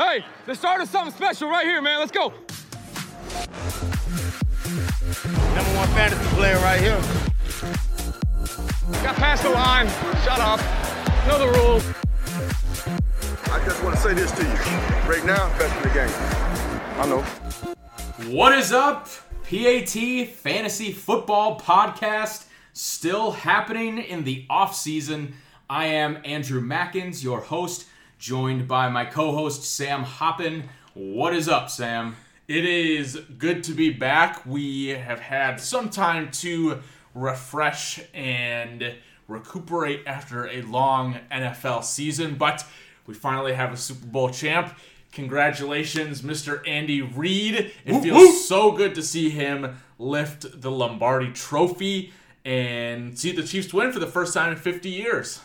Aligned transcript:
Hey, 0.00 0.24
the 0.46 0.54
start 0.54 0.80
of 0.80 0.88
something 0.88 1.14
special 1.14 1.50
right 1.50 1.66
here, 1.66 1.82
man. 1.82 1.98
Let's 1.98 2.10
go. 2.10 2.28
Number 5.54 5.76
one 5.76 5.88
fantasy 5.88 6.24
player 6.36 6.56
right 6.60 6.80
here. 6.80 6.98
Got 9.02 9.16
past 9.16 9.42
the 9.42 9.50
line. 9.50 9.88
Shut 10.24 10.40
up. 10.40 10.58
Know 11.28 11.38
the 11.38 11.48
rules. 11.58 11.86
I 13.52 13.62
just 13.66 13.84
want 13.84 13.94
to 13.94 14.00
say 14.00 14.14
this 14.14 14.32
to 14.32 14.42
you. 14.42 14.48
Right 15.06 15.22
now, 15.26 15.50
best 15.58 15.76
in 15.76 15.82
the 15.82 15.90
game. 15.90 16.08
I 16.96 17.06
know. 17.06 17.20
What 18.34 18.56
is 18.58 18.72
up? 18.72 19.06
PAT 19.42 20.28
Fantasy 20.28 20.92
Football 20.92 21.60
Podcast 21.60 22.46
still 22.72 23.32
happening 23.32 23.98
in 23.98 24.24
the 24.24 24.46
off 24.48 24.74
season. 24.74 25.34
I 25.68 25.88
am 25.88 26.22
Andrew 26.24 26.62
Mackins, 26.62 27.22
your 27.22 27.42
host, 27.42 27.84
joined 28.20 28.68
by 28.68 28.86
my 28.90 29.06
co-host 29.06 29.64
Sam 29.64 30.02
Hoppin. 30.02 30.68
What 30.92 31.34
is 31.34 31.48
up, 31.48 31.70
Sam? 31.70 32.16
It 32.46 32.66
is 32.66 33.18
good 33.38 33.64
to 33.64 33.72
be 33.72 33.88
back. 33.88 34.44
We 34.44 34.88
have 34.88 35.20
had 35.20 35.58
some 35.58 35.88
time 35.88 36.30
to 36.32 36.80
refresh 37.14 37.98
and 38.12 38.94
recuperate 39.26 40.02
after 40.06 40.46
a 40.46 40.60
long 40.60 41.16
NFL 41.32 41.82
season, 41.82 42.34
but 42.34 42.66
we 43.06 43.14
finally 43.14 43.54
have 43.54 43.72
a 43.72 43.76
Super 43.78 44.06
Bowl 44.06 44.28
champ. 44.28 44.76
Congratulations, 45.12 46.20
Mr. 46.20 46.60
Andy 46.68 47.00
Reid. 47.00 47.72
It 47.86 48.00
feels 48.02 48.46
so 48.46 48.72
good 48.72 48.94
to 48.96 49.02
see 49.02 49.30
him 49.30 49.78
lift 49.98 50.60
the 50.60 50.70
Lombardi 50.70 51.32
trophy 51.32 52.12
and 52.44 53.18
see 53.18 53.32
the 53.32 53.44
Chiefs 53.44 53.72
win 53.72 53.92
for 53.92 53.98
the 53.98 54.06
first 54.06 54.34
time 54.34 54.52
in 54.52 54.58
50 54.58 54.90
years. 54.90 55.40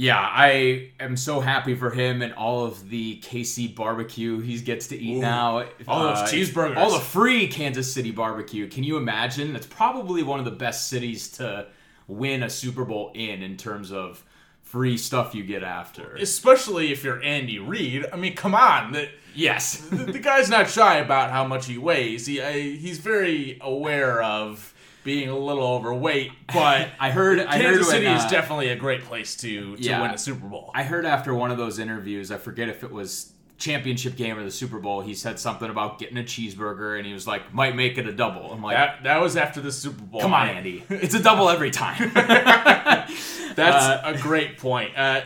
Yeah, 0.00 0.18
I 0.18 0.92
am 0.98 1.14
so 1.14 1.40
happy 1.40 1.74
for 1.74 1.90
him 1.90 2.22
and 2.22 2.32
all 2.32 2.64
of 2.64 2.88
the 2.88 3.20
KC 3.20 3.74
barbecue 3.74 4.40
he 4.40 4.58
gets 4.58 4.86
to 4.86 4.96
eat 4.98 5.18
now. 5.18 5.58
Uh, 5.58 5.66
All 5.86 6.04
those 6.04 6.32
cheeseburgers. 6.32 6.78
All 6.78 6.92
the 6.92 7.00
free 7.00 7.46
Kansas 7.48 7.92
City 7.92 8.10
barbecue. 8.10 8.66
Can 8.66 8.82
you 8.82 8.96
imagine? 8.96 9.54
It's 9.54 9.66
probably 9.66 10.22
one 10.22 10.38
of 10.38 10.46
the 10.46 10.52
best 10.52 10.88
cities 10.88 11.28
to 11.32 11.66
win 12.08 12.42
a 12.42 12.48
Super 12.48 12.86
Bowl 12.86 13.12
in 13.14 13.42
in 13.42 13.58
terms 13.58 13.92
of 13.92 14.24
free 14.62 14.96
stuff 14.96 15.34
you 15.34 15.44
get 15.44 15.62
after. 15.62 16.14
Especially 16.14 16.92
if 16.92 17.04
you're 17.04 17.22
Andy 17.22 17.58
Reid. 17.58 18.06
I 18.10 18.16
mean, 18.16 18.34
come 18.34 18.54
on. 18.54 18.92
The, 18.92 19.10
yes. 19.34 19.80
the, 19.90 19.96
the 19.96 20.18
guy's 20.18 20.48
not 20.48 20.70
shy 20.70 20.96
about 20.96 21.30
how 21.30 21.44
much 21.44 21.66
he 21.66 21.76
weighs. 21.76 22.24
He 22.24 22.40
I, 22.40 22.52
he's 22.52 22.96
very 22.96 23.58
aware 23.60 24.22
of 24.22 24.72
being 25.04 25.28
a 25.28 25.38
little 25.38 25.64
overweight, 25.66 26.32
but 26.52 26.88
I 27.00 27.10
heard 27.10 27.40
I 27.40 27.56
heard 27.58 27.62
Kansas 27.62 27.86
when, 27.86 27.94
City 27.96 28.06
uh, 28.06 28.16
is 28.18 28.30
definitely 28.30 28.68
a 28.68 28.76
great 28.76 29.04
place 29.04 29.36
to 29.36 29.76
to 29.76 29.82
Yeah. 29.82 30.02
win 30.02 30.10
a 30.12 30.18
Super 30.18 30.46
Bowl. 30.46 30.70
I 30.74 30.82
heard 30.82 31.06
after 31.06 31.34
one 31.34 31.50
of 31.50 31.58
those 31.58 31.78
interviews, 31.78 32.30
I 32.30 32.36
forget 32.38 32.68
if 32.68 32.84
it 32.84 32.90
was 32.92 33.32
championship 33.58 34.16
game 34.16 34.38
or 34.38 34.42
the 34.44 34.50
Super 34.50 34.78
Bowl, 34.78 35.02
he 35.02 35.12
said 35.14 35.38
something 35.38 35.68
about 35.68 35.98
getting 35.98 36.16
a 36.16 36.22
cheeseburger 36.22 36.96
and 36.96 37.06
he 37.06 37.12
was 37.12 37.26
like, 37.26 37.52
might 37.52 37.76
make 37.76 37.98
it 37.98 38.06
a 38.06 38.12
double. 38.12 38.50
I'm 38.52 38.62
like, 38.62 38.76
that 38.76 39.02
that 39.04 39.20
was 39.20 39.36
after 39.36 39.60
the 39.60 39.70
Super 39.72 40.02
Bowl. 40.02 40.20
come 40.20 40.32
on, 40.34 40.48
Andy. 40.48 40.84
It's 40.90 41.14
a 41.14 41.22
double 41.22 41.48
every 41.50 41.70
time. 41.70 42.10
That's 42.14 43.84
Uh, 43.84 44.02
a 44.04 44.18
great 44.18 44.58
point. 44.58 44.96
Uh, 44.96 45.22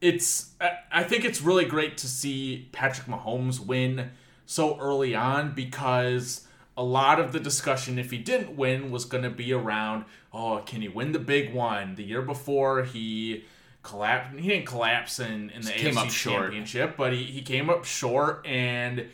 it's 0.00 0.50
I 0.90 1.02
think 1.02 1.24
it's 1.24 1.40
really 1.42 1.64
great 1.64 1.98
to 1.98 2.06
see 2.08 2.68
Patrick 2.72 3.06
Mahomes 3.08 3.58
win 3.64 4.10
so 4.46 4.78
early 4.78 5.14
on 5.14 5.52
because 5.54 6.46
a 6.78 6.82
lot 6.82 7.18
of 7.20 7.32
the 7.32 7.40
discussion 7.40 7.98
if 7.98 8.10
he 8.10 8.16
didn't 8.18 8.56
win 8.56 8.90
was 8.90 9.04
going 9.04 9.24
to 9.24 9.30
be 9.30 9.52
around 9.52 10.04
oh 10.32 10.62
can 10.64 10.80
he 10.80 10.88
win 10.88 11.12
the 11.12 11.18
big 11.18 11.52
one 11.52 11.94
the 11.96 12.04
year 12.04 12.22
before 12.22 12.84
he 12.84 13.44
collapsed 13.82 14.38
he 14.38 14.48
didn't 14.48 14.66
collapse 14.66 15.18
in, 15.18 15.50
in 15.50 15.60
the 15.62 15.72
Just 15.72 15.98
AFC 15.98 16.10
championship 16.10 16.96
but 16.96 17.12
he, 17.12 17.24
he 17.24 17.42
came 17.42 17.68
up 17.68 17.84
short 17.84 18.46
and 18.46 19.06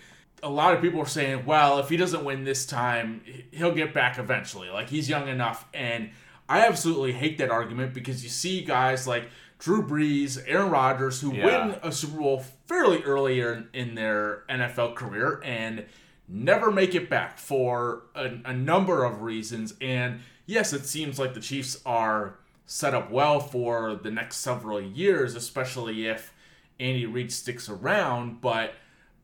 a 0.42 0.48
lot 0.50 0.74
of 0.74 0.82
people 0.82 0.98
were 1.00 1.06
saying, 1.06 1.46
well, 1.46 1.78
if 1.78 1.88
he 1.88 1.96
doesn't 1.96 2.22
win 2.22 2.44
this 2.44 2.66
time, 2.66 3.22
he'll 3.50 3.72
get 3.74 3.94
back 3.94 4.18
eventually. 4.18 4.68
Like 4.68 4.90
he's 4.90 5.08
young 5.08 5.26
enough. 5.26 5.66
And 5.72 6.10
I 6.50 6.66
absolutely 6.66 7.12
hate 7.12 7.38
that 7.38 7.48
argument 7.50 7.94
because 7.94 8.22
you 8.22 8.28
see 8.28 8.62
guys 8.62 9.06
like 9.06 9.30
Drew 9.58 9.82
Brees, 9.82 10.38
Aaron 10.46 10.70
Rodgers, 10.70 11.18
who 11.22 11.32
Yeah. 11.32 11.46
win 11.68 11.76
a 11.82 11.90
Super 11.90 12.18
Bowl 12.18 12.44
fairly 12.66 13.02
earlier 13.04 13.54
in, 13.54 13.68
in 13.88 13.94
their 13.94 14.42
NFL 14.50 14.96
career 14.96 15.40
and 15.42 15.86
never 16.28 16.70
make 16.70 16.94
it 16.94 17.10
back 17.10 17.38
for 17.38 18.04
a, 18.14 18.32
a 18.44 18.52
number 18.52 19.04
of 19.04 19.22
reasons. 19.22 19.74
And 19.80 20.20
yes, 20.46 20.72
it 20.72 20.86
seems 20.86 21.18
like 21.18 21.34
the 21.34 21.40
Chiefs 21.40 21.80
are 21.84 22.38
set 22.66 22.94
up 22.94 23.10
well 23.10 23.40
for 23.40 23.94
the 23.94 24.10
next 24.10 24.36
several 24.36 24.80
years, 24.80 25.34
especially 25.34 26.06
if 26.06 26.32
Andy 26.80 27.06
Reid 27.06 27.32
sticks 27.32 27.68
around, 27.68 28.40
but 28.40 28.74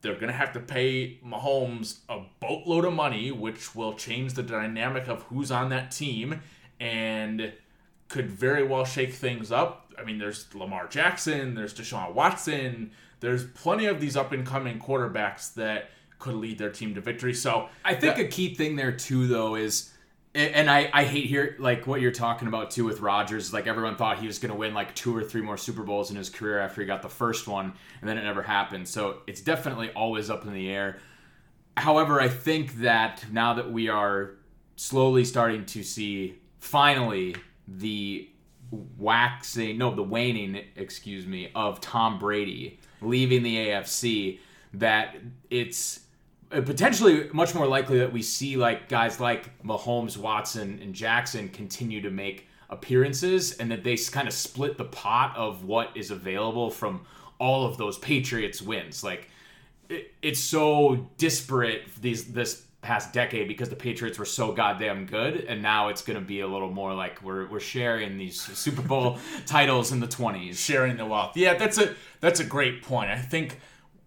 they're 0.03 0.15
going 0.15 0.29
to 0.29 0.33
have 0.33 0.53
to 0.53 0.61
pay 0.61 1.19
Mahomes 1.27 1.99
a 2.09 2.21
boatload 2.41 2.85
of 2.85 2.93
money, 2.93 3.31
which 3.31 3.75
will 3.75 3.95
change 3.95 4.35
the 4.35 4.43
dynamic 4.43 5.09
of 5.09 5.23
who's 5.25 5.51
on 5.51 5.71
that 5.71 5.91
team 5.91 6.41
and 6.79 7.53
could 8.09 8.31
very 8.31 8.67
well 8.67 8.85
shake 8.85 9.13
things 9.13 9.53
up. 9.53 9.93
I 9.99 10.05
mean, 10.05 10.19
there's 10.19 10.53
Lamar 10.55 10.89
Jackson, 10.89 11.55
there's 11.55 11.75
Deshaun 11.75 12.15
Watson, 12.15 12.93
there's 13.21 13.45
plenty 13.45 13.87
of 13.87 14.01
these 14.01 14.17
up 14.17 14.33
and 14.33 14.47
coming 14.47 14.79
quarterbacks 14.79 15.53
that 15.55 15.91
could 16.21 16.35
lead 16.35 16.59
their 16.59 16.71
team 16.71 16.95
to 16.95 17.01
victory. 17.01 17.35
So 17.35 17.69
I 17.85 17.95
think 17.95 18.17
that- 18.17 18.27
a 18.27 18.29
key 18.29 18.55
thing 18.55 18.77
there 18.77 18.93
too, 18.93 19.27
though, 19.27 19.57
is, 19.57 19.91
and 20.33 20.71
I, 20.71 20.89
I 20.93 21.03
hate 21.03 21.25
here 21.25 21.57
like 21.59 21.89
what 21.89 22.01
you're 22.01 22.13
talking 22.13 22.47
about 22.47 22.71
too 22.71 22.85
with 22.85 23.01
Rodgers. 23.01 23.53
Like 23.53 23.67
everyone 23.67 23.97
thought 23.97 24.21
he 24.21 24.29
was 24.29 24.39
going 24.39 24.53
to 24.53 24.57
win 24.57 24.73
like 24.75 24.95
two 24.95 25.17
or 25.17 25.25
three 25.25 25.41
more 25.43 25.57
Super 25.57 25.83
Bowls 25.83 26.11
in 26.13 26.17
his 26.17 26.31
career 26.31 26.61
after 26.61 26.81
he 26.83 26.87
got 26.87 27.03
the 27.03 27.09
first 27.09 27.49
one, 27.49 27.73
and 28.01 28.09
then 28.09 28.17
it 28.17 28.23
never 28.23 28.43
happened. 28.43 28.87
So 28.87 29.23
it's 29.27 29.41
definitely 29.41 29.91
always 29.91 30.31
up 30.31 30.47
in 30.47 30.53
the 30.53 30.71
air. 30.71 31.01
However, 31.77 32.21
I 32.21 32.29
think 32.29 32.77
that 32.81 33.25
now 33.33 33.55
that 33.55 33.73
we 33.73 33.89
are 33.89 34.37
slowly 34.77 35.25
starting 35.25 35.65
to 35.67 35.83
see 35.83 36.39
finally 36.61 37.35
the 37.67 38.29
waxing, 38.99 39.79
no, 39.79 39.95
the 39.95 40.03
waning, 40.03 40.63
excuse 40.77 41.27
me, 41.27 41.51
of 41.55 41.81
Tom 41.81 42.19
Brady 42.19 42.79
leaving 43.01 43.43
the 43.43 43.57
AFC, 43.57 44.39
that 44.75 45.17
it's 45.49 46.01
Uh, 46.53 46.61
potentially 46.61 47.29
much 47.33 47.55
more 47.55 47.67
likely 47.67 47.99
that 47.99 48.13
we 48.13 48.23
see 48.23 48.57
like 48.57 48.89
guys 48.89 49.21
like 49.21 49.63
Mahomes, 49.63 50.17
Watson, 50.17 50.81
and 50.83 50.95
Jackson 50.95 51.49
continue 51.49 52.01
to 52.01 52.11
make 52.11 52.49
appearances, 52.69 53.53
and 53.53 53.71
that 53.71 53.85
they 53.85 53.97
kind 53.97 54.27
of 54.27 54.35
split 54.35 54.77
the 54.77 54.85
pot 54.85 55.37
of 55.37 55.65
what 55.65 55.91
is 55.97 56.11
available 56.11 56.71
from 56.71 57.07
all 57.39 57.67
of 57.67 57.77
those 57.79 57.99
Patriots 57.99 58.61
wins. 58.61 59.05
Like 59.05 59.29
it, 59.89 60.13
it's 60.23 60.41
so 60.41 61.09
disparate 61.19 61.83
these 62.01 62.33
this 62.33 62.65
past 62.83 63.13
decade 63.13 63.47
because 63.47 63.69
the 63.69 63.77
Patriots 63.77 64.19
were 64.19 64.25
so 64.25 64.53
goddamn 64.53 65.07
good, 65.07 65.45
and 65.45 65.63
now 65.63 65.89
it's 65.89 66.03
going 66.03 66.19
to 66.19 66.25
be 66.25 66.41
a 66.41 66.49
little 66.49 66.71
more 66.71 66.95
like 66.95 67.23
we're 67.23 67.47
we're 67.49 67.61
sharing 67.61 68.19
these 68.19 68.41
Super 68.41 68.83
Bowl 68.83 69.19
titles 69.47 69.93
in 69.93 70.01
the 70.01 70.07
twenties. 70.07 70.59
sharing 70.59 70.97
the 70.97 71.07
wealth. 71.07 71.37
Yeah, 71.37 71.55
that's 71.55 71.79
a 71.79 71.95
that's 72.21 72.41
a 72.41 72.45
great 72.45 72.83
point. 72.83 73.11
I 73.11 73.19
think 73.19 73.61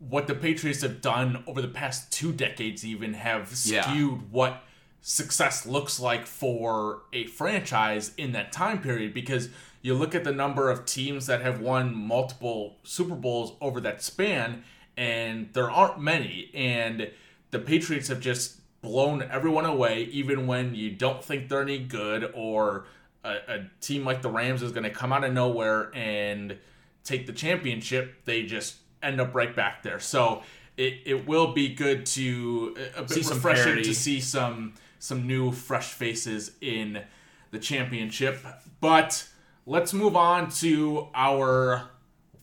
what 0.09 0.27
the 0.27 0.35
Patriots 0.35 0.81
have 0.81 1.01
done 1.01 1.43
over 1.47 1.61
the 1.61 1.67
past 1.67 2.11
two 2.11 2.31
decades 2.33 2.85
even 2.85 3.13
have 3.13 3.53
Yeah. 3.65 3.83
skewed 3.83 4.31
what 4.31 4.63
success 5.01 5.65
looks 5.65 5.99
like 5.99 6.25
for 6.25 7.01
a 7.11 7.25
franchise 7.27 8.11
in 8.17 8.31
that 8.33 8.51
time 8.51 8.81
period. 8.81 9.13
Because 9.13 9.49
you 9.81 9.93
look 9.93 10.15
at 10.15 10.23
the 10.23 10.31
number 10.31 10.69
of 10.69 10.85
teams 10.85 11.25
that 11.27 11.41
have 11.41 11.59
won 11.59 11.93
multiple 11.95 12.77
Super 12.83 13.15
Bowls 13.15 13.53
over 13.59 13.81
that 13.81 14.01
span 14.01 14.63
and 14.95 15.49
there 15.53 15.69
aren't 15.69 15.99
many. 15.99 16.49
And 16.53 17.09
the 17.51 17.59
Patriots 17.59 18.07
have 18.07 18.19
just 18.19 18.59
blown 18.81 19.21
everyone 19.23 19.65
away 19.65 20.03
even 20.05 20.47
when 20.47 20.75
you 20.75 20.91
don't 20.91 21.23
think 21.23 21.47
they're 21.49 21.61
any 21.61 21.79
good 21.79 22.29
or 22.33 22.85
a, 23.23 23.35
a 23.47 23.69
team 23.79 24.03
like 24.05 24.21
the 24.21 24.29
Rams 24.29 24.61
is 24.61 24.71
going 24.71 24.83
to 24.83 24.89
come 24.89 25.13
out 25.13 25.23
of 25.23 25.31
nowhere 25.33 25.89
and 25.95 26.57
take 27.03 27.25
the 27.25 27.33
championship, 27.33 28.23
they 28.25 28.43
just 28.43 28.75
end 29.03 29.21
up 29.21 29.35
right 29.35 29.55
back 29.55 29.83
there. 29.83 29.99
So 29.99 30.43
it, 30.77 31.01
it 31.05 31.27
will 31.27 31.53
be 31.53 31.69
good 31.69 32.05
to 32.07 32.75
uh, 32.77 32.99
a 32.99 33.01
bit 33.01 33.11
See 33.11 33.23
some 33.23 33.37
refreshing 33.37 33.63
parity. 33.65 33.83
to 33.83 33.93
see 33.95 34.19
some 34.19 34.73
some 34.99 35.27
new 35.27 35.51
fresh 35.51 35.91
faces 35.91 36.51
in 36.61 37.03
the 37.51 37.59
championship. 37.59 38.39
But 38.79 39.27
let's 39.65 39.93
move 39.93 40.15
on 40.15 40.49
to 40.51 41.09
our 41.13 41.89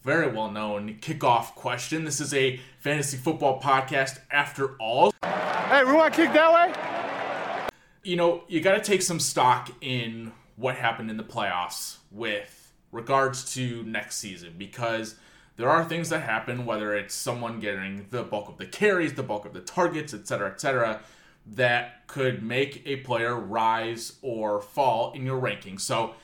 very 0.03 0.31
well 0.31 0.51
known 0.51 0.99
kickoff 1.01 1.55
question. 1.55 2.05
This 2.05 2.21
is 2.21 2.33
a 2.35 2.61
fantasy 2.79 3.17
football 3.17 3.61
podcast 3.61 4.21
after 4.31 4.77
all. 4.79 5.13
Hey, 5.23 5.85
we 5.85 5.93
want 5.93 6.15
to 6.15 6.25
kick 6.25 6.33
that 6.33 6.53
way? 6.53 7.71
you 8.03 8.17
know, 8.17 8.45
you 8.49 8.61
got 8.61 8.75
to 8.75 8.81
take 8.81 9.03
some 9.03 9.21
stock 9.21 9.71
in 9.81 10.33
what 10.56 10.75
happened 10.77 11.11
in 11.11 11.17
the 11.17 11.25
playoffs 11.25 11.99
with 12.11 12.73
regards 12.93 13.55
to 13.55 13.83
next 13.85 14.17
season 14.17 14.55
because 14.56 15.17
there 15.61 15.69
are 15.69 15.85
things 15.85 16.09
that 16.09 16.23
happen, 16.23 16.65
whether 16.65 16.95
it's 16.97 17.15
someone 17.15 17.61
getting 17.61 18.07
the 18.09 18.23
bulk 18.23 18.49
of 18.49 18.57
the 18.57 18.65
carries, 18.65 19.12
the 19.12 19.23
bulk 19.23 19.45
of 19.45 19.53
the 19.53 19.61
targets, 19.61 20.15
etc., 20.15 20.51
etc., 20.51 21.03
that 21.47 22.07
could 22.07 22.43
make 22.43 22.83
a 22.87 22.97
player 22.97 23.37
rise 23.37 24.15
or 24.23 24.62
fall 24.62 25.12
in 25.12 25.27
your 25.27 25.39
rankings. 25.39 25.83
So 25.83 26.15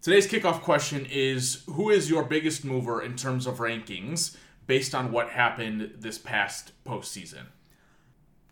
today's 0.00 0.26
kickoff 0.26 0.62
question 0.62 1.06
is 1.10 1.62
Who 1.66 1.90
is 1.90 2.08
your 2.08 2.24
biggest 2.24 2.64
mover 2.64 3.02
in 3.02 3.16
terms 3.16 3.46
of 3.46 3.58
rankings 3.58 4.38
based 4.66 4.94
on 4.94 5.12
what 5.12 5.28
happened 5.28 5.96
this 5.98 6.16
past 6.16 6.72
postseason? 6.86 7.48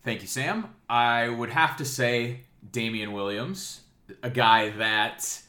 Thank 0.05 0.21
you, 0.21 0.29
Sam. 0.29 0.75
I 0.91 1.31
would 1.31 1.51
have 1.51 1.75
to 1.79 1.87
say 1.87 2.41
Damien 2.71 3.13
Williams, 3.13 3.81
a 4.23 4.29
guy 4.29 4.69
that 4.73 5.41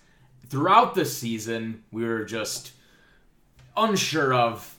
throughout 0.47 0.95
the 0.95 1.03
season 1.03 1.83
we 1.91 2.05
were 2.05 2.23
just 2.23 2.71
unsure 3.75 4.33
of 4.33 4.75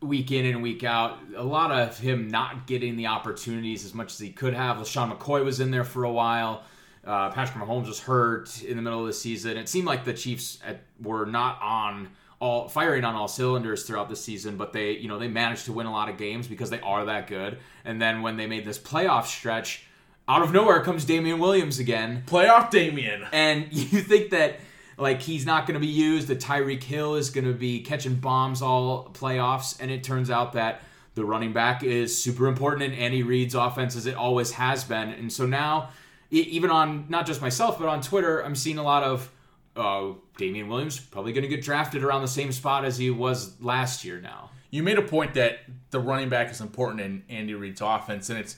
week 0.00 0.32
in 0.32 0.46
and 0.46 0.62
week 0.62 0.84
out. 0.84 1.18
A 1.36 1.44
lot 1.44 1.70
of 1.70 1.98
him 1.98 2.28
not 2.28 2.66
getting 2.66 2.96
the 2.96 3.06
opportunities 3.06 3.84
as 3.84 3.94
much 3.94 4.12
as 4.12 4.18
he 4.18 4.30
could 4.30 4.54
have. 4.54 4.78
LeSean 4.78 5.16
McCoy 5.16 5.44
was 5.44 5.60
in 5.60 5.70
there 5.70 5.84
for 5.84 6.04
a 6.04 6.12
while. 6.12 6.62
Uh, 7.04 7.30
Patrick 7.30 7.62
Mahomes 7.62 7.86
was 7.86 8.00
hurt 8.00 8.62
in 8.62 8.76
the 8.76 8.82
middle 8.82 9.00
of 9.00 9.06
the 9.06 9.12
season. 9.12 9.56
It 9.56 9.68
seemed 9.68 9.86
like 9.86 10.04
the 10.04 10.12
Chiefs 10.12 10.58
at, 10.66 10.82
were 11.00 11.26
not 11.26 11.60
on 11.62 12.10
all 12.40 12.68
firing 12.68 13.04
on 13.04 13.14
all 13.14 13.28
cylinders 13.28 13.84
throughout 13.84 14.08
the 14.08 14.16
season, 14.16 14.56
but 14.56 14.72
they, 14.72 14.92
you 14.92 15.08
know, 15.08 15.18
they 15.18 15.28
managed 15.28 15.66
to 15.66 15.72
win 15.72 15.86
a 15.86 15.92
lot 15.92 16.08
of 16.08 16.16
games 16.16 16.46
because 16.46 16.70
they 16.70 16.80
are 16.80 17.04
that 17.04 17.26
good. 17.26 17.58
And 17.84 18.00
then 18.00 18.22
when 18.22 18.36
they 18.36 18.46
made 18.46 18.64
this 18.64 18.78
playoff 18.78 19.26
stretch, 19.26 19.84
out 20.26 20.42
of 20.42 20.52
nowhere 20.52 20.82
comes 20.82 21.04
Damien 21.04 21.38
Williams 21.38 21.78
again. 21.78 22.22
Playoff 22.26 22.70
Damien. 22.70 23.26
And 23.32 23.66
you 23.70 24.00
think 24.00 24.30
that 24.30 24.60
like 25.00 25.22
he's 25.22 25.46
not 25.46 25.66
going 25.66 25.74
to 25.74 25.80
be 25.80 25.92
used, 25.92 26.28
that 26.28 26.40
Tyreek 26.40 26.82
Hill 26.82 27.14
is 27.14 27.30
going 27.30 27.46
to 27.46 27.54
be 27.54 27.80
catching 27.80 28.16
bombs 28.16 28.62
all 28.62 29.10
playoffs, 29.12 29.80
and 29.80 29.90
it 29.90 30.04
turns 30.04 30.30
out 30.30 30.52
that 30.54 30.82
the 31.14 31.24
running 31.24 31.52
back 31.52 31.82
is 31.82 32.22
super 32.22 32.46
important 32.46 32.82
in 32.82 32.98
Andy 32.98 33.22
Reid's 33.22 33.54
offense 33.54 33.96
as 33.96 34.06
it 34.06 34.14
always 34.14 34.52
has 34.52 34.84
been. 34.84 35.08
And 35.10 35.32
so 35.32 35.46
now, 35.46 35.90
even 36.30 36.70
on 36.70 37.06
not 37.08 37.26
just 37.26 37.40
myself 37.40 37.78
but 37.78 37.88
on 37.88 38.00
Twitter, 38.00 38.44
I'm 38.44 38.54
seeing 38.54 38.78
a 38.78 38.82
lot 38.82 39.02
of 39.02 39.30
uh, 39.76 40.12
Damien 40.36 40.68
Williams 40.68 41.00
probably 41.00 41.32
going 41.32 41.42
to 41.42 41.48
get 41.48 41.62
drafted 41.62 42.04
around 42.04 42.22
the 42.22 42.28
same 42.28 42.52
spot 42.52 42.84
as 42.84 42.98
he 42.98 43.10
was 43.10 43.60
last 43.60 44.04
year. 44.04 44.20
Now 44.20 44.50
you 44.70 44.82
made 44.82 44.98
a 44.98 45.02
point 45.02 45.34
that 45.34 45.58
the 45.90 46.00
running 46.00 46.28
back 46.28 46.50
is 46.50 46.60
important 46.60 47.00
in 47.00 47.24
Andy 47.28 47.54
Reid's 47.54 47.80
offense, 47.80 48.30
and 48.30 48.38
it's 48.38 48.56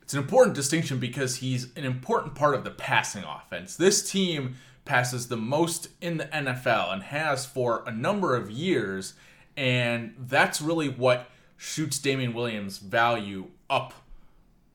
it's 0.00 0.14
an 0.14 0.18
important 0.18 0.56
distinction 0.56 0.98
because 0.98 1.36
he's 1.36 1.74
an 1.76 1.84
important 1.84 2.34
part 2.34 2.54
of 2.54 2.64
the 2.64 2.70
passing 2.70 3.24
offense. 3.24 3.76
This 3.76 4.10
team 4.10 4.56
passes 4.84 5.28
the 5.28 5.36
most 5.36 5.88
in 6.00 6.16
the 6.16 6.24
NFL 6.26 6.92
and 6.92 7.02
has 7.04 7.46
for 7.46 7.84
a 7.86 7.92
number 7.92 8.34
of 8.34 8.50
years, 8.50 9.14
and 9.56 10.14
that's 10.18 10.60
really 10.60 10.88
what 10.88 11.28
shoots 11.56 11.98
Damien 11.98 12.34
Williams' 12.34 12.78
value 12.78 13.48
up. 13.70 13.94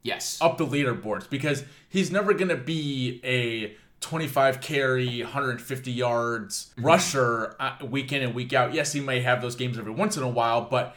Yes, 0.04 0.38
up 0.40 0.58
the 0.58 0.66
leaderboards 0.66 1.30
because 1.30 1.66
he's 1.90 2.10
never 2.10 2.34
going 2.34 2.48
to 2.48 2.56
be 2.56 3.20
a 3.26 3.76
25 4.00 4.62
carry, 4.62 5.22
150 5.24 5.92
yards 5.92 6.72
mm-hmm. 6.72 6.86
rusher 6.86 7.56
uh, 7.60 7.76
week 7.84 8.14
in 8.14 8.22
and 8.22 8.34
week 8.34 8.54
out. 8.54 8.74
Yes, 8.74 8.94
he 8.94 9.02
may 9.02 9.22
have 9.22 9.42
those 9.42 9.56
games 9.56 9.78
every 9.78 9.92
once 9.92 10.16
in 10.16 10.24
a 10.24 10.30
while, 10.30 10.62
but 10.62 10.96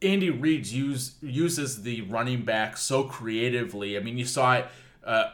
Andy 0.00 0.30
Reid 0.30 0.66
use, 0.66 1.16
uses 1.20 1.82
the 1.82 2.02
running 2.02 2.42
back 2.42 2.78
so 2.78 3.04
creatively. 3.04 3.98
I 3.98 4.00
mean, 4.00 4.16
you 4.16 4.24
saw 4.24 4.54
it 4.54 4.66
uh, 5.04 5.30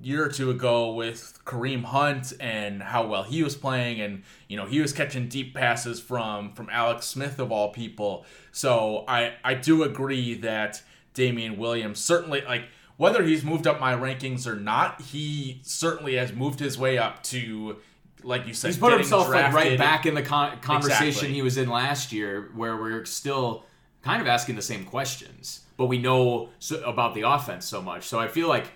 year 0.00 0.24
or 0.24 0.28
two 0.28 0.50
ago 0.50 0.92
with 0.92 1.38
Kareem 1.44 1.84
Hunt 1.84 2.32
and 2.40 2.82
how 2.82 3.06
well 3.06 3.24
he 3.24 3.42
was 3.42 3.56
playing, 3.56 4.00
and 4.00 4.22
you 4.48 4.56
know 4.56 4.66
he 4.66 4.80
was 4.80 4.92
catching 4.92 5.28
deep 5.28 5.54
passes 5.54 6.00
from 6.00 6.52
from 6.52 6.68
Alex 6.70 7.06
Smith 7.06 7.38
of 7.38 7.50
all 7.52 7.70
people. 7.70 8.24
So 8.52 9.04
I 9.08 9.34
I 9.44 9.54
do 9.54 9.82
agree 9.82 10.34
that 10.34 10.82
Damien 11.14 11.56
Williams 11.56 12.00
certainly 12.00 12.42
like 12.42 12.64
whether 12.98 13.22
he's 13.22 13.44
moved 13.44 13.66
up 13.66 13.80
my 13.80 13.94
rankings 13.94 14.46
or 14.46 14.56
not, 14.56 15.00
he 15.00 15.60
certainly 15.62 16.16
has 16.16 16.32
moved 16.32 16.58
his 16.58 16.76
way 16.76 16.98
up 16.98 17.22
to, 17.22 17.76
like 18.24 18.44
you 18.46 18.52
said, 18.52 18.68
he's 18.68 18.76
put 18.76 18.92
himself 18.92 19.28
like 19.28 19.52
right 19.52 19.78
back 19.78 20.04
in 20.04 20.14
the 20.14 20.22
con- 20.22 20.58
conversation 20.60 21.06
exactly. 21.06 21.32
he 21.32 21.42
was 21.42 21.56
in 21.56 21.68
last 21.68 22.12
year, 22.12 22.50
where 22.56 22.76
we're 22.76 23.04
still 23.04 23.64
kind 24.02 24.20
of 24.20 24.26
asking 24.26 24.56
the 24.56 24.62
same 24.62 24.84
questions, 24.84 25.60
but 25.76 25.86
we 25.86 25.98
know 25.98 26.48
so, 26.58 26.80
about 26.82 27.14
the 27.14 27.22
offense 27.22 27.66
so 27.66 27.80
much. 27.80 28.04
So 28.04 28.18
I 28.18 28.26
feel 28.26 28.48
like 28.48 28.66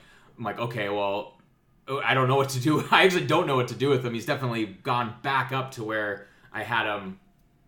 I'm 0.42 0.44
like, 0.44 0.58
okay, 0.58 0.88
well, 0.88 1.38
oh, 1.86 2.00
I 2.04 2.14
don't 2.14 2.26
know 2.26 2.34
what 2.34 2.48
to 2.50 2.60
do. 2.60 2.84
I 2.90 3.04
actually 3.04 3.26
don't 3.26 3.46
know 3.46 3.54
what 3.54 3.68
to 3.68 3.76
do 3.76 3.90
with 3.90 4.04
him. 4.04 4.12
He's 4.12 4.26
definitely 4.26 4.66
gone 4.66 5.14
back 5.22 5.52
up 5.52 5.70
to 5.72 5.84
where 5.84 6.26
I 6.52 6.64
had 6.64 6.86
him 6.86 7.20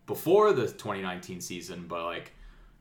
before 0.05 0.51
the 0.51 0.63
2019 0.63 1.39
season, 1.39 1.85
but 1.87 2.03
like 2.03 2.33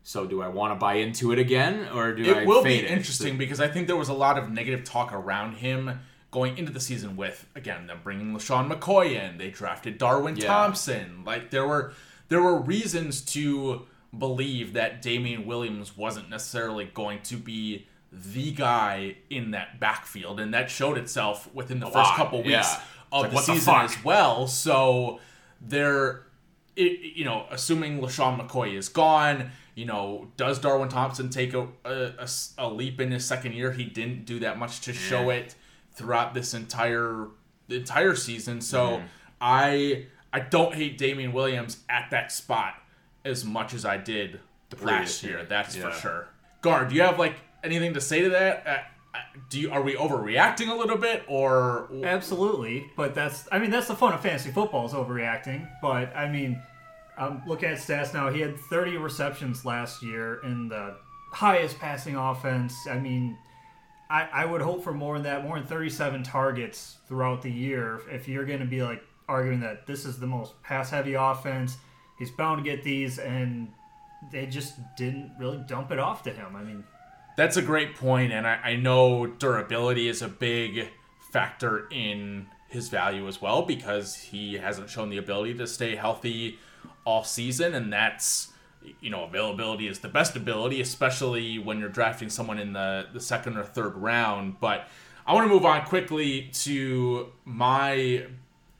so 0.02 0.26
do 0.26 0.43
I 0.43 0.49
want 0.49 0.73
to 0.73 0.75
buy 0.75 0.94
into 0.94 1.31
it 1.31 1.38
again, 1.38 1.88
or 1.94 2.12
do 2.12 2.23
I 2.23 2.26
think 2.26 2.37
it 2.38 2.43
I 2.43 2.44
will 2.44 2.64
be 2.64 2.85
interesting 2.85 3.38
because 3.38 3.61
I 3.61 3.69
think 3.69 3.87
there 3.87 3.96
was 3.96 4.08
a 4.08 4.14
lot 4.14 4.37
of 4.37 4.50
negative 4.50 4.82
talk 4.85 5.12
around 5.12 5.55
him 5.55 6.00
going 6.32 6.58
into 6.58 6.73
the 6.73 6.81
season 6.81 7.17
with 7.17 7.47
again 7.55 7.87
them 7.87 8.00
bringing 8.02 8.35
LeSean 8.35 8.69
McCoy 8.69 9.12
in. 9.12 9.38
They 9.38 9.50
drafted 9.50 9.97
Darwin 9.97 10.35
yeah. 10.35 10.47
Thompson. 10.47 11.23
Like 11.25 11.50
there 11.50 11.69
were 11.69 11.94
there 12.29 12.43
were 12.43 12.61
reasons 12.61 13.20
to 13.26 13.87
believe 14.17 14.73
that 14.73 15.02
Damien 15.02 15.47
Williams 15.47 15.97
wasn't 15.97 16.29
necessarily 16.29 16.90
going 16.93 17.23
to 17.23 17.37
be 17.37 17.87
the 18.14 18.52
guy 18.52 19.16
in 19.31 19.52
that 19.52 19.81
backfield, 19.81 20.40
and 20.40 20.55
that 20.55 20.70
showed 20.70 20.99
itself 20.99 21.52
within 21.55 21.81
the 21.81 21.87
first 21.87 22.12
couple 22.14 22.38
weeks 22.38 22.50
yeah. 22.50 22.81
of 23.12 23.22
like, 23.22 23.32
the 23.32 23.38
season 23.40 23.75
the 23.75 23.81
as 23.81 24.05
well. 24.05 24.46
So 24.46 25.20
there, 25.61 26.26
it, 26.76 27.16
you 27.16 27.25
know, 27.25 27.46
assuming 27.50 28.00
LeSean 28.00 28.40
McCoy 28.40 28.75
is 28.75 28.88
gone 28.88 29.50
you 29.75 29.87
know, 29.87 30.28
does 30.37 30.58
Darwin 30.58 30.88
Thompson 30.88 31.31
take 31.31 31.52
a, 31.52 31.66
a, 31.84 32.28
a, 32.58 32.69
leap 32.70 33.00
in 33.00 33.11
his 33.11 33.25
second 33.25 33.55
year? 33.55 33.72
He 33.72 33.84
didn't 33.84 34.25
do 34.25 34.38
that 34.40 34.56
much 34.56 34.82
to 34.82 34.93
show 34.93 35.31
it 35.31 35.56
throughout 35.93 36.34
this 36.34 36.55
entire 36.55 37.28
entire 37.69 38.14
season. 38.14 38.61
So 38.61 38.99
mm-hmm. 38.99 39.06
I 39.40 40.06
I 40.32 40.40
don't 40.40 40.75
hate 40.75 40.96
Damien 40.96 41.32
Williams 41.32 41.78
at 41.88 42.11
that 42.11 42.31
spot 42.31 42.75
as 43.25 43.44
much 43.44 43.75
as 43.75 43.84
I 43.84 43.96
did 43.96 44.40
the 44.70 44.84
last 44.84 45.22
year. 45.22 45.38
year. 45.38 45.44
That's 45.44 45.76
yeah. 45.76 45.90
for 45.90 46.00
sure. 46.00 46.28
Guard, 46.61 46.90
do 46.90 46.94
you 46.94 47.02
have 47.02 47.19
like 47.19 47.34
anything 47.64 47.94
to 47.94 48.00
say 48.00 48.22
to 48.22 48.31
that? 48.31 48.66
Uh, 48.66 48.70
uh, 49.16 49.19
do 49.49 49.61
you 49.61 49.70
are 49.70 49.82
we 49.82 49.94
overreacting 49.94 50.69
a 50.69 50.75
little 50.75 50.96
bit 50.96 51.22
or 51.28 51.88
absolutely 52.02 52.90
but 52.96 53.14
that's 53.14 53.46
i 53.52 53.61
mean 53.61 53.70
that's 53.70 53.87
the 53.87 53.94
fun 53.94 54.12
of 54.12 54.20
fantasy 54.20 54.50
football 54.50 54.84
is 54.87 54.93
overreacting 54.93 55.69
but 55.81 56.14
i 56.16 56.28
mean 56.28 56.61
I'm 57.16 57.43
looking 57.46 57.69
at 57.69 57.78
stats 57.78 58.12
now. 58.12 58.31
He 58.31 58.40
had 58.40 58.58
30 58.58 58.96
receptions 58.96 59.64
last 59.64 60.02
year 60.02 60.40
in 60.44 60.69
the 60.69 60.96
highest 61.32 61.78
passing 61.78 62.16
offense. 62.16 62.75
I 62.88 62.99
mean, 62.99 63.38
I, 64.11 64.28
I 64.32 64.44
would 64.44 64.61
hope 64.61 64.82
for 64.82 64.93
more 64.93 65.14
than 65.14 65.25
that, 65.25 65.44
more 65.44 65.58
than 65.58 65.66
37 65.66 66.22
targets 66.25 66.96
throughout 67.08 67.43
the 67.43 67.50
year. 67.50 68.00
If 68.11 68.28
you're 68.28 68.44
going 68.44 68.61
to 68.61 68.66
be 68.66 68.82
like 68.82 69.02
arguing 69.28 69.61
that 69.61 69.87
this 69.87 70.05
is 70.05 70.19
the 70.19 70.26
most 70.26 70.61
pass 70.62 70.90
heavy 70.90 71.14
offense, 71.14 71.76
he's 72.19 72.31
bound 72.31 72.64
to 72.64 72.69
get 72.69 72.82
these, 72.82 73.19
and 73.19 73.69
they 74.32 74.46
just 74.46 74.75
didn't 74.96 75.32
really 75.38 75.62
dump 75.69 75.93
it 75.93 75.99
off 75.99 76.22
to 76.25 76.31
him. 76.31 76.56
I 76.56 76.64
mean, 76.64 76.84
that's 77.36 77.56
a 77.56 77.62
great 77.62 77.97
point, 77.97 78.32
and 78.32 78.47
I, 78.47 78.61
I 78.62 78.76
know 78.76 79.26
durability 79.26 80.09
is 80.09 80.23
a 80.23 80.28
big 80.28 80.88
factor 81.30 81.88
in 81.90 82.47
his 82.68 82.88
value 82.88 83.26
as 83.28 83.40
well 83.40 83.62
because 83.62 84.14
he 84.16 84.54
hasn't 84.54 84.90
shown 84.90 85.11
the 85.11 85.16
ability 85.16 85.54
to 85.54 85.66
stay 85.66 85.97
healthy 85.97 86.59
all 87.04 87.25
season, 87.25 87.75
and 87.75 87.92
that's 87.92 88.52
you 89.00 89.11
know 89.11 89.25
availability 89.25 89.88
is 89.88 90.00
the 90.00 90.09
best 90.09 90.37
ability, 90.37 90.80
especially 90.80 91.59
when 91.59 91.78
you're 91.78 91.88
drafting 91.88 92.28
someone 92.28 92.59
in 92.59 92.73
the 92.73 93.06
the 93.12 93.20
second 93.20 93.56
or 93.56 93.64
third 93.64 93.94
round. 93.97 94.61
But 94.61 94.88
I 95.26 95.35
want 95.35 95.49
to 95.49 95.52
move 95.52 95.64
on 95.64 95.85
quickly 95.87 96.50
to 96.52 97.32
my 97.44 98.26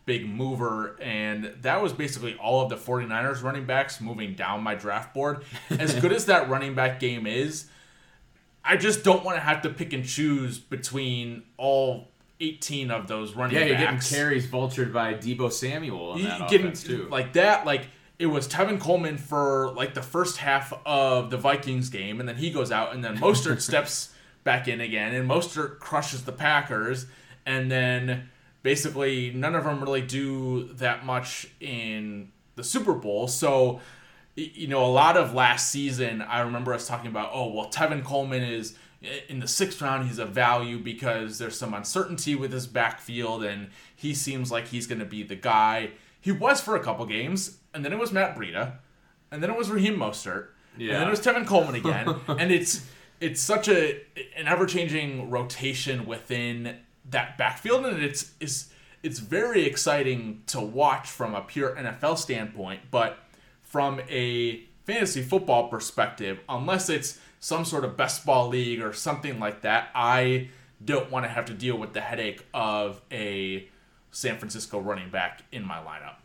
big 0.07 0.29
mover, 0.29 0.97
and 1.01 1.55
that 1.63 1.83
was 1.83 1.93
basically 1.93 2.35
all 2.37 2.63
of 2.63 2.69
the 2.69 2.77
49ers 2.77 3.43
running 3.43 3.65
backs 3.65 4.01
moving 4.01 4.35
down 4.35 4.63
my 4.63 4.75
draft 4.75 5.15
board. 5.15 5.45
As 5.71 5.95
good 6.01 6.13
as 6.13 6.27
that 6.27 6.49
running 6.49 6.75
back 6.75 7.01
game 7.01 7.27
is, 7.27 7.67
I 8.65 8.77
just 8.77 9.05
don't 9.05 9.25
want 9.25 9.37
to 9.37 9.41
have 9.43 9.63
to 9.63 9.71
pick 9.71 9.93
and 9.93 10.05
choose 10.05 10.59
between 10.59 11.43
all 11.57 12.09
18 12.41 12.91
of 12.91 13.07
those 13.07 13.35
running 13.35 13.57
yeah, 13.57 13.61
backs. 13.63 13.71
you're 13.71 13.79
getting 13.79 14.01
carries 14.01 14.47
vultured 14.47 14.93
by 14.93 15.15
Deebo 15.15 15.53
Samuel. 15.53 16.17
In 16.17 16.25
that 16.25 16.51
getting 16.51 16.73
too. 16.73 17.09
like 17.11 17.35
that, 17.35 17.67
like 17.67 17.87
it 18.19 18.27
was 18.27 18.49
Tevin 18.49 18.81
Coleman 18.81 19.19
for 19.19 19.73
like 19.77 19.95
the 19.95 20.03
first 20.03 20.39
half 20.39 20.73
of 20.87 21.31
the 21.31 21.37
Vikings 21.37 21.91
game, 21.91 22.21
and 22.21 22.29
then 22.29 22.37
he 22.37 22.51
goes 22.51 22.73
out, 22.73 22.95
and 22.95 23.05
then 23.05 23.19
Mostert 23.19 23.61
steps 23.61 24.15
back 24.45 24.69
in 24.69 24.81
again, 24.81 25.15
and 25.15 25.29
Mostert 25.29 25.79
crushes 25.79 26.25
the 26.25 26.33
Packers, 26.33 27.07
and 27.45 27.71
then 27.71 28.31
basically 28.63 29.31
none 29.31 29.55
of 29.55 29.65
them 29.65 29.83
really 29.83 30.03
do 30.03 30.69
that 30.75 31.05
much 31.05 31.47
in 31.61 32.31
the 32.57 32.65
Super 32.65 32.95
Bowl. 32.95 33.27
So, 33.29 33.81
you 34.37 34.67
know, 34.67 34.85
a 34.85 34.91
lot 34.91 35.17
of 35.17 35.35
last 35.35 35.71
season, 35.71 36.23
I 36.23 36.41
remember 36.41 36.75
us 36.75 36.89
talking 36.89 37.09
about, 37.09 37.31
oh, 37.33 37.53
well, 37.53 37.69
Tevin 37.69 38.05
Coleman 38.05 38.43
is 38.43 38.77
eh, 39.03 39.21
in 39.29 39.41
the 39.41 39.49
sixth 39.49 39.81
round, 39.81 40.09
he's 40.09 40.19
a 40.19 40.27
value 40.27 40.79
because 40.79 41.39
there's 41.39 41.59
some 41.59 41.75
uncertainty 41.75 42.35
with 42.35 42.53
his 42.53 42.67
backfield, 42.67 43.45
and 43.45 43.69
he 43.95 44.15
seems 44.15 44.51
like 44.51 44.69
he's 44.69 44.87
going 44.87 44.99
to 44.99 45.05
be 45.05 45.23
the 45.23 45.37
guy. 45.37 45.91
He 46.21 46.33
was 46.33 46.61
for 46.61 46.75
a 46.75 46.81
couple 46.81 47.07
games, 47.07 47.59
and 47.73 47.85
then 47.85 47.93
it 47.93 47.99
was 47.99 48.13
Matt 48.13 48.37
Breida, 48.37 48.79
and 49.31 49.43
then 49.43 49.51
it 49.51 49.57
was 49.57 49.71
Raheem 49.71 49.97
Mostert, 49.97 50.49
yeah. 50.77 50.95
and 50.95 51.01
then 51.03 51.09
it 51.09 51.11
was 51.11 51.21
Tevin 51.21 51.47
Coleman 51.47 51.77
again, 51.77 52.15
and 52.29 52.51
it's 52.51 52.85
it's 53.21 53.41
such 53.41 53.69
a 53.69 54.01
an 54.37 54.49
ever 54.49 54.67
changing 54.67 55.31
rotation 55.31 56.07
within 56.07 56.79
that 57.11 57.39
backfield, 57.39 57.87
and 57.87 58.03
it's 58.03 58.33
it's 58.41 58.71
it's 59.03 59.19
very 59.19 59.65
exciting 59.65 60.43
to 60.47 60.61
watch 60.61 61.09
from 61.09 61.35
a 61.35 61.43
pure 61.43 61.77
NFL 61.77 62.19
standpoint, 62.19 62.81
but 62.91 63.19
from 63.75 64.01
a 64.09 64.63
fantasy 64.85 65.21
football 65.21 65.67
perspective, 65.67 66.39
unless 66.49 66.89
it's 66.89 67.19
some 67.41 67.65
sort 67.65 67.85
of 67.85 67.97
best 67.97 68.25
ball 68.25 68.47
league 68.47 68.81
or 68.81 68.93
something 68.93 69.41
like 69.41 69.63
that, 69.63 69.89
I 69.97 70.51
don't 70.85 71.11
want 71.11 71.25
to 71.25 71.29
have 71.29 71.47
to 71.47 71.55
deal 71.55 71.77
with 71.77 71.93
the 71.93 72.01
headache 72.01 72.47
of 72.55 73.03
a 73.11 73.69
San 74.13 74.39
Francisco 74.39 74.79
running 74.79 75.11
back 75.11 75.43
in 75.51 75.65
my 75.65 75.79
lineup. 75.79 76.19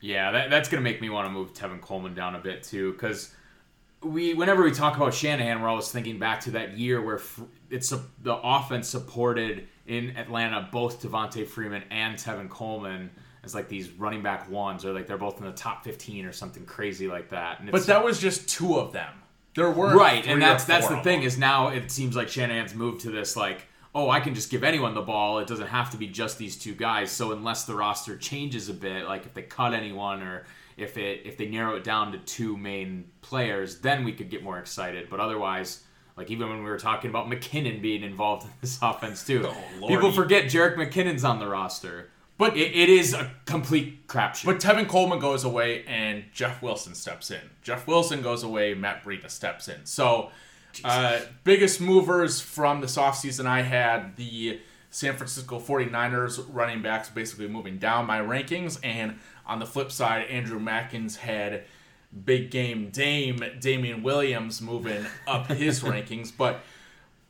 Yeah, 0.00 0.32
that, 0.32 0.50
that's 0.50 0.68
going 0.68 0.82
to 0.82 0.90
make 0.90 1.00
me 1.00 1.08
want 1.08 1.28
to 1.28 1.32
move 1.32 1.54
Tevin 1.54 1.80
Coleman 1.80 2.14
down 2.14 2.34
a 2.34 2.40
bit 2.40 2.64
too, 2.64 2.94
because 2.94 3.32
we, 4.02 4.34
whenever 4.34 4.64
we 4.64 4.72
talk 4.72 4.96
about 4.96 5.14
Shanahan, 5.14 5.62
we're 5.62 5.68
always 5.68 5.92
thinking 5.92 6.18
back 6.18 6.40
to 6.40 6.50
that 6.50 6.76
year 6.76 7.00
where 7.00 7.20
it's 7.70 7.92
a, 7.92 8.02
the 8.24 8.34
offense 8.34 8.88
supported 8.88 9.68
in 9.86 10.16
Atlanta 10.16 10.68
both 10.72 11.00
Devonta 11.00 11.46
Freeman 11.46 11.84
and 11.92 12.16
Tevin 12.16 12.48
Coleman 12.48 13.12
as 13.46 13.54
like 13.54 13.68
these 13.68 13.88
running 13.90 14.22
back 14.22 14.50
ones, 14.50 14.84
or 14.84 14.92
like 14.92 15.06
they're 15.06 15.16
both 15.16 15.38
in 15.40 15.46
the 15.46 15.52
top 15.52 15.84
fifteen 15.84 16.26
or 16.26 16.32
something 16.32 16.66
crazy 16.66 17.08
like 17.08 17.30
that. 17.30 17.70
but 17.70 17.86
that 17.86 18.04
was 18.04 18.20
just 18.20 18.48
two 18.48 18.76
of 18.76 18.92
them. 18.92 19.12
There 19.54 19.70
were 19.70 19.96
right, 19.96 20.26
and 20.26 20.42
that's 20.42 20.64
that's 20.64 20.88
the 20.88 21.00
thing 21.02 21.22
is 21.22 21.38
now 21.38 21.68
it 21.68 21.90
seems 21.90 22.14
like 22.14 22.28
Shanahan's 22.28 22.74
moved 22.74 23.02
to 23.02 23.10
this 23.10 23.36
like 23.36 23.62
oh, 23.96 24.10
I 24.10 24.20
can 24.20 24.34
just 24.34 24.50
give 24.50 24.62
anyone 24.62 24.94
the 24.94 25.00
ball. 25.00 25.38
It 25.38 25.48
doesn't 25.48 25.68
have 25.68 25.90
to 25.92 25.96
be 25.96 26.06
just 26.06 26.36
these 26.36 26.54
two 26.54 26.74
guys. 26.74 27.10
So 27.10 27.32
unless 27.32 27.64
the 27.64 27.74
roster 27.74 28.14
changes 28.14 28.68
a 28.68 28.74
bit, 28.74 29.06
like 29.06 29.24
if 29.24 29.32
they 29.32 29.40
cut 29.40 29.72
anyone 29.72 30.22
or 30.22 30.44
if 30.76 30.98
it 30.98 31.22
if 31.24 31.38
they 31.38 31.46
narrow 31.46 31.76
it 31.76 31.82
down 31.82 32.12
to 32.12 32.18
two 32.18 32.58
main 32.58 33.06
players, 33.22 33.80
then 33.80 34.04
we 34.04 34.12
could 34.12 34.28
get 34.28 34.42
more 34.42 34.58
excited. 34.58 35.08
But 35.08 35.18
otherwise, 35.18 35.82
like 36.14 36.30
even 36.30 36.50
when 36.50 36.58
we 36.58 36.68
were 36.68 36.78
talking 36.78 37.08
about 37.08 37.28
McKinnon 37.28 37.80
being 37.80 38.02
involved 38.02 38.44
in 38.44 38.50
this 38.60 38.78
offense 38.82 39.26
too, 39.26 39.48
oh, 39.48 39.88
people 39.88 40.12
forget 40.12 40.44
Jerick 40.44 40.76
McKinnon's 40.76 41.24
on 41.24 41.38
the 41.38 41.48
roster. 41.48 42.10
But 42.38 42.56
it, 42.56 42.74
it 42.74 42.88
is 42.88 43.14
a 43.14 43.30
complete 43.46 44.06
crapshoot. 44.08 44.44
But 44.44 44.60
Tevin 44.60 44.88
Coleman 44.88 45.18
goes 45.18 45.44
away 45.44 45.84
and 45.86 46.24
Jeff 46.32 46.62
Wilson 46.62 46.94
steps 46.94 47.30
in. 47.30 47.40
Jeff 47.62 47.86
Wilson 47.86 48.20
goes 48.22 48.42
away, 48.42 48.74
Matt 48.74 49.04
Breida 49.04 49.30
steps 49.30 49.68
in. 49.68 49.86
So 49.86 50.30
uh, 50.84 51.20
biggest 51.44 51.80
movers 51.80 52.40
from 52.40 52.80
this 52.80 52.96
offseason, 52.96 53.46
I 53.46 53.62
had 53.62 54.16
the 54.16 54.60
San 54.90 55.16
Francisco 55.16 55.58
49ers 55.58 56.44
running 56.50 56.82
backs 56.82 57.08
basically 57.08 57.48
moving 57.48 57.78
down 57.78 58.06
my 58.06 58.18
rankings. 58.18 58.78
And 58.82 59.18
on 59.46 59.58
the 59.58 59.66
flip 59.66 59.90
side, 59.90 60.26
Andrew 60.26 60.60
Mackins 60.60 61.16
had 61.16 61.64
big 62.24 62.50
game 62.50 62.90
Dame 62.90 63.42
Damien 63.60 64.02
Williams 64.02 64.62
moving 64.62 65.04
up 65.26 65.48
his 65.48 65.80
rankings. 65.82 66.32
But 66.36 66.60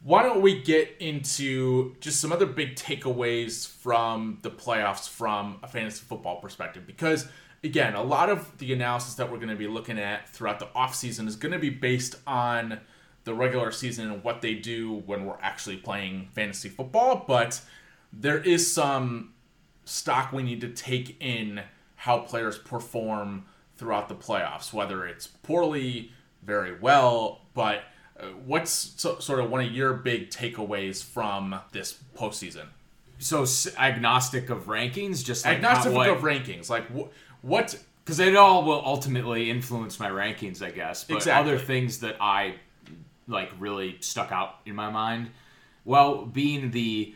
why 0.02 0.22
don't 0.22 0.40
we 0.40 0.62
get 0.62 0.96
into 1.00 1.96
just 2.00 2.20
some 2.20 2.32
other 2.32 2.46
big 2.46 2.76
takeaways 2.76 3.66
from 3.66 4.38
the 4.42 4.50
playoffs 4.50 5.08
from 5.08 5.58
a 5.62 5.68
fantasy 5.68 6.04
football 6.06 6.40
perspective? 6.40 6.86
Because 6.86 7.26
again, 7.64 7.94
a 7.94 8.02
lot 8.02 8.28
of 8.28 8.58
the 8.58 8.72
analysis 8.72 9.14
that 9.14 9.30
we're 9.30 9.38
going 9.38 9.48
to 9.48 9.56
be 9.56 9.66
looking 9.66 9.98
at 9.98 10.28
throughout 10.28 10.58
the 10.58 10.66
offseason 10.66 11.26
is 11.26 11.36
going 11.36 11.52
to 11.52 11.58
be 11.58 11.70
based 11.70 12.16
on– 12.26 12.80
the 13.26 13.34
regular 13.34 13.72
season 13.72 14.10
and 14.10 14.24
what 14.24 14.40
they 14.40 14.54
do 14.54 15.02
when 15.04 15.26
we're 15.26 15.38
actually 15.42 15.76
playing 15.76 16.28
fantasy 16.32 16.68
football, 16.68 17.24
but 17.26 17.60
there 18.12 18.38
is 18.38 18.72
some 18.72 19.34
stock 19.84 20.32
we 20.32 20.44
need 20.44 20.60
to 20.60 20.68
take 20.68 21.20
in 21.20 21.60
how 21.96 22.18
players 22.20 22.56
perform 22.56 23.44
throughout 23.76 24.08
the 24.08 24.14
playoffs, 24.14 24.72
whether 24.72 25.04
it's 25.04 25.26
poorly, 25.26 26.12
very 26.44 26.78
well, 26.78 27.40
but 27.52 27.82
what's 28.44 28.70
so, 28.70 29.18
sort 29.18 29.40
of 29.40 29.50
one 29.50 29.64
of 29.64 29.72
your 29.72 29.94
big 29.94 30.30
takeaways 30.30 31.02
from 31.02 31.58
this 31.72 31.98
postseason? 32.16 32.66
So 33.18 33.46
agnostic 33.78 34.50
of 34.50 34.66
rankings, 34.66 35.24
just 35.24 35.44
like 35.44 35.56
agnostic 35.56 35.92
what, 35.92 36.08
of 36.08 36.18
rankings, 36.18 36.68
like 36.68 36.86
wh- 36.88 37.08
what? 37.42 37.78
Because 38.04 38.20
it 38.20 38.36
all 38.36 38.64
will 38.64 38.82
ultimately 38.84 39.50
influence 39.50 39.98
my 39.98 40.10
rankings, 40.10 40.62
I 40.62 40.70
guess. 40.70 41.04
But 41.04 41.16
exactly. 41.16 41.52
other 41.52 41.58
things 41.58 42.00
that 42.00 42.16
I 42.20 42.56
like 43.26 43.50
really 43.58 43.96
stuck 44.00 44.32
out 44.32 44.56
in 44.66 44.74
my 44.74 44.90
mind. 44.90 45.30
Well, 45.84 46.24
being 46.24 46.70
the 46.70 47.14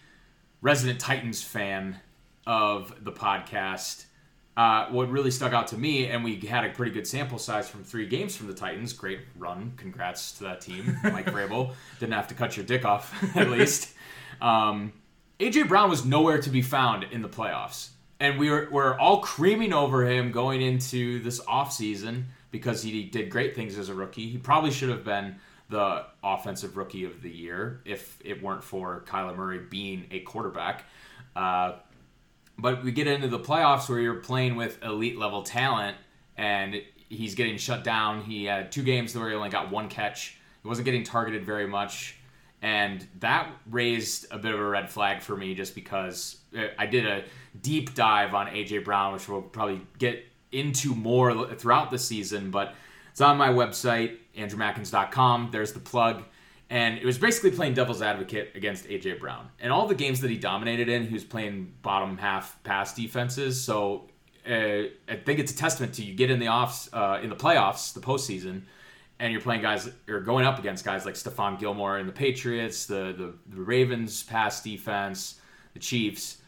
resident 0.63 1.01
Titans 1.01 1.43
fan 1.43 1.97
of 2.47 2.95
the 3.05 3.13
podcast, 3.13 4.07
uh, 4.57 4.87
what 4.91 5.09
really 5.11 5.31
stuck 5.31 5.53
out 5.53 5.69
to 5.69 5.79
me, 5.79 6.07
and 6.09 6.25
we 6.25 6.37
had 6.37 6.65
a 6.65 6.71
pretty 6.71 6.93
good 6.93 7.07
sample 7.07 7.39
size 7.39 7.69
from 7.69 7.85
three 7.85 8.07
games 8.07 8.37
from 8.37 8.47
the 8.47 8.55
Titans. 8.55 8.93
Great 8.93 9.21
run. 9.39 9.73
Congrats 9.77 10.33
to 10.33 10.45
that 10.45 10.61
team. 10.61 10.99
Mike 11.05 11.27
Vrabel. 11.27 11.73
Didn't 11.99 12.15
have 12.15 12.29
to 12.29 12.35
cut 12.35 12.57
your 12.57 12.67
dick 12.67 12.85
off, 12.85 13.15
at 13.37 13.51
least. 13.51 13.95
Um, 14.41 14.93
AJ 15.39 15.69
Brown 15.69 15.89
was 15.89 16.05
nowhere 16.05 16.41
to 16.43 16.51
be 16.51 16.63
found 16.63 17.05
in 17.05 17.23
the 17.23 17.29
playoffs. 17.29 17.91
And 18.19 18.39
we 18.39 18.51
were, 18.51 18.69
we're 18.71 18.99
all 18.99 19.21
creaming 19.21 19.73
over 19.73 20.07
him 20.07 20.31
going 20.31 20.61
into 20.61 21.23
this 21.23 21.41
offseason 21.41 22.25
because 22.51 22.83
he 22.83 23.05
did 23.05 23.31
great 23.31 23.55
things 23.55 23.79
as 23.79 23.89
a 23.89 23.95
rookie. 23.95 24.29
He 24.29 24.37
probably 24.37 24.71
should 24.71 24.91
have 24.91 25.05
been 25.05 25.37
the 25.71 26.05
offensive 26.23 26.77
rookie 26.77 27.05
of 27.05 27.23
the 27.23 27.31
year 27.31 27.81
if 27.87 28.19
it 28.23 28.43
weren't 28.43 28.63
for 28.63 29.05
Kyler 29.07 29.35
Murray 29.35 29.61
being 29.71 30.07
a 30.11 30.21
quarterback. 30.21 30.85
Uh, 31.35 31.77
but 32.61 32.85
we 32.85 32.93
get 32.93 33.07
into 33.07 33.29
the 33.29 33.39
playoffs 33.39 33.89
where 33.89 33.99
you're 33.99 34.15
playing 34.15 34.57
with 34.57 34.83
elite 34.83 35.19
level 35.19 35.43
talent 35.43 35.97
and 36.37 36.83
he's 37.09 37.35
getting 37.35 37.59
shut 37.59 37.85
down. 37.85 38.23
He 38.23 38.45
had 38.45 38.73
two 38.73 38.83
games 38.83 39.17
where 39.17 39.29
he 39.29 39.35
only 39.35 39.51
got 39.51 39.71
one 39.71 39.89
catch. 39.89 40.39
He 40.63 40.69
wasn't 40.69 40.85
getting 40.85 41.05
targeted 41.05 41.45
very 41.45 41.67
much. 41.67 42.17
And 42.63 43.07
that 43.21 43.51
raised 43.71 44.27
a 44.31 44.39
bit 44.39 44.53
of 44.53 44.61
a 44.61 44.65
red 44.65 44.91
flag 44.91 45.23
for 45.23 45.37
me 45.37 45.55
just 45.55 45.75
because 45.75 46.37
uh, 46.57 46.67
I 46.79 46.87
did 46.87 47.07
a 47.07 47.25
deep 47.61 47.95
dive 47.95 48.35
on 48.35 48.49
AJ 48.49 48.85
Brown, 48.85 49.15
which 49.15 49.29
we'll 49.29 49.43
probably 49.43 49.81
get 49.99 50.25
into 50.53 50.95
more 50.95 51.47
throughout 51.55 51.91
the 51.91 51.99
season. 51.99 52.51
But 52.51 52.75
it's 53.11 53.21
on 53.21 53.39
my 53.39 53.49
website, 53.49 54.19
andrewmackins.com. 54.37 55.51
There's 55.53 55.73
the 55.73 55.81
plug. 55.81 56.25
And 56.71 56.99
it 56.99 57.05
was 57.05 57.19
basically 57.19 57.51
playing 57.51 57.75
devil's 57.75 58.01
advocate 58.01 58.53
against 58.55 58.87
AJ 58.87 59.19
Brown. 59.19 59.49
And 59.59 59.73
all 59.73 59.89
the 59.89 59.95
games 59.95 60.21
that 60.21 60.31
he 60.31 60.39
dominated 60.39 60.89
in, 60.89 61.05
he 61.05 61.13
was 61.13 61.25
playing 61.25 61.75
bottom 61.83 62.17
half 62.17 62.63
pass 62.63 62.95
defenses. 62.95 63.61
So 63.61 64.09
uh, 64.49 64.85
I 65.09 65.17
think 65.25 65.41
it's 65.41 65.51
a 65.51 65.57
testament 65.57 65.95
to 65.95 66.05
you 66.05 66.15
get 66.15 66.31
in 66.31 66.39
the 66.39 66.49
offs, 66.49 66.89
uh, 66.93 67.19
in 67.21 67.29
the 67.29 67.37
playoffs, 67.37 67.93
the 67.93 68.01
postseason, 68.01 68.63
and 69.19 69.33
you're 69.33 69.43
playing 69.43 69.63
guys 69.63 69.91
or 70.09 70.21
going 70.21 70.47
up 70.47 70.61
against 70.61 70.85
guys 70.85 71.05
like 71.05 71.15
Stephon 71.15 71.59
Gilmore 71.59 71.99
and 71.99 72.09
the 72.09 72.13
Patriots, 72.13 72.87
the, 72.87 73.13
the 73.19 73.35
the 73.55 73.61
Ravens 73.61 74.23
pass 74.23 74.63
defense, 74.63 75.41
the 75.75 75.81
Chiefs, 75.81 76.39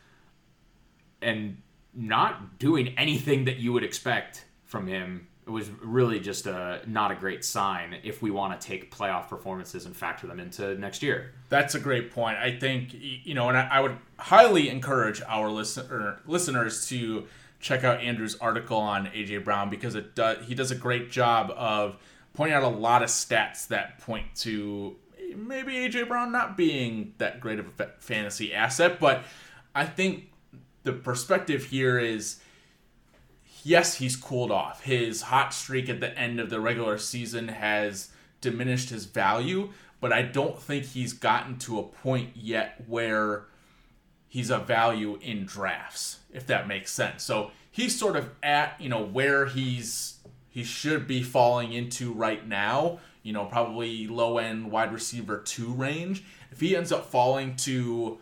and 1.21 1.61
not 1.95 2.59
doing 2.59 2.95
anything 2.97 3.45
that 3.45 3.59
you 3.59 3.73
would 3.73 3.85
expect 3.85 4.47
from 4.65 4.87
him 4.87 5.27
was 5.47 5.71
really 5.83 6.21
just 6.21 6.47
a 6.47 6.81
not 6.87 7.11
a 7.11 7.15
great 7.15 7.45
sign 7.45 7.97
if 8.05 8.23
we 8.23 8.31
want 8.31 8.59
to 8.59 8.67
take 8.67 8.95
playoff 8.95 9.29
performances 9.29 9.87
and 9.87 9.97
factor 9.97 10.27
them 10.27 10.39
into 10.39 10.75
next 10.77 11.03
year. 11.03 11.33
That's 11.49 11.75
a 11.75 11.81
great 11.81 12.13
point. 12.13 12.39
I 12.39 12.57
think 12.59 12.95
you 12.95 13.35
know, 13.35 13.49
and 13.49 13.59
I, 13.59 13.69
I 13.71 13.81
would 13.81 13.97
highly 14.19 14.69
encourage 14.69 15.21
our 15.23 15.49
listener 15.49 16.21
listeners 16.27 16.87
to 16.89 17.27
check 17.59 17.85
out 17.85 18.01
Andrew's 18.01 18.37
article 18.37 18.79
on 18.79 19.07
AJ 19.07 19.45
Brown 19.45 19.69
because 19.71 19.95
it 19.95 20.15
does 20.15 20.47
he 20.47 20.55
does 20.55 20.71
a 20.71 20.77
great 20.77 21.11
job 21.11 21.53
of 21.57 21.97
pointing 22.35 22.55
out 22.55 22.63
a 22.63 22.69
lot 22.69 23.03
of 23.03 23.09
stats 23.09 23.67
that 23.69 23.99
point 23.99 24.27
to 24.35 24.97
maybe 25.37 25.73
AJ 25.75 26.09
Brown 26.09 26.31
not 26.33 26.57
being 26.57 27.15
that 27.19 27.41
great 27.41 27.59
of 27.59 27.67
a 27.79 27.89
fantasy 27.99 28.55
asset, 28.55 29.01
but 29.01 29.25
I 29.75 29.87
think 29.87 30.31
the 30.83 30.93
perspective 30.93 31.65
here 31.65 31.99
is 31.99 32.41
yes, 33.63 33.97
he's 33.97 34.17
cooled 34.17 34.51
off. 34.51 34.83
His 34.83 35.23
hot 35.23 35.55
streak 35.55 35.89
at 35.89 36.01
the 36.01 36.17
end 36.19 36.41
of 36.41 36.51
the 36.51 36.61
regular 36.61 36.99
season 36.99 37.49
has 37.49 38.11
diminished 38.41 38.91
his 38.91 39.05
value, 39.05 39.71
but 40.01 40.13
I 40.13 40.23
don't 40.23 40.61
think 40.61 40.85
he's 40.85 41.13
gotten 41.13 41.59
to 41.59 41.79
a 41.79 41.83
point 41.83 42.31
yet 42.35 42.83
where 42.87 43.45
he's 44.29 44.51
a 44.51 44.59
value 44.59 45.19
in 45.21 45.45
drafts, 45.45 46.21
if 46.33 46.47
that 46.47 46.67
makes 46.67 46.91
sense. 46.91 47.23
So 47.23 47.51
he's 47.71 47.99
sort 47.99 48.17
of 48.17 48.31
at, 48.43 48.81
you 48.81 48.89
know, 48.89 49.05
where 49.05 49.47
he's 49.47 50.19
he 50.49 50.65
should 50.65 51.07
be 51.07 51.23
falling 51.23 51.73
into 51.73 52.13
right 52.13 52.47
now, 52.47 52.99
you 53.23 53.33
know, 53.33 53.47
probably 53.47 54.07
low 54.07 54.39
end 54.39 54.71
wide 54.71 54.93
receiver 54.93 55.39
2 55.39 55.73
range. 55.73 56.25
If 56.51 56.61
he 56.61 56.77
ends 56.77 56.93
up 56.93 57.07
falling 57.07 57.57
to 57.57 58.19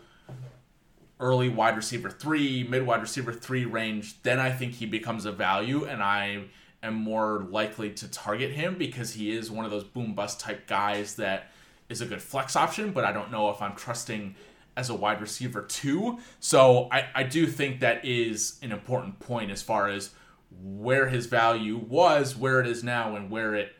early 1.21 1.47
wide 1.47 1.77
receiver 1.77 2.09
three, 2.09 2.65
mid 2.67 2.85
wide 2.85 3.01
receiver 3.01 3.31
three 3.31 3.63
range, 3.65 4.21
then 4.23 4.39
I 4.39 4.51
think 4.51 4.73
he 4.73 4.85
becomes 4.85 5.25
a 5.25 5.31
value, 5.31 5.85
and 5.85 6.03
I 6.03 6.43
am 6.83 6.95
more 6.95 7.45
likely 7.49 7.91
to 7.91 8.07
target 8.09 8.51
him 8.51 8.75
because 8.77 9.13
he 9.13 9.31
is 9.31 9.51
one 9.51 9.63
of 9.63 9.71
those 9.71 9.83
boom 9.83 10.13
bust 10.13 10.39
type 10.39 10.67
guys 10.67 11.15
that 11.15 11.51
is 11.89 12.01
a 12.01 12.05
good 12.05 12.21
flex 12.21 12.55
option, 12.55 12.91
but 12.91 13.05
I 13.05 13.11
don't 13.11 13.31
know 13.31 13.49
if 13.49 13.61
I'm 13.61 13.75
trusting 13.75 14.35
as 14.75 14.89
a 14.89 14.95
wide 14.95 15.21
receiver 15.21 15.61
too. 15.61 16.19
So 16.39 16.87
I, 16.91 17.05
I 17.13 17.23
do 17.23 17.45
think 17.45 17.81
that 17.81 18.03
is 18.03 18.57
an 18.61 18.71
important 18.71 19.19
point 19.19 19.51
as 19.51 19.61
far 19.61 19.89
as 19.89 20.11
where 20.63 21.09
his 21.09 21.27
value 21.27 21.77
was, 21.77 22.35
where 22.35 22.59
it 22.59 22.67
is 22.67 22.83
now, 22.83 23.15
and 23.15 23.29
where 23.29 23.53
it 23.53 23.73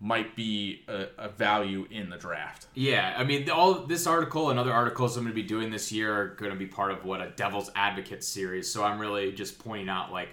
might 0.00 0.36
be 0.36 0.84
a, 0.86 1.06
a, 1.18 1.28
value 1.28 1.86
in 1.90 2.08
the 2.08 2.16
draft. 2.16 2.66
Yeah, 2.74 3.14
I 3.16 3.24
mean, 3.24 3.50
all 3.50 3.86
this 3.86 4.06
article 4.06 4.50
and 4.50 4.58
other 4.58 4.72
articles 4.72 5.16
I'm 5.16 5.24
going 5.24 5.34
to 5.34 5.42
be 5.42 5.46
doing 5.46 5.70
this 5.70 5.90
year 5.90 6.14
are 6.16 6.28
going 6.28 6.52
to 6.52 6.58
be 6.58 6.66
part 6.66 6.92
of 6.92 7.04
what 7.04 7.20
a 7.20 7.30
Devil's 7.30 7.70
Advocate 7.74 8.22
series. 8.22 8.70
So 8.70 8.84
I'm 8.84 9.00
really 9.00 9.32
just 9.32 9.58
pointing 9.58 9.88
out 9.88 10.12
like 10.12 10.28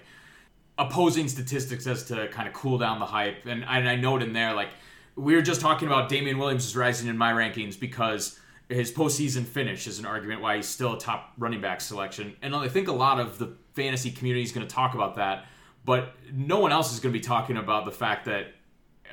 opposing 0.78 1.26
statistics 1.26 1.86
as 1.86 2.04
to 2.04 2.28
kind 2.28 2.46
of 2.46 2.54
cool 2.54 2.78
down 2.78 3.00
the 3.00 3.06
hype. 3.06 3.46
And, 3.46 3.64
and 3.64 3.88
I 3.88 3.96
note 3.96 4.22
in 4.22 4.32
there, 4.32 4.54
like, 4.54 4.70
we 5.16 5.34
were 5.34 5.42
just 5.42 5.60
talking 5.60 5.88
about 5.88 6.08
Damien 6.08 6.38
Williams 6.38 6.66
is 6.66 6.76
rising 6.76 7.08
in 7.08 7.16
my 7.16 7.32
rankings 7.32 7.78
because 7.78 8.38
his 8.68 8.92
postseason 8.92 9.44
finish 9.44 9.86
is 9.86 9.98
an 9.98 10.06
argument 10.06 10.42
why 10.42 10.56
he's 10.56 10.68
still 10.68 10.94
a 10.94 10.98
top 10.98 11.32
running 11.38 11.60
back 11.60 11.80
selection. 11.80 12.36
And 12.42 12.54
I 12.54 12.68
think 12.68 12.88
a 12.88 12.92
lot 12.92 13.18
of 13.18 13.38
the 13.38 13.54
fantasy 13.74 14.10
community 14.10 14.42
is 14.42 14.52
going 14.52 14.66
to 14.66 14.72
talk 14.72 14.94
about 14.94 15.16
that, 15.16 15.46
but 15.84 16.14
no 16.32 16.60
one 16.60 16.72
else 16.72 16.92
is 16.92 17.00
going 17.00 17.12
to 17.12 17.18
be 17.18 17.22
talking 17.24 17.56
about 17.56 17.84
the 17.84 17.92
fact 17.92 18.26
that 18.26 18.48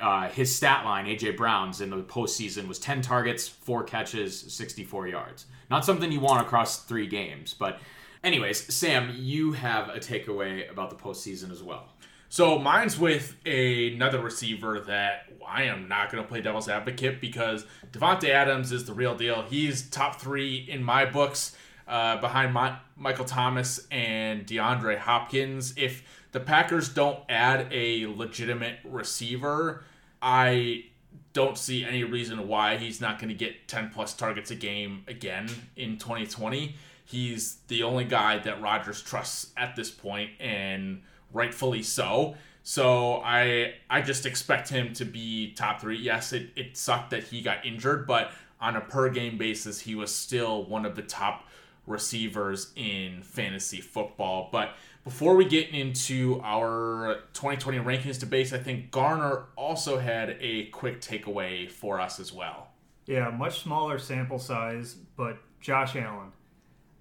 uh, 0.00 0.28
his 0.28 0.54
stat 0.54 0.84
line, 0.84 1.06
AJ 1.06 1.36
Brown's 1.36 1.80
in 1.80 1.90
the 1.90 2.02
postseason, 2.02 2.68
was 2.68 2.78
10 2.78 3.02
targets, 3.02 3.48
four 3.48 3.84
catches, 3.84 4.52
64 4.52 5.08
yards. 5.08 5.46
Not 5.70 5.84
something 5.84 6.10
you 6.12 6.20
want 6.20 6.42
across 6.42 6.84
three 6.84 7.06
games, 7.06 7.54
but 7.54 7.80
anyways, 8.22 8.74
Sam, 8.74 9.14
you 9.16 9.52
have 9.52 9.88
a 9.88 9.98
takeaway 9.98 10.70
about 10.70 10.90
the 10.90 10.96
postseason 10.96 11.50
as 11.50 11.62
well. 11.62 11.88
So 12.28 12.58
mine's 12.58 12.98
with 12.98 13.36
another 13.46 14.18
receiver 14.20 14.80
that 14.88 15.28
I 15.46 15.64
am 15.64 15.86
not 15.86 16.10
going 16.10 16.22
to 16.22 16.28
play 16.28 16.40
devil's 16.40 16.68
advocate 16.68 17.20
because 17.20 17.64
Davante 17.92 18.28
Adams 18.28 18.72
is 18.72 18.86
the 18.86 18.92
real 18.92 19.14
deal. 19.14 19.42
He's 19.42 19.88
top 19.88 20.20
three 20.20 20.66
in 20.68 20.82
my 20.82 21.04
books, 21.04 21.56
uh, 21.86 22.20
behind 22.20 22.52
my, 22.52 22.76
Michael 22.96 23.24
Thomas 23.24 23.86
and 23.90 24.46
DeAndre 24.46 24.98
Hopkins. 24.98 25.74
If 25.76 26.02
the 26.34 26.40
Packers 26.40 26.88
don't 26.88 27.20
add 27.28 27.68
a 27.70 28.06
legitimate 28.06 28.78
receiver, 28.82 29.84
I 30.20 30.86
don't 31.32 31.56
see 31.56 31.84
any 31.84 32.02
reason 32.02 32.48
why 32.48 32.76
he's 32.76 33.00
not 33.00 33.20
going 33.20 33.28
to 33.28 33.36
get 33.36 33.68
10 33.68 33.90
plus 33.94 34.14
targets 34.14 34.50
a 34.50 34.56
game 34.56 35.04
again 35.06 35.48
in 35.76 35.96
2020. 35.96 36.74
He's 37.04 37.58
the 37.68 37.84
only 37.84 38.02
guy 38.02 38.38
that 38.38 38.60
Rodgers 38.60 39.00
trusts 39.00 39.52
at 39.56 39.76
this 39.76 39.92
point, 39.92 40.30
and 40.40 41.02
rightfully 41.32 41.84
so. 41.84 42.34
So 42.64 43.22
I 43.24 43.74
I 43.88 44.02
just 44.02 44.26
expect 44.26 44.68
him 44.68 44.92
to 44.94 45.04
be 45.04 45.52
top 45.52 45.80
three. 45.80 45.98
Yes, 45.98 46.32
it, 46.32 46.48
it 46.56 46.76
sucked 46.76 47.10
that 47.10 47.22
he 47.22 47.42
got 47.42 47.64
injured, 47.64 48.08
but 48.08 48.32
on 48.60 48.74
a 48.74 48.80
per 48.80 49.08
game 49.08 49.38
basis, 49.38 49.78
he 49.78 49.94
was 49.94 50.12
still 50.12 50.64
one 50.64 50.84
of 50.84 50.96
the 50.96 51.02
top 51.02 51.44
receivers 51.86 52.72
in 52.74 53.22
fantasy 53.22 53.80
football. 53.80 54.48
But 54.50 54.74
before 55.04 55.36
we 55.36 55.44
get 55.44 55.68
into 55.70 56.40
our 56.42 57.20
2020 57.34 57.78
rankings 57.78 58.18
debates, 58.18 58.52
I 58.52 58.58
think 58.58 58.90
Garner 58.90 59.44
also 59.54 59.98
had 59.98 60.36
a 60.40 60.66
quick 60.66 61.00
takeaway 61.02 61.70
for 61.70 62.00
us 62.00 62.18
as 62.18 62.32
well. 62.32 62.68
Yeah, 63.04 63.28
much 63.28 63.62
smaller 63.62 63.98
sample 63.98 64.38
size, 64.38 64.94
but 64.94 65.36
Josh 65.60 65.94
Allen. 65.94 66.32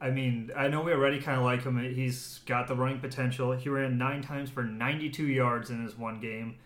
I 0.01 0.11
mean, 0.11 0.51
I 0.53 0.67
know 0.67 0.81
we 0.81 0.91
already 0.91 1.21
kind 1.21 1.37
of 1.37 1.45
like 1.45 1.63
him. 1.63 1.77
He's 1.77 2.41
got 2.45 2.67
the 2.67 2.75
running 2.75 2.99
potential. 2.99 3.53
He 3.53 3.69
ran 3.69 3.97
nine 3.97 4.21
times 4.21 4.49
for 4.49 4.63
92 4.63 5.25
yards 5.27 5.69
in 5.69 5.81
his 5.81 5.97
one 5.97 6.19
game, 6.19 6.57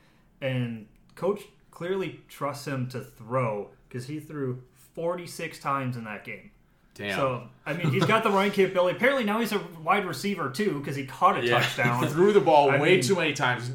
and 0.42 0.88
coach 1.14 1.44
clearly 1.70 2.22
trusts 2.28 2.66
him 2.66 2.90
to 2.90 3.02
throw 3.02 3.70
because 3.88 4.08
he 4.08 4.20
threw 4.20 4.64
46 4.96 5.60
times 5.60 5.96
in 5.98 6.04
that 6.06 6.26
game. 6.26 6.50
Damn. 6.98 7.16
So 7.16 7.44
I 7.66 7.74
mean, 7.74 7.92
he's 7.92 8.06
got 8.06 8.24
the 8.24 8.32
running 8.32 8.52
capability. 8.52 8.98
Apparently 8.98 9.24
now 9.24 9.40
he's 9.40 9.52
a 9.52 9.62
wide 9.84 10.06
receiver 10.06 10.50
too 10.50 10.80
because 10.80 10.96
he 10.96 11.06
caught 11.06 11.38
a 11.44 11.48
touchdown. 11.48 12.08
Threw 12.10 12.34
the 12.34 12.42
ball 12.42 12.72
I 12.72 12.80
way 12.80 12.94
mean- 12.96 13.02
too 13.04 13.16
many 13.16 13.34
times. 13.34 13.70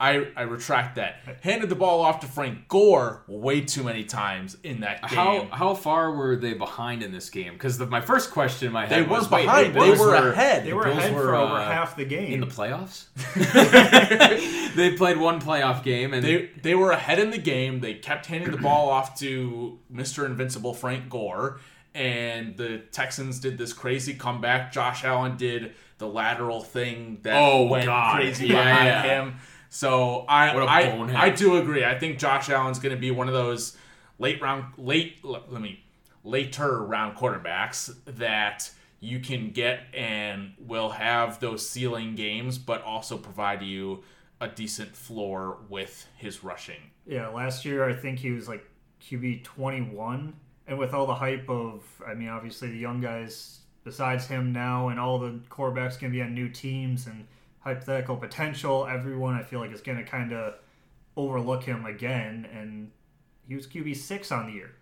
I, 0.00 0.28
I 0.36 0.42
retract 0.42 0.94
that. 0.94 1.16
Handed 1.42 1.70
the 1.70 1.74
ball 1.74 2.02
off 2.02 2.20
to 2.20 2.28
Frank 2.28 2.68
Gore 2.68 3.24
way 3.26 3.62
too 3.62 3.82
many 3.82 4.04
times 4.04 4.56
in 4.62 4.82
that 4.82 5.00
game. 5.02 5.10
How 5.10 5.48
how 5.50 5.74
far 5.74 6.12
were 6.12 6.36
they 6.36 6.54
behind 6.54 7.02
in 7.02 7.10
this 7.10 7.28
game? 7.30 7.54
Because 7.54 7.80
my 7.80 8.00
first 8.00 8.30
question 8.30 8.68
in 8.68 8.72
my 8.72 8.86
They 8.86 8.94
head 8.96 9.08
was, 9.10 9.22
weren't 9.22 9.32
wait, 9.32 9.42
behind. 9.46 9.74
the 9.74 9.80
They 9.80 9.86
Bills 9.86 9.98
were 9.98 10.14
ahead. 10.30 10.64
They 10.64 10.72
were 10.72 10.84
Bills 10.84 10.98
ahead 10.98 11.14
were, 11.16 11.22
for 11.22 11.34
over 11.34 11.54
uh, 11.54 11.64
half 11.72 11.96
the 11.96 12.04
game. 12.04 12.32
in 12.34 12.38
the 12.38 12.46
playoffs. 12.46 13.06
they 14.76 14.92
played 14.92 15.16
one 15.18 15.40
playoff 15.40 15.82
game, 15.82 16.14
and 16.14 16.24
They 16.24 16.50
they 16.62 16.76
were 16.76 16.92
ahead 16.92 17.18
in 17.18 17.30
the 17.30 17.38
game. 17.38 17.80
They 17.80 17.94
kept 17.94 18.26
handing 18.26 18.52
the 18.52 18.58
ball 18.58 18.88
off 18.90 19.18
to 19.18 19.80
Mr. 19.92 20.24
Invincible 20.26 20.74
Frank 20.74 21.08
Gore, 21.08 21.58
and 21.98 22.56
the 22.56 22.78
Texans 22.92 23.40
did 23.40 23.58
this 23.58 23.72
crazy 23.72 24.14
comeback. 24.14 24.72
Josh 24.72 25.04
Allen 25.04 25.36
did 25.36 25.74
the 25.98 26.06
lateral 26.06 26.62
thing 26.62 27.18
that 27.22 27.36
Oh, 27.36 27.66
went 27.66 27.86
God. 27.86 28.14
crazy 28.16 28.46
Yeah, 28.46 28.62
behind 28.62 29.06
him. 29.06 29.36
So 29.68 30.24
I 30.28 30.54
What 30.54 30.62
a 30.62 30.66
I, 30.70 30.90
bonehead. 30.90 31.16
I 31.16 31.30
do 31.30 31.56
agree. 31.56 31.84
I 31.84 31.98
think 31.98 32.18
Josh 32.18 32.48
Allen's 32.48 32.78
going 32.78 32.94
to 32.94 33.00
be 33.00 33.10
one 33.10 33.26
of 33.28 33.34
those 33.34 33.76
late 34.18 34.40
round 34.40 34.64
late 34.78 35.24
let 35.24 35.50
me 35.60 35.84
later 36.24 36.82
round 36.84 37.16
quarterbacks 37.16 37.94
that 38.06 38.70
you 39.00 39.20
can 39.20 39.50
get 39.50 39.80
and 39.94 40.52
will 40.58 40.88
have 40.90 41.38
those 41.40 41.68
ceiling 41.68 42.14
games, 42.14 42.58
but 42.58 42.82
also 42.82 43.16
provide 43.16 43.62
you 43.62 44.02
a 44.40 44.48
decent 44.48 44.94
floor 44.96 45.58
with 45.68 46.06
his 46.16 46.42
rushing. 46.44 46.80
Yeah, 47.06 47.28
last 47.28 47.64
year 47.64 47.88
I 47.88 47.94
think 47.94 48.18
he 48.20 48.30
was 48.30 48.48
like 48.48 48.64
QB 49.02 49.44
21. 49.44 50.34
And 50.68 50.78
with 50.78 50.94
all 50.94 51.06
the 51.06 51.14
hype 51.14 51.48
of, 51.48 51.82
I 52.06 52.14
mean, 52.14 52.28
obviously 52.28 52.70
the 52.70 52.78
young 52.78 53.00
guys 53.00 53.60
besides 53.84 54.26
him 54.26 54.52
now 54.52 54.88
and 54.88 55.00
all 55.00 55.18
the 55.18 55.40
quarterbacks 55.48 55.98
going 55.98 56.12
to 56.12 56.18
be 56.18 56.20
on 56.20 56.34
new 56.34 56.48
teams 56.48 57.06
and 57.06 57.26
hypothetical 57.60 58.16
potential, 58.16 58.86
everyone 58.86 59.34
I 59.34 59.42
feel 59.42 59.60
like 59.60 59.72
is 59.72 59.80
going 59.80 59.98
to 59.98 60.04
kind 60.04 60.32
of 60.32 60.54
overlook 61.16 61.64
him 61.64 61.86
again. 61.86 62.46
And 62.52 62.90
he 63.48 63.54
was 63.54 63.66
QB 63.66 63.96
6 63.96 64.30
on 64.30 64.46
the 64.46 64.52
year. 64.52 64.74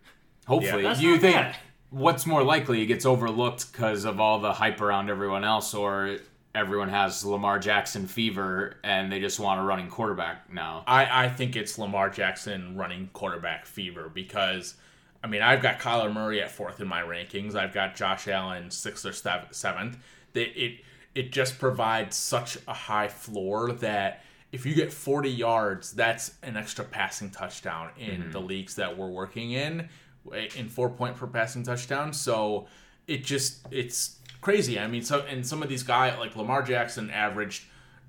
hopefully, 0.46 0.82
That's 0.82 0.98
do 0.98 1.06
you 1.06 1.18
think 1.18 1.36
bad. 1.36 1.56
what's 1.90 2.26
more 2.26 2.42
likely? 2.42 2.80
He 2.80 2.86
gets 2.86 3.06
overlooked 3.06 3.72
because 3.72 4.04
of 4.04 4.18
all 4.18 4.40
the 4.40 4.52
hype 4.52 4.80
around 4.80 5.08
everyone 5.08 5.44
else, 5.44 5.72
or 5.72 6.18
everyone 6.56 6.88
has 6.88 7.24
Lamar 7.24 7.58
Jackson 7.58 8.06
fever 8.06 8.76
and 8.82 9.12
they 9.12 9.20
just 9.20 9.38
want 9.38 9.60
a 9.60 9.62
running 9.62 9.88
quarterback 9.88 10.52
now? 10.52 10.82
I, 10.86 11.26
I 11.26 11.28
think 11.28 11.54
it's 11.54 11.78
Lamar 11.78 12.10
Jackson 12.10 12.76
running 12.76 13.10
quarterback 13.12 13.66
fever 13.66 14.10
because, 14.12 14.74
I 15.22 15.28
mean, 15.28 15.42
I've 15.42 15.62
got 15.62 15.78
Kyler 15.78 16.12
Murray 16.12 16.42
at 16.42 16.50
fourth 16.50 16.80
in 16.80 16.88
my 16.88 17.02
rankings. 17.02 17.54
I've 17.54 17.74
got 17.74 17.96
Josh 17.96 18.28
Allen 18.28 18.70
sixth 18.70 19.04
or 19.04 19.12
seventh. 19.12 19.98
They, 20.32 20.44
it 20.44 20.80
it 21.14 21.32
just 21.32 21.58
provides 21.58 22.16
such 22.16 22.58
a 22.68 22.74
high 22.74 23.08
floor 23.08 23.72
that 23.72 24.22
if 24.52 24.66
you 24.66 24.74
get 24.74 24.92
40 24.92 25.30
yards, 25.30 25.92
that's 25.92 26.34
an 26.42 26.56
extra 26.56 26.84
passing 26.84 27.30
touchdown 27.30 27.90
in 27.98 28.20
mm-hmm. 28.20 28.30
the 28.30 28.40
leagues 28.40 28.74
that 28.76 28.96
we're 28.96 29.08
working 29.08 29.52
in, 29.52 29.88
eh, 30.32 30.48
in 30.56 30.68
four 30.68 30.90
point 30.90 31.16
per 31.16 31.26
passing 31.26 31.62
touchdown. 31.62 32.12
So 32.12 32.66
it 33.06 33.24
just 33.24 33.66
it's 33.70 34.18
crazy. 34.40 34.78
I 34.78 34.86
mean, 34.86 35.02
so 35.02 35.20
and 35.22 35.46
some 35.46 35.62
of 35.62 35.68
these 35.68 35.82
guys 35.82 36.18
like 36.18 36.36
Lamar 36.36 36.62
Jackson 36.62 37.10
averaged 37.10 37.64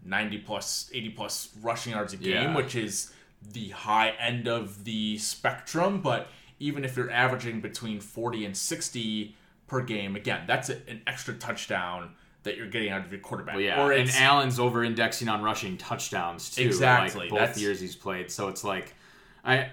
90 0.06 0.38
plus 0.40 0.90
80 0.94 1.10
plus 1.10 1.50
rushing 1.62 1.94
yards 1.94 2.14
a 2.14 2.18
game 2.18 2.34
Yeah. 2.34 2.56
which 2.56 2.76
is 2.76 3.12
the 3.54 3.70
high 3.70 4.12
end 4.20 4.48
of 4.48 4.84
the 4.84 5.18
spectrum 5.18 6.02
but 6.02 6.30
even 6.60 6.84
if 6.86 6.96
you're 6.98 7.12
averaging 7.12 7.62
between 7.62 8.00
40 8.00 8.46
and 8.46 8.58
60 8.58 9.36
per 9.68 9.82
game 9.82 10.16
again 10.16 10.44
that's 10.48 10.70
a, 10.70 10.76
an 10.90 11.02
extra 11.08 11.34
touchdown 11.34 12.12
that 12.44 12.56
you're 12.56 12.68
getting 12.68 12.90
out 12.90 13.04
of 13.06 13.12
your 13.12 13.20
quarterback 13.20 13.56
Well, 13.56 13.64
yeah, 13.64 13.84
or 13.84 13.92
and 13.92 14.10
Allen's 14.12 14.58
over 14.60 14.84
indexing 14.84 15.28
on 15.28 15.42
rushing 15.44 15.76
touchdowns 15.78 16.50
too. 16.56 16.64
Exactly, 16.64 17.22
like 17.22 17.30
both 17.30 17.40
that's- 17.40 17.60
years 17.62 17.82
he's 17.82 17.96
played. 17.96 18.32
So 18.32 18.48
it's 18.48 18.64
like, 18.64 18.94
I, 19.44 19.70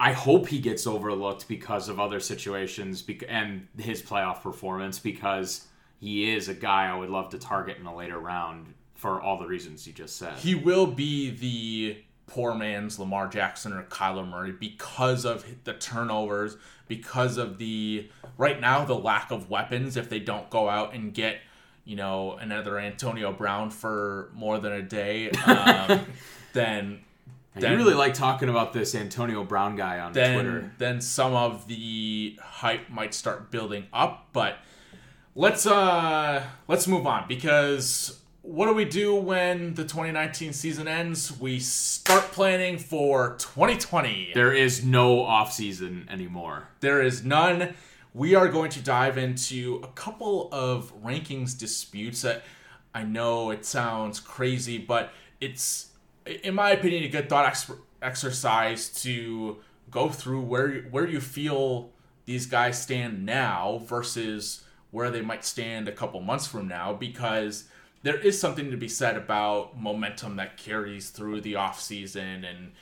I 0.00 0.10
hope 0.12 0.48
he 0.48 0.58
gets 0.58 0.84
overlooked 0.88 1.46
because 1.46 1.88
of 1.88 2.00
other 2.00 2.18
situations 2.18 3.02
bec- 3.02 3.22
and 3.28 3.68
his 3.78 4.02
playoff 4.02 4.42
performance 4.42 4.98
because 4.98 5.68
he 6.00 6.32
is 6.32 6.48
a 6.48 6.54
guy 6.54 6.88
I 6.88 6.96
would 6.96 7.10
love 7.10 7.28
to 7.30 7.38
target 7.38 7.76
in 7.78 7.86
a 7.86 7.94
later 7.94 8.18
round 8.18 8.74
for 8.96 9.20
all 9.20 9.38
the 9.38 9.46
reasons 9.46 9.86
you 9.86 9.92
just 9.92 10.16
said. 10.16 10.34
he 10.38 10.56
will 10.56 10.88
be 10.88 11.30
the 11.30 11.98
poor 12.32 12.54
man's 12.54 12.98
Lamar 12.98 13.28
Jackson 13.28 13.74
or 13.74 13.82
Kyler 13.84 14.26
Murray 14.26 14.52
because 14.52 15.26
of 15.26 15.44
the 15.64 15.74
turnovers, 15.74 16.56
because 16.88 17.36
of 17.36 17.58
the 17.58 18.08
right 18.38 18.58
now 18.58 18.84
the 18.86 18.94
lack 18.94 19.30
of 19.30 19.50
weapons. 19.50 19.96
If 19.98 20.08
they 20.08 20.18
don't 20.18 20.48
go 20.48 20.68
out 20.68 20.94
and 20.94 21.12
get 21.12 21.40
you 21.84 21.94
know 21.94 22.32
another 22.32 22.78
Antonio 22.78 23.32
Brown 23.32 23.70
for 23.70 24.30
more 24.34 24.58
than 24.58 24.72
a 24.72 24.82
day, 24.82 25.30
um, 25.46 26.06
then 26.54 27.00
you 27.58 27.66
really 27.68 27.94
like 27.94 28.14
talking 28.14 28.48
about 28.48 28.72
this 28.72 28.94
Antonio 28.94 29.44
Brown 29.44 29.76
guy 29.76 29.98
on 30.00 30.14
then 30.14 30.34
Twitter. 30.34 30.72
then 30.78 31.02
some 31.02 31.34
of 31.34 31.68
the 31.68 32.38
hype 32.40 32.88
might 32.88 33.12
start 33.12 33.50
building 33.50 33.84
up 33.92 34.28
but 34.32 34.56
let's 35.34 35.66
uh 35.66 36.42
let's 36.66 36.88
move 36.88 37.06
on 37.06 37.28
because 37.28 38.21
what 38.42 38.66
do 38.66 38.74
we 38.74 38.84
do 38.84 39.14
when 39.14 39.74
the 39.74 39.82
2019 39.84 40.52
season 40.52 40.88
ends? 40.88 41.38
We 41.38 41.60
start 41.60 42.24
planning 42.32 42.76
for 42.78 43.36
2020 43.38 44.32
There 44.34 44.52
is 44.52 44.84
no 44.84 45.22
off 45.24 45.52
season 45.52 46.08
anymore. 46.10 46.68
there 46.80 47.00
is 47.02 47.24
none. 47.24 47.74
We 48.14 48.34
are 48.34 48.48
going 48.48 48.70
to 48.72 48.82
dive 48.82 49.16
into 49.16 49.80
a 49.82 49.86
couple 49.88 50.48
of 50.52 50.92
rankings 51.02 51.58
disputes. 51.58 52.22
That 52.22 52.42
I 52.94 53.04
know 53.04 53.50
it 53.50 53.64
sounds 53.64 54.20
crazy, 54.20 54.76
but 54.76 55.12
it's, 55.40 55.88
in 56.26 56.54
my 56.54 56.72
opinion, 56.72 57.04
a 57.04 57.08
good 57.08 57.28
thought 57.30 57.46
ex- 57.46 57.70
exercise 58.02 58.90
to 59.02 59.56
go 59.90 60.10
through 60.10 60.42
where 60.42 60.82
where 60.90 61.08
you 61.08 61.20
feel 61.20 61.90
these 62.26 62.44
guys 62.46 62.80
stand 62.82 63.24
now 63.24 63.80
versus 63.86 64.64
where 64.90 65.10
they 65.10 65.22
might 65.22 65.44
stand 65.44 65.88
a 65.88 65.92
couple 65.92 66.20
months 66.20 66.46
from 66.46 66.68
now, 66.68 66.92
because 66.92 67.64
there 68.02 68.18
is 68.18 68.38
something 68.38 68.70
to 68.70 68.76
be 68.76 68.88
said 68.88 69.16
about 69.16 69.80
momentum 69.80 70.36
that 70.36 70.56
carries 70.56 71.10
through 71.10 71.40
the 71.40 71.54
offseason 71.54 72.48
and 72.48 72.72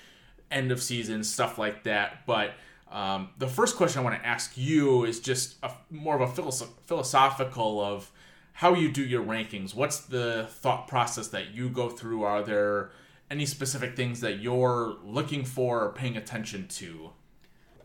end 0.50 0.72
of 0.72 0.82
season 0.82 1.22
stuff 1.22 1.58
like 1.58 1.84
that. 1.84 2.26
But 2.26 2.52
um, 2.90 3.30
the 3.38 3.46
first 3.46 3.76
question 3.76 4.00
I 4.00 4.04
want 4.04 4.20
to 4.20 4.26
ask 4.26 4.56
you 4.56 5.04
is 5.04 5.20
just 5.20 5.56
a, 5.62 5.70
more 5.90 6.20
of 6.20 6.22
a 6.22 6.32
philosoph- 6.32 6.72
philosophical 6.86 7.80
of 7.80 8.10
how 8.52 8.74
you 8.74 8.90
do 8.90 9.04
your 9.04 9.22
rankings. 9.22 9.74
What's 9.74 10.00
the 10.00 10.48
thought 10.50 10.88
process 10.88 11.28
that 11.28 11.54
you 11.54 11.68
go 11.68 11.88
through? 11.88 12.24
Are 12.24 12.42
there 12.42 12.90
any 13.30 13.46
specific 13.46 13.94
things 13.94 14.20
that 14.20 14.40
you're 14.40 14.96
looking 15.04 15.44
for 15.44 15.84
or 15.84 15.92
paying 15.92 16.16
attention 16.16 16.66
to? 16.68 17.10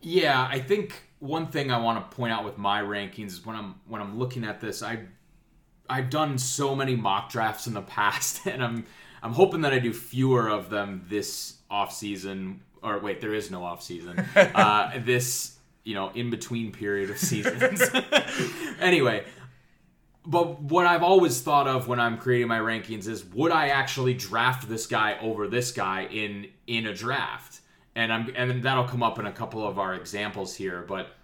Yeah, 0.01 0.47
I 0.49 0.59
think 0.59 1.03
one 1.19 1.47
thing 1.47 1.71
I 1.71 1.79
want 1.79 2.09
to 2.09 2.15
point 2.15 2.33
out 2.33 2.43
with 2.43 2.57
my 2.57 2.81
rankings 2.81 3.27
is 3.27 3.45
when 3.45 3.55
I'm 3.55 3.75
when 3.87 4.01
I'm 4.01 4.17
looking 4.17 4.43
at 4.43 4.59
this, 4.59 4.81
I 4.81 4.99
I've 5.89 6.09
done 6.09 6.37
so 6.37 6.75
many 6.75 6.95
mock 6.95 7.29
drafts 7.31 7.67
in 7.67 7.73
the 7.73 7.81
past, 7.97 8.45
and 8.45 8.63
I'm 8.63 8.85
I'm 9.23 9.33
hoping 9.33 9.61
that 9.61 9.73
I 9.73 9.79
do 9.79 9.93
fewer 9.93 10.49
of 10.49 10.69
them 10.69 11.05
this 11.09 11.55
off 11.69 11.93
season. 11.93 12.61
Or 12.83 12.99
wait, 12.99 13.21
there 13.21 13.33
is 13.33 13.49
no 13.49 13.63
off 13.63 13.81
season. 13.81 14.19
uh, 14.35 14.99
this 14.99 15.57
you 15.83 15.95
know 15.95 16.11
in 16.13 16.29
between 16.29 16.71
period 16.71 17.09
of 17.09 17.17
seasons. 17.17 17.81
anyway, 18.79 19.25
but 20.25 20.61
what 20.61 20.85
I've 20.85 21.03
always 21.03 21.41
thought 21.41 21.67
of 21.67 21.87
when 21.87 21.99
I'm 21.99 22.17
creating 22.17 22.47
my 22.47 22.59
rankings 22.59 23.07
is 23.07 23.25
would 23.25 23.51
I 23.51 23.69
actually 23.69 24.13
draft 24.13 24.67
this 24.67 24.87
guy 24.87 25.17
over 25.21 25.47
this 25.47 25.71
guy 25.71 26.05
in 26.05 26.47
in 26.67 26.87
a 26.87 26.93
draft? 26.93 27.61
And 27.95 28.11
I'm 28.11 28.33
and 28.35 28.61
that'll 28.61 28.83
come 28.83 29.03
up 29.03 29.19
in 29.19 29.25
a 29.25 29.31
couple 29.31 29.65
of 29.65 29.79
our 29.79 29.95
examples 29.95 30.53
here, 30.55 30.83
but 30.87 31.15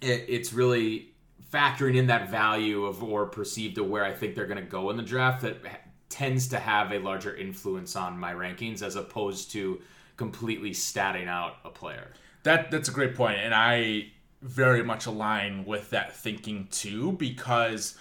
it, 0.00 0.26
it's 0.28 0.52
really 0.52 1.07
factoring 1.52 1.96
in 1.96 2.06
that 2.08 2.30
value 2.30 2.84
of 2.84 3.02
or 3.02 3.26
perceived 3.26 3.76
to 3.76 3.84
where 3.84 4.04
I 4.04 4.12
think 4.12 4.34
they're 4.34 4.46
going 4.46 4.62
to 4.62 4.70
go 4.70 4.90
in 4.90 4.96
the 4.96 5.02
draft 5.02 5.42
that 5.42 5.56
tends 6.08 6.48
to 6.48 6.58
have 6.58 6.92
a 6.92 6.98
larger 6.98 7.34
influence 7.34 7.96
on 7.96 8.18
my 8.18 8.32
rankings 8.32 8.82
as 8.82 8.96
opposed 8.96 9.50
to 9.52 9.80
completely 10.16 10.70
statting 10.70 11.28
out 11.28 11.56
a 11.64 11.70
player. 11.70 12.12
That 12.42 12.70
that's 12.70 12.88
a 12.88 12.92
great 12.92 13.14
point, 13.14 13.38
and 13.38 13.54
I 13.54 14.12
very 14.40 14.84
much 14.84 15.06
align 15.06 15.64
with 15.64 15.90
that 15.90 16.14
thinking 16.14 16.68
too 16.70 17.12
because 17.12 17.96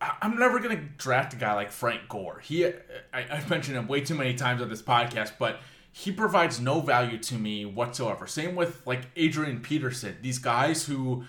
I'm 0.00 0.38
never 0.38 0.60
gonna 0.60 0.82
draft 0.96 1.34
a 1.34 1.36
guy 1.36 1.54
like 1.54 1.70
Frank 1.70 2.08
Gore. 2.08 2.40
He, 2.40 2.66
I, 2.66 2.72
I've 3.12 3.50
mentioned 3.50 3.76
him 3.76 3.88
way 3.88 4.00
too 4.00 4.14
many 4.14 4.34
times 4.34 4.62
on 4.62 4.68
this 4.68 4.82
podcast, 4.82 5.32
but 5.38 5.60
he 5.92 6.12
provides 6.12 6.60
no 6.60 6.80
value 6.80 7.18
to 7.18 7.34
me 7.34 7.64
whatsoever. 7.64 8.26
Same 8.26 8.54
with 8.54 8.86
like 8.86 9.02
Adrian 9.16 9.60
Peterson. 9.60 10.16
These 10.22 10.38
guys 10.38 10.84
who 10.84 11.24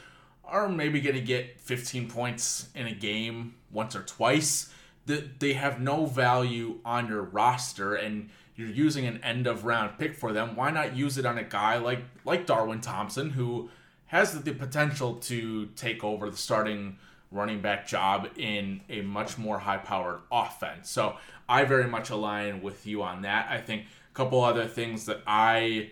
are 0.47 0.69
maybe 0.69 1.01
gonna 1.01 1.21
get 1.21 1.59
15 1.59 2.09
points 2.09 2.69
in 2.75 2.87
a 2.87 2.93
game 2.93 3.55
once 3.71 3.95
or 3.95 4.03
twice. 4.03 4.71
That 5.05 5.39
they 5.39 5.53
have 5.53 5.79
no 5.79 6.05
value 6.05 6.79
on 6.83 7.07
your 7.07 7.21
roster, 7.21 7.93
and 7.93 8.29
you're 8.55 8.69
using 8.69 9.05
an 9.05 9.23
end 9.23 9.45
of 9.45 9.65
round 9.65 9.99
pick 9.99 10.15
for 10.15 10.33
them. 10.33 10.55
Why 10.55 10.71
not 10.71 10.95
use 10.95 11.17
it 11.17 11.25
on 11.25 11.37
a 11.37 11.43
guy 11.43 11.77
like 11.77 11.99
like 12.23 12.45
Darwin 12.45 12.81
Thompson 12.81 13.31
who 13.31 13.69
has 14.07 14.41
the 14.41 14.53
potential 14.53 15.15
to 15.15 15.67
take 15.75 16.03
over 16.03 16.29
the 16.29 16.37
starting 16.37 16.97
running 17.31 17.61
back 17.61 17.87
job 17.87 18.29
in 18.37 18.81
a 18.89 19.01
much 19.01 19.37
more 19.37 19.59
high 19.59 19.77
powered 19.77 20.19
offense. 20.31 20.89
So 20.89 21.17
I 21.49 21.65
very 21.65 21.87
much 21.87 22.09
align 22.09 22.61
with 22.61 22.85
you 22.87 23.03
on 23.03 23.23
that. 23.23 23.47
I 23.49 23.59
think 23.59 23.83
a 23.83 24.13
couple 24.13 24.43
other 24.43 24.67
things 24.67 25.05
that 25.05 25.21
I 25.27 25.91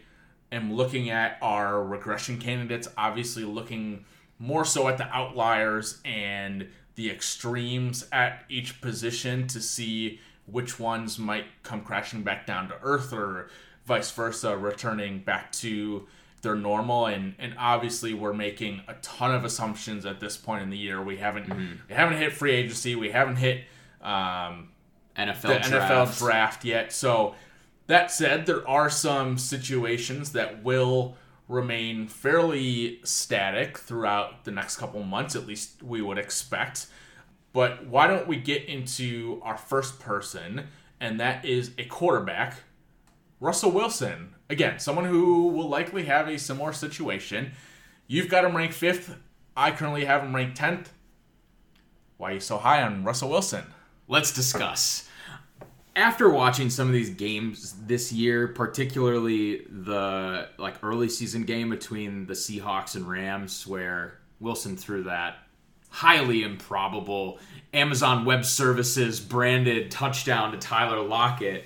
am 0.52 0.74
looking 0.74 1.10
at 1.10 1.38
are 1.42 1.84
regression 1.84 2.40
candidates, 2.40 2.88
obviously 2.98 3.44
looking 3.44 4.06
more 4.44 4.66
so 4.66 4.90
at 4.90 4.98
the 4.98 5.08
outliers 5.08 6.02
and 6.04 6.68
the 6.96 7.10
extremes 7.10 8.06
at 8.12 8.44
each 8.50 8.82
position 8.82 9.48
to 9.48 9.62
see 9.62 10.20
which 10.46 10.78
ones 10.78 11.18
might 11.18 11.46
come 11.64 11.82
crashing 11.82 12.24
back 12.24 12.46
down 12.46 12.68
to 12.68 12.76
earth 12.84 13.14
or 13.14 13.50
vice 13.86 14.12
versa, 14.12 14.58
returning 14.58 15.20
back 15.20 15.50
to 15.54 16.06
they're 16.42 16.56
normal 16.56 17.06
and 17.06 17.36
and 17.40 17.56
obviously 17.58 18.14
we're 18.14 18.34
making 18.34 18.82
a 18.90 18.94
ton 18.96 19.34
of 19.34 19.46
assumptions 19.46 20.06
at 20.06 20.20
this 20.20 20.36
point 20.36 20.62
in 20.62 20.70
the 20.70 20.78
year. 20.78 21.02
We 21.02 21.16
haven't 21.16 21.48
mm-hmm. 21.48 21.76
we 21.88 21.96
haven't 21.96 22.18
hit 22.18 22.34
free 22.34 22.52
agency. 22.52 22.96
We 22.96 23.12
haven't 23.12 23.38
hit 23.38 23.64
um, 24.02 24.72
NFL 25.18 25.42
the 25.42 25.70
draft. 25.70 25.72
NFL 25.72 26.20
draft 26.20 26.66
yet. 26.66 26.92
So 26.92 27.36
that 27.88 28.12
said, 28.12 28.46
there 28.46 28.68
are 28.68 28.90
some 28.90 29.38
situations 29.38 30.34
that 30.34 30.64
will 30.64 31.16
remain 31.54 32.08
fairly 32.08 33.00
static 33.04 33.78
throughout 33.78 34.44
the 34.44 34.52
next 34.52 34.78
couple 34.78 35.04
months. 35.04 35.36
At 35.36 35.46
least 35.46 35.84
we 35.84 36.02
would 36.02 36.18
expect. 36.18 36.88
But 37.54 37.86
why 37.86 38.08
don't 38.08 38.28
we 38.28 38.38
get 38.38 38.66
into 38.66 39.40
our 39.44 39.58
first 39.58 40.00
person, 40.00 40.68
and 41.00 41.20
that 41.20 41.46
is 41.46 41.72
a 41.78 41.86
quarterback, 41.86 42.56
Russell 43.40 43.72
Wilson 43.72 44.34
again, 44.50 44.80
someone 44.80 45.06
who 45.06 45.48
will 45.48 45.68
likely 45.68 46.06
have 46.06 46.28
a 46.28 46.40
similar 46.40 46.74
situation. 46.74 47.52
You've 48.08 48.30
got 48.30 48.46
him 48.46 48.56
ranked 48.56 48.74
fifth. 48.74 49.18
I 49.56 49.72
currently 49.72 50.06
have 50.06 50.24
him 50.24 50.36
ranked 50.36 50.58
tenth. 50.58 50.92
Why 52.18 52.32
are 52.32 52.34
you 52.36 52.40
so 52.40 52.58
high 52.58 52.82
on 52.82 53.04
Russell 53.04 53.30
Wilson? 53.30 53.66
Let's 54.08 54.32
discuss. 54.32 55.10
After 55.96 56.30
watching 56.30 56.70
some 56.70 56.88
of 56.88 56.94
these 56.94 57.12
games 57.12 57.76
this 57.86 58.12
year, 58.12 58.48
particularly 58.48 59.68
the 59.70 60.50
like 60.58 60.76
early 60.84 61.10
season 61.10 61.44
game 61.44 61.70
between 61.70 62.26
the 62.26 62.34
Seahawks 62.34 62.96
and 62.96 63.08
Rams, 63.08 63.68
where 63.68 64.20
Wilson 64.40 64.76
threw 64.76 65.04
that 65.04 65.38
highly 65.90 66.44
improbable 66.44 67.40
Amazon 67.74 68.26
Web 68.26 68.44
Services 68.44 69.20
branded 69.20 69.92
touchdown 69.92 70.52
to 70.52 70.58
Tyler 70.58 71.02
Lockett 71.02 71.66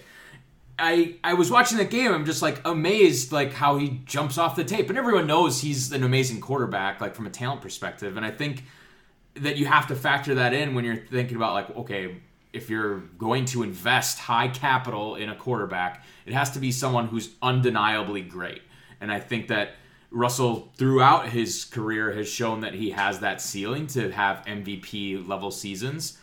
I 0.80 1.16
I 1.24 1.34
was 1.34 1.50
watching 1.50 1.78
that 1.80 1.90
game. 1.90 2.12
I'm 2.12 2.26
just 2.26 2.42
like 2.42 2.62
amazed, 2.66 3.32
like 3.32 3.54
how 3.54 3.78
he 3.78 4.02
jumps 4.06 4.38
off 4.38 4.56
the 4.56 4.64
tape, 4.64 4.90
and 4.90 4.98
everyone 4.98 5.28
knows 5.28 5.62
he's 5.62 5.92
an 5.92 6.04
amazing 6.04 6.40
quarterback, 6.40 7.02
like 7.02 7.16
from 7.16 7.26
a 7.26 7.30
talent 7.30 7.62
perspective. 7.62 8.16
And 8.18 8.26
I 8.26 8.32
think 8.32 8.64
that 9.36 9.58
you 9.58 9.66
have 9.66 9.88
to 9.88 9.96
factor 9.96 10.36
that 10.36 10.54
in 10.54 10.76
when 10.76 10.86
you're 10.86 10.98
thinking 10.98 11.36
about 11.36 11.54
like, 11.54 11.76
okay, 11.78 12.18
if 12.58 12.70
you're 12.70 12.98
going 13.18 13.46
to 13.46 13.64
invest 13.64 14.20
high 14.20 14.50
capital 14.50 15.16
in 15.16 15.30
a 15.30 15.36
quarterback, 15.36 16.04
it 16.26 16.34
has 16.34 16.52
to 16.52 16.60
be 16.60 16.72
someone 16.72 17.08
who's 17.08 17.30
undeniably 17.42 18.22
great. 18.22 18.62
And 19.00 19.12
I 19.12 19.20
think 19.20 19.48
that 19.48 19.76
Russell, 20.10 20.72
throughout 20.76 21.30
his 21.30 21.66
career, 21.66 22.12
has 22.14 22.28
shown 22.28 22.62
that 22.62 22.74
he 22.74 22.90
has 22.92 23.20
that 23.20 23.42
ceiling 23.42 23.88
to 23.88 24.12
have 24.12 24.46
MVP 24.46 25.28
level 25.28 25.52
seasons. 25.52 26.18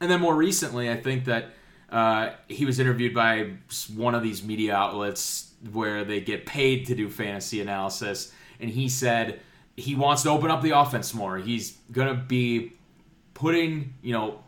And 0.00 0.10
then 0.10 0.20
more 0.20 0.34
recently, 0.34 0.90
I 0.90 0.96
think 0.96 1.26
that 1.26 1.50
uh, 1.90 2.30
he 2.48 2.64
was 2.64 2.80
interviewed 2.80 3.14
by 3.14 3.50
one 3.94 4.14
of 4.14 4.22
these 4.22 4.42
media 4.42 4.74
outlets 4.74 5.52
where 5.72 6.04
they 6.04 6.20
get 6.20 6.46
paid 6.46 6.86
to 6.86 6.94
do 6.94 7.08
fantasy 7.08 7.60
analysis, 7.60 8.32
and 8.60 8.70
he 8.70 8.88
said 8.88 9.40
he 9.76 9.94
wants 9.94 10.22
to 10.22 10.30
open 10.30 10.50
up 10.50 10.62
the 10.62 10.70
offense 10.70 11.14
more. 11.14 11.38
He's 11.38 11.76
gonna 11.90 12.14
be 12.14 12.72
putting, 13.34 13.94
you 14.02 14.12
know, 14.12 14.43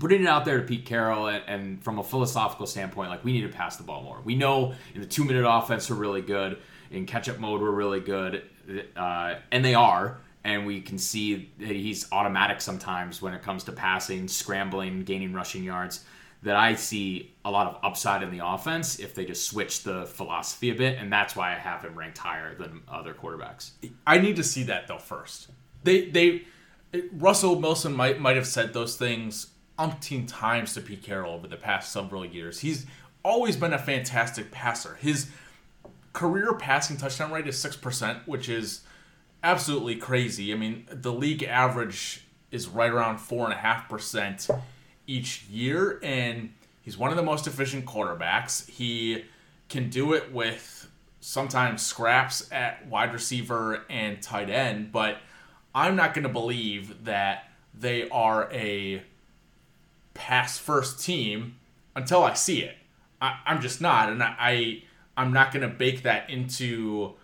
putting 0.00 0.22
it 0.22 0.28
out 0.28 0.44
there 0.44 0.60
to 0.60 0.66
Pete 0.66 0.84
Carroll, 0.84 1.28
and, 1.28 1.42
and 1.46 1.82
from 1.82 1.98
a 1.98 2.02
philosophical 2.02 2.66
standpoint, 2.66 3.10
like 3.10 3.24
we 3.24 3.32
need 3.32 3.42
to 3.42 3.48
pass 3.48 3.76
the 3.76 3.84
ball 3.84 4.02
more. 4.02 4.20
We 4.24 4.34
know 4.34 4.74
in 4.94 5.00
the 5.00 5.06
two 5.06 5.24
minute 5.24 5.48
offense 5.48 5.88
we're 5.88 5.96
really 5.96 6.22
good, 6.22 6.58
in 6.90 7.06
catch 7.06 7.28
up 7.28 7.38
mode 7.38 7.60
we're 7.60 7.70
really 7.70 8.00
good, 8.00 8.42
uh, 8.96 9.34
and 9.50 9.64
they 9.64 9.74
are. 9.74 10.18
And 10.46 10.66
we 10.66 10.82
can 10.82 10.98
see 10.98 11.50
that 11.58 11.68
he's 11.70 12.06
automatic 12.12 12.60
sometimes 12.60 13.22
when 13.22 13.32
it 13.32 13.40
comes 13.40 13.64
to 13.64 13.72
passing, 13.72 14.28
scrambling, 14.28 15.04
gaining 15.04 15.32
rushing 15.32 15.64
yards 15.64 16.04
that 16.44 16.56
I 16.56 16.74
see 16.74 17.34
a 17.44 17.50
lot 17.50 17.66
of 17.66 17.78
upside 17.82 18.22
in 18.22 18.30
the 18.30 18.46
offense 18.46 18.98
if 18.98 19.14
they 19.14 19.24
just 19.24 19.46
switch 19.46 19.82
the 19.82 20.04
philosophy 20.04 20.70
a 20.70 20.74
bit, 20.74 20.98
and 20.98 21.10
that's 21.10 21.34
why 21.34 21.52
I 21.52 21.58
have 21.58 21.82
him 21.82 21.98
ranked 21.98 22.18
higher 22.18 22.54
than 22.54 22.82
other 22.86 23.14
quarterbacks. 23.14 23.70
I 24.06 24.18
need 24.18 24.36
to 24.36 24.44
see 24.44 24.64
that 24.64 24.86
though 24.86 24.98
first. 24.98 25.48
They 25.82 26.10
they 26.10 26.42
Russell 27.12 27.58
Wilson 27.58 27.94
might 27.94 28.20
might 28.20 28.36
have 28.36 28.46
said 28.46 28.74
those 28.74 28.96
things 28.96 29.48
umpteen 29.78 30.26
times 30.28 30.74
to 30.74 30.80
Pete 30.80 31.02
Carroll 31.02 31.34
over 31.34 31.48
the 31.48 31.56
past 31.56 31.92
several 31.92 32.24
years. 32.24 32.60
He's 32.60 32.86
always 33.24 33.56
been 33.56 33.72
a 33.72 33.78
fantastic 33.78 34.50
passer. 34.50 34.96
His 35.00 35.30
career 36.12 36.54
passing 36.54 36.96
touchdown 36.96 37.32
rate 37.32 37.46
is 37.46 37.58
six 37.58 37.76
percent, 37.76 38.26
which 38.26 38.48
is 38.48 38.82
absolutely 39.42 39.96
crazy. 39.96 40.52
I 40.52 40.56
mean, 40.56 40.86
the 40.90 41.12
league 41.12 41.42
average 41.42 42.24
is 42.50 42.68
right 42.68 42.90
around 42.90 43.18
four 43.18 43.44
and 43.44 43.52
a 43.52 43.56
half 43.56 43.88
percent 43.88 44.48
each 45.06 45.44
year, 45.44 45.98
and 46.02 46.54
he's 46.82 46.96
one 46.96 47.10
of 47.10 47.16
the 47.16 47.22
most 47.22 47.46
efficient 47.46 47.84
quarterbacks. 47.84 48.68
He 48.68 49.24
can 49.68 49.90
do 49.90 50.12
it 50.12 50.32
with 50.32 50.88
sometimes 51.20 51.82
scraps 51.82 52.50
at 52.52 52.86
wide 52.86 53.12
receiver 53.12 53.84
and 53.90 54.22
tight 54.22 54.50
end, 54.50 54.92
but 54.92 55.18
I'm 55.74 55.96
not 55.96 56.14
going 56.14 56.22
to 56.22 56.28
believe 56.28 57.04
that 57.04 57.48
they 57.74 58.08
are 58.10 58.48
a 58.52 59.02
pass 60.14 60.58
first 60.58 61.04
team 61.04 61.56
until 61.94 62.22
I 62.24 62.34
see 62.34 62.62
it. 62.62 62.76
I, 63.20 63.38
am 63.46 63.60
just 63.60 63.80
not, 63.80 64.10
and 64.10 64.22
I, 64.22 64.34
I 64.38 64.82
I'm 65.16 65.32
not 65.32 65.52
to 65.52 65.68
bake 65.68 66.02
that 66.02 66.30
into 66.30 67.14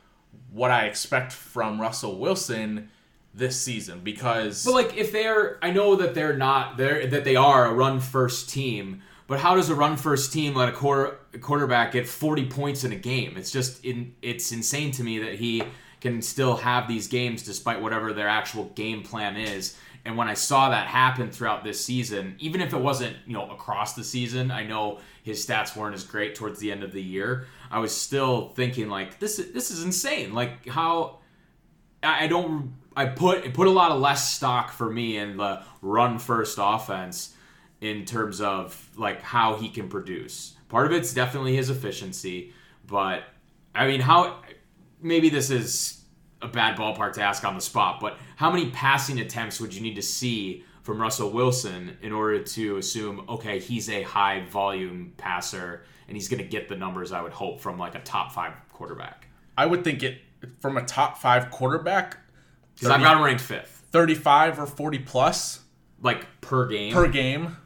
what 0.52 0.70
I 0.70 0.86
expect 0.86 1.32
from 1.32 1.80
Russell 1.80 2.18
Wilson 2.18 2.88
this 3.32 3.60
season 3.60 4.00
because 4.00 4.64
But 4.64 4.74
like 4.74 4.96
if 4.96 5.12
they're 5.12 5.58
I 5.62 5.70
know 5.70 5.96
that 5.96 6.14
they're 6.14 6.36
not 6.36 6.76
they're 6.76 7.06
that 7.06 7.24
they 7.24 7.36
are 7.36 7.66
a 7.66 7.72
run 7.72 8.00
first 8.00 8.50
team, 8.50 9.02
but 9.26 9.38
how 9.38 9.54
does 9.54 9.70
a 9.70 9.74
run 9.74 9.96
first 9.96 10.32
team 10.32 10.54
let 10.54 10.68
a 10.68 10.72
quarter 10.72 11.18
a 11.32 11.38
quarterback 11.38 11.92
get 11.92 12.08
40 12.08 12.46
points 12.46 12.84
in 12.84 12.92
a 12.92 12.96
game? 12.96 13.36
It's 13.36 13.52
just 13.52 13.84
in 13.84 14.14
it's 14.22 14.50
insane 14.52 14.90
to 14.92 15.04
me 15.04 15.20
that 15.20 15.34
he 15.34 15.62
can 16.00 16.22
still 16.22 16.56
have 16.56 16.88
these 16.88 17.08
games 17.08 17.42
despite 17.42 17.80
whatever 17.80 18.12
their 18.12 18.28
actual 18.28 18.64
game 18.74 19.02
plan 19.02 19.36
is. 19.36 19.76
And 20.04 20.16
when 20.16 20.28
I 20.28 20.34
saw 20.34 20.70
that 20.70 20.86
happen 20.86 21.30
throughout 21.30 21.62
this 21.62 21.84
season, 21.84 22.36
even 22.38 22.60
if 22.60 22.72
it 22.72 22.80
wasn't, 22.80 23.16
you 23.26 23.34
know, 23.34 23.50
across 23.50 23.94
the 23.94 24.04
season, 24.04 24.50
I 24.50 24.64
know 24.64 25.00
his 25.22 25.44
stats 25.44 25.76
weren't 25.76 25.94
as 25.94 26.04
great 26.04 26.34
towards 26.34 26.58
the 26.58 26.72
end 26.72 26.82
of 26.82 26.92
the 26.92 27.02
year. 27.02 27.46
I 27.70 27.80
was 27.80 27.94
still 27.94 28.48
thinking 28.50 28.88
like 28.88 29.18
this 29.18 29.38
is 29.38 29.52
this 29.52 29.70
is 29.70 29.84
insane. 29.84 30.32
Like 30.32 30.66
how 30.66 31.18
I 32.02 32.26
don't. 32.26 32.74
I 32.96 33.06
put 33.06 33.52
put 33.54 33.68
a 33.68 33.70
lot 33.70 33.92
of 33.92 34.00
less 34.00 34.32
stock 34.32 34.72
for 34.72 34.90
me 34.90 35.16
in 35.16 35.36
the 35.36 35.62
run 35.80 36.18
first 36.18 36.58
offense 36.60 37.34
in 37.80 38.04
terms 38.04 38.40
of 38.40 38.88
like 38.96 39.22
how 39.22 39.56
he 39.56 39.68
can 39.68 39.88
produce. 39.88 40.54
Part 40.68 40.86
of 40.86 40.92
it's 40.92 41.14
definitely 41.14 41.56
his 41.56 41.70
efficiency, 41.70 42.52
but 42.86 43.24
I 43.74 43.86
mean, 43.86 44.00
how 44.00 44.42
maybe 45.00 45.28
this 45.28 45.50
is 45.50 45.99
a 46.42 46.48
bad 46.48 46.76
ballpark 46.76 47.12
to 47.14 47.22
ask 47.22 47.44
on 47.44 47.54
the 47.54 47.60
spot, 47.60 48.00
but 48.00 48.16
how 48.36 48.50
many 48.50 48.70
passing 48.70 49.20
attempts 49.20 49.60
would 49.60 49.74
you 49.74 49.80
need 49.80 49.94
to 49.96 50.02
see 50.02 50.64
from 50.82 51.00
Russell 51.00 51.30
Wilson 51.30 51.96
in 52.02 52.12
order 52.12 52.42
to 52.42 52.76
assume 52.78 53.24
okay, 53.28 53.58
he's 53.60 53.88
a 53.90 54.02
high 54.02 54.44
volume 54.50 55.12
passer 55.16 55.84
and 56.08 56.16
he's 56.16 56.28
going 56.28 56.42
to 56.42 56.48
get 56.48 56.68
the 56.68 56.76
numbers 56.76 57.12
I 57.12 57.20
would 57.22 57.32
hope 57.32 57.60
from 57.60 57.78
like 57.78 57.94
a 57.94 58.00
top 58.00 58.32
five 58.32 58.54
quarterback? 58.72 59.26
I 59.58 59.66
would 59.66 59.84
think 59.84 60.02
it 60.02 60.18
from 60.60 60.76
a 60.78 60.82
top 60.84 61.18
five 61.18 61.50
quarterback, 61.50 62.16
Because 62.74 62.88
I've 62.90 63.02
got 63.02 63.16
him 63.18 63.22
ranked 63.22 63.42
fifth, 63.42 63.84
35 63.92 64.58
or 64.58 64.66
40 64.66 64.98
plus 65.00 65.60
like 66.02 66.26
per 66.40 66.66
game. 66.66 66.92
per 66.94 67.06
game. 67.08 67.56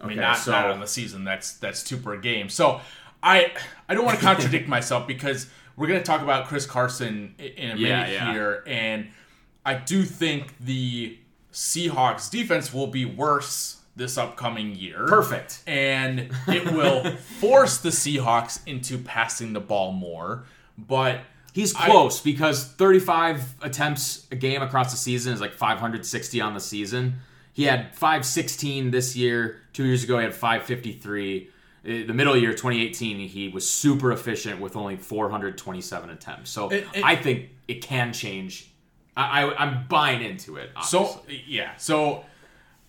I 0.00 0.06
mean, 0.06 0.18
Okay, 0.18 0.26
not, 0.28 0.36
so- 0.36 0.50
not 0.50 0.66
on 0.70 0.80
the 0.80 0.86
season. 0.86 1.24
That's 1.24 1.54
that's 1.54 1.82
two 1.82 1.96
per 1.96 2.16
game. 2.18 2.48
So 2.50 2.80
I 3.22 3.52
I 3.88 3.94
don't 3.94 4.04
want 4.04 4.18
to 4.18 4.24
contradict 4.24 4.68
myself 4.76 5.06
because 5.06 5.46
we're 5.76 5.86
going 5.86 6.00
to 6.00 6.04
talk 6.04 6.22
about 6.22 6.46
Chris 6.46 6.66
Carson 6.66 7.34
in 7.38 7.70
a 7.72 7.76
Yeah, 7.76 8.00
minute 8.00 8.12
yeah. 8.12 8.32
here, 8.32 8.64
and 8.66 9.08
I 9.64 9.74
do 9.74 10.02
think 10.04 10.54
the 10.58 11.18
Seahawks 11.52 12.30
defense 12.30 12.72
will 12.72 12.86
be 12.86 13.04
worse 13.04 13.76
this 13.96 14.16
upcoming 14.16 14.74
year. 14.76 15.04
Perfect. 15.06 15.62
and 15.66 16.30
it 16.48 16.64
will 16.72 17.10
force 17.40 17.78
the 17.78 17.90
Seahawks 17.90 18.60
into 18.66 18.98
passing 18.98 19.52
the 19.52 19.60
ball 19.60 19.92
more. 19.92 20.44
But 20.78 21.20
He's 21.52 21.74
I- 21.74 21.86
close 21.86 22.20
because 22.20 22.64
35 22.64 23.42
attempts 23.62 24.26
a 24.30 24.36
game 24.36 24.62
across 24.62 24.92
the 24.92 24.96
season 24.96 25.32
is 25.34 25.40
like 25.40 25.52
560 25.52 26.40
on 26.40 26.54
the 26.54 26.60
season. 26.60 27.16
He 27.52 27.64
had 27.64 27.94
516 27.96 28.92
this 28.92 29.16
year. 29.16 29.60
Two 29.72 29.84
years 29.84 30.04
ago, 30.04 30.18
he 30.18 30.24
had 30.24 30.32
553. 30.34 31.50
Uh, 31.84 32.06
The 32.06 32.12
middle 32.14 32.36
year, 32.36 32.50
2018, 32.52 33.18
he 33.28 33.48
was 33.48 33.68
super 33.68 34.12
efficient 34.12 34.60
with 34.60 34.76
only 34.76 34.96
427 34.96 36.10
attempts. 36.10 36.50
So 36.50 36.68
It- 36.70 36.86
it- 36.94 37.04
I 37.04 37.16
think 37.16 37.50
it 37.68 37.82
can 37.82 38.12
change. 38.12 38.66
I, 39.16 39.42
I, 39.44 39.64
I'm 39.64 39.86
buying 39.88 40.22
into 40.22 40.56
it. 40.56 40.70
So 40.84 41.22
yeah, 41.46 41.76
so 41.76 42.24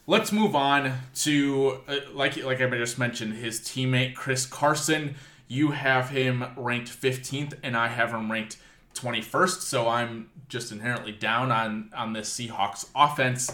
let's 0.08 0.32
move 0.32 0.56
on 0.56 0.94
to 1.16 1.80
uh, 1.88 1.96
like 2.14 2.38
like 2.44 2.62
I 2.62 2.70
just 2.78 2.98
mentioned, 3.00 3.34
his 3.36 3.60
teammate 3.60 4.16
Chris 4.16 4.46
Carson. 4.46 5.16
You 5.48 5.72
have 5.72 6.10
him 6.10 6.46
ranked 6.56 6.90
15th, 6.90 7.56
and 7.64 7.76
I 7.76 7.88
have 7.90 8.12
him 8.12 8.32
ranked 8.32 8.58
21st. 8.96 9.62
So 9.62 9.88
I'm 9.90 10.30
just 10.48 10.72
inherently 10.72 11.12
down 11.12 11.52
on 11.52 11.90
on 11.96 12.14
this 12.14 12.30
Seahawks 12.34 12.88
offense, 12.96 13.52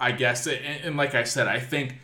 I 0.00 0.12
guess. 0.12 0.46
And, 0.46 0.58
and 0.84 0.96
like 0.96 1.14
I 1.14 1.24
said, 1.24 1.46
I 1.48 1.60
think 1.60 1.94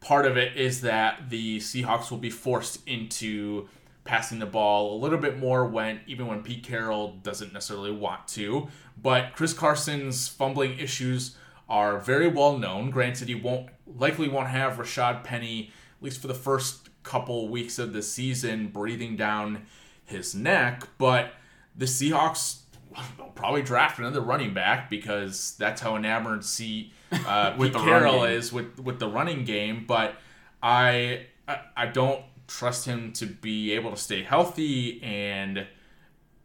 part 0.00 0.26
of 0.26 0.36
it 0.36 0.56
is 0.56 0.80
that 0.82 1.30
the 1.30 1.58
Seahawks 1.58 2.10
will 2.10 2.18
be 2.18 2.30
forced 2.30 2.86
into 2.88 3.68
passing 4.04 4.38
the 4.38 4.46
ball 4.46 4.96
a 4.96 4.98
little 4.98 5.18
bit 5.18 5.38
more 5.38 5.66
when 5.66 6.00
even 6.06 6.26
when 6.26 6.42
Pete 6.42 6.64
Carroll 6.64 7.18
doesn't 7.22 7.52
necessarily 7.52 7.92
want 7.92 8.26
to. 8.28 8.68
But 9.00 9.34
Chris 9.34 9.52
Carson's 9.52 10.28
fumbling 10.28 10.78
issues 10.78 11.36
are 11.68 11.98
very 11.98 12.26
well 12.28 12.58
known. 12.58 12.90
Granted, 12.90 13.28
he 13.28 13.34
won't 13.34 13.68
likely 13.86 14.28
won't 14.28 14.48
have 14.48 14.74
Rashaad 14.74 15.24
Penny 15.24 15.70
at 15.98 16.04
least 16.04 16.20
for 16.20 16.28
the 16.28 16.34
first 16.34 16.88
couple 17.02 17.48
weeks 17.48 17.78
of 17.78 17.92
the 17.92 18.02
season 18.02 18.68
breathing 18.68 19.16
down 19.16 19.66
his 20.04 20.34
neck, 20.34 20.88
but 20.98 21.32
the 21.76 21.86
Seahawks 21.86 22.60
will 23.18 23.26
probably 23.34 23.62
draft 23.62 23.98
another 23.98 24.20
running 24.20 24.54
back 24.54 24.90
because 24.90 25.54
that's 25.58 25.80
how 25.80 25.96
enamored 25.96 26.44
see 26.44 26.92
uh, 27.12 27.54
With 27.58 27.72
Pete 27.74 27.82
Carroll 27.82 28.24
is 28.24 28.52
with 28.52 28.78
with 28.80 28.98
the 28.98 29.08
running 29.08 29.44
game. 29.44 29.84
But 29.86 30.14
I, 30.62 31.26
I 31.48 31.60
I 31.76 31.86
don't 31.86 32.22
trust 32.46 32.84
him 32.86 33.12
to 33.14 33.26
be 33.26 33.72
able 33.72 33.90
to 33.90 33.96
stay 33.96 34.22
healthy. 34.22 35.02
And 35.02 35.66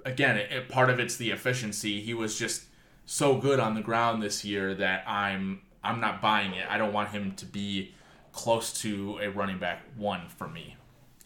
again, 0.06 0.38
it, 0.38 0.52
it- 0.52 0.70
part 0.70 0.90
of 0.90 1.00
it's 1.00 1.18
the 1.18 1.32
efficiency. 1.32 2.02
He 2.02 2.14
was 2.14 2.38
just 2.38 2.64
so 3.06 3.38
good 3.38 3.60
on 3.60 3.76
the 3.76 3.82
ground 3.82 4.22
this 4.24 4.44
year 4.46 4.74
that 4.76 5.08
I'm 5.08 5.62
I'm 5.84 6.00
not 6.00 6.22
buying 6.22 6.54
it. 6.54 6.66
I 6.70 6.78
don't 6.78 6.94
want 6.94 7.10
him 7.10 7.34
to 7.36 7.46
be 7.46 7.94
close 8.32 8.74
to 8.82 9.20
a 9.22 9.30
running 9.30 9.60
back 9.60 9.84
one 9.96 10.28
for 10.30 10.48
me. 10.48 10.76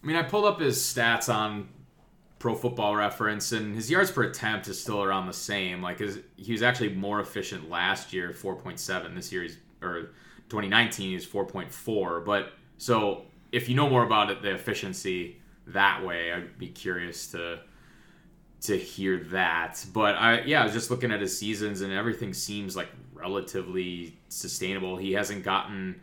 I 0.04 0.06
mean, 0.06 0.16
I 0.16 0.24
pulled 0.24 0.46
up 0.46 0.60
his 0.60 0.78
stats 0.78 1.34
on 1.34 1.70
Pro 2.40 2.56
Football 2.56 2.96
Reference, 2.96 3.52
and 3.52 3.76
his 3.76 3.92
yards 3.92 4.12
per 4.12 4.24
attempt 4.24 4.70
is 4.70 4.82
still 4.82 5.04
around 5.04 5.28
the 5.28 5.34
same. 5.34 5.82
Like, 5.82 6.00
his, 6.00 6.20
he 6.38 6.54
was 6.54 6.64
actually 6.64 6.90
more 6.90 7.20
efficient 7.20 7.70
last 7.70 8.14
year, 8.14 8.32
four 8.32 8.56
point 8.56 8.80
seven. 8.80 9.14
This 9.14 9.32
year, 9.32 9.44
he's 9.44 9.58
or 9.82 10.12
2019, 10.48 11.12
he's 11.12 11.26
four 11.26 11.46
point 11.46 11.72
four. 11.72 12.22
But 12.22 12.54
so, 12.78 13.26
if 13.52 13.68
you 13.68 13.76
know 13.76 13.90
more 13.90 14.04
about 14.04 14.32
it, 14.32 14.42
the 14.42 14.54
efficiency 14.54 15.42
that 15.68 16.04
way, 16.06 16.32
I'd 16.32 16.58
be 16.58 16.70
curious 16.70 17.28
to 17.32 17.60
to 18.62 18.78
hear 18.78 19.18
that. 19.26 19.86
But 19.94 20.16
I, 20.16 20.42
yeah, 20.42 20.62
I 20.62 20.64
was 20.64 20.74
just 20.74 20.90
looking 20.90 21.12
at 21.12 21.20
his 21.20 21.38
seasons, 21.38 21.82
and 21.82 21.92
everything 21.92 22.34
seems 22.34 22.76
like 22.76 22.90
relatively 23.14 24.18
sustainable. 24.30 24.96
He 24.96 25.12
hasn't 25.12 25.44
gotten 25.44 26.00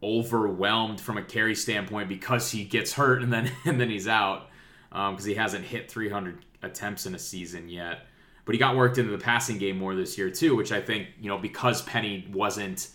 overwhelmed 0.00 1.00
from 1.00 1.16
a 1.16 1.22
carry 1.22 1.54
standpoint 1.54 2.08
because 2.08 2.50
he 2.50 2.64
gets 2.64 2.92
hurt 2.92 3.22
and 3.22 3.32
then 3.32 3.50
and 3.64 3.80
then 3.80 3.90
he's 3.90 4.08
out 4.08 4.48
because 4.92 5.24
he 5.24 5.34
hasn't 5.34 5.64
hit 5.64 5.90
300 5.90 6.44
attempts 6.62 7.06
in 7.06 7.14
a 7.14 7.18
season 7.18 7.68
yet. 7.68 8.06
But 8.44 8.54
he 8.54 8.58
got 8.58 8.76
worked 8.76 8.98
into 8.98 9.12
the 9.12 9.22
passing 9.22 9.58
game 9.58 9.78
more 9.78 9.94
this 9.94 10.18
year 10.18 10.30
too, 10.30 10.56
which 10.56 10.72
I 10.72 10.80
think 10.80 11.08
you 11.20 11.28
know 11.28 11.38
because 11.38 11.82
Penny 11.82 12.28
wasn't 12.32 12.88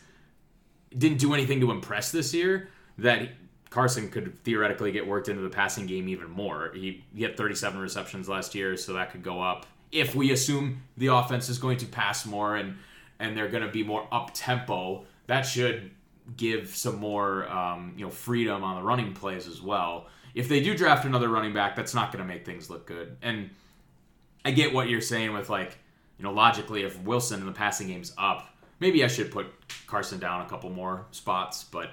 didn't 0.97 1.17
do 1.19 1.33
anything 1.33 1.59
to 1.61 1.71
impress 1.71 2.11
this 2.11 2.33
year 2.33 2.69
that 2.97 3.29
Carson 3.69 4.09
could 4.09 4.41
theoretically 4.43 4.91
get 4.91 5.05
worked 5.05 5.29
into 5.29 5.41
the 5.41 5.49
passing 5.49 5.85
game 5.85 6.07
even 6.07 6.29
more. 6.29 6.71
He, 6.73 7.03
he 7.13 7.23
had 7.23 7.35
37 7.35 7.79
receptions 7.79 8.29
last 8.29 8.55
year, 8.55 8.77
so 8.77 8.93
that 8.93 9.11
could 9.11 9.23
go 9.23 9.41
up 9.41 9.65
if 9.91 10.15
we 10.15 10.31
assume 10.31 10.83
the 10.97 11.07
offense 11.07 11.49
is 11.49 11.57
going 11.57 11.77
to 11.77 11.85
pass 11.85 12.25
more 12.25 12.55
and 12.55 12.77
and 13.19 13.35
they're 13.35 13.49
going 13.49 13.63
to 13.63 13.71
be 13.71 13.83
more 13.83 14.07
up 14.11 14.31
tempo. 14.33 15.05
That 15.25 15.41
should 15.41 15.91
give 16.35 16.75
some 16.75 16.97
more 16.97 17.49
um, 17.49 17.93
you 17.97 18.05
know 18.05 18.11
freedom 18.11 18.63
on 18.63 18.75
the 18.75 18.83
running 18.83 19.13
plays 19.13 19.47
as 19.47 19.61
well. 19.61 20.07
If 20.37 20.47
they 20.47 20.61
do 20.61 20.75
draft 20.75 21.05
another 21.05 21.29
running 21.29 21.53
back, 21.53 21.75
that's 21.75 21.93
not 21.93 22.11
going 22.11 22.25
to 22.25 22.33
make 22.33 22.45
things 22.45 22.69
look 22.69 22.85
good. 22.85 23.17
And 23.21 23.49
I 24.45 24.51
get 24.51 24.73
what 24.73 24.87
you're 24.89 25.01
saying 25.01 25.33
with 25.33 25.49
like 25.49 25.77
you 26.17 26.23
know 26.23 26.31
logically, 26.31 26.83
if 26.83 26.99
Wilson 27.01 27.39
in 27.39 27.45
the 27.45 27.51
passing 27.51 27.87
game's 27.87 28.13
up, 28.17 28.47
maybe 28.79 29.03
I 29.03 29.07
should 29.07 29.31
put 29.31 29.47
Carson 29.87 30.19
down 30.19 30.45
a 30.45 30.49
couple 30.49 30.69
more 30.69 31.05
spots, 31.11 31.63
but. 31.63 31.91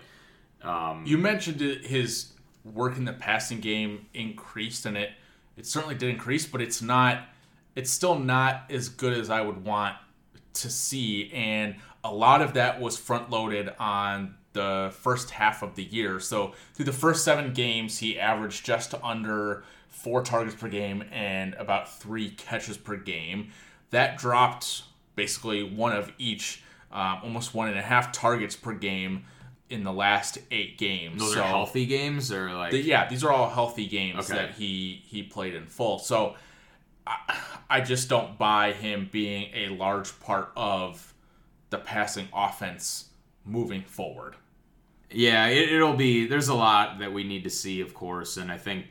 Um, 0.62 1.04
You 1.06 1.18
mentioned 1.18 1.60
his 1.60 2.32
work 2.64 2.96
in 2.96 3.04
the 3.04 3.12
passing 3.12 3.60
game 3.60 4.06
increased, 4.14 4.86
and 4.86 4.96
it 4.96 5.10
it 5.56 5.66
certainly 5.66 5.94
did 5.94 6.08
increase, 6.08 6.46
but 6.46 6.60
it's 6.60 6.80
not. 6.82 7.28
It's 7.76 7.90
still 7.90 8.18
not 8.18 8.70
as 8.70 8.88
good 8.88 9.12
as 9.12 9.30
I 9.30 9.40
would 9.40 9.64
want 9.64 9.96
to 10.54 10.70
see, 10.70 11.30
and 11.32 11.76
a 12.02 12.12
lot 12.12 12.40
of 12.40 12.54
that 12.54 12.80
was 12.80 12.96
front 12.96 13.30
loaded 13.30 13.70
on 13.78 14.36
the 14.54 14.92
first 15.00 15.30
half 15.30 15.62
of 15.62 15.74
the 15.76 15.84
year. 15.84 16.18
So 16.18 16.52
through 16.72 16.86
the 16.86 16.92
first 16.92 17.24
seven 17.24 17.52
games, 17.52 17.98
he 17.98 18.18
averaged 18.18 18.64
just 18.64 18.94
under 19.02 19.64
four 19.88 20.22
targets 20.22 20.56
per 20.56 20.68
game 20.68 21.04
and 21.12 21.54
about 21.54 21.92
three 22.00 22.30
catches 22.30 22.76
per 22.78 22.96
game. 22.96 23.50
That 23.90 24.16
dropped 24.18 24.82
basically 25.14 25.62
one 25.62 25.92
of 25.94 26.10
each, 26.18 26.62
um, 26.90 27.20
almost 27.22 27.54
one 27.54 27.68
and 27.68 27.78
a 27.78 27.82
half 27.82 28.10
targets 28.12 28.56
per 28.56 28.72
game 28.72 29.24
in 29.70 29.82
the 29.84 29.92
last 29.92 30.38
eight 30.50 30.78
games. 30.78 31.20
those 31.20 31.34
so, 31.34 31.40
are 31.40 31.46
healthy 31.48 31.86
games, 31.86 32.30
or 32.32 32.52
like 32.52 32.70
the- 32.72 32.80
yeah, 32.80 33.08
these 33.08 33.22
are 33.24 33.30
all 33.32 33.50
healthy 33.50 33.86
games 33.86 34.30
Okay. 34.30 34.40
that 34.40 34.54
he 34.54 35.02
he 35.06 35.22
played 35.22 35.54
in 35.54 35.66
full. 35.66 35.98
So 35.98 36.36
I, 37.06 37.16
I 37.70 37.80
just 37.80 38.08
don't 38.08 38.38
buy 38.38 38.72
him 38.72 39.08
being 39.10 39.50
a 39.54 39.68
large 39.70 40.18
part 40.20 40.50
of 40.56 41.12
the 41.70 41.78
passing 41.78 42.28
offense 42.34 43.06
moving 43.44 43.82
forward. 43.82 44.36
Yeah, 45.14 45.46
it, 45.46 45.72
it'll 45.72 45.94
be. 45.94 46.26
There's 46.26 46.48
a 46.48 46.54
lot 46.54 46.98
that 46.98 47.12
we 47.12 47.24
need 47.24 47.44
to 47.44 47.50
see, 47.50 47.80
of 47.80 47.94
course, 47.94 48.36
and 48.36 48.50
I 48.50 48.58
think 48.58 48.86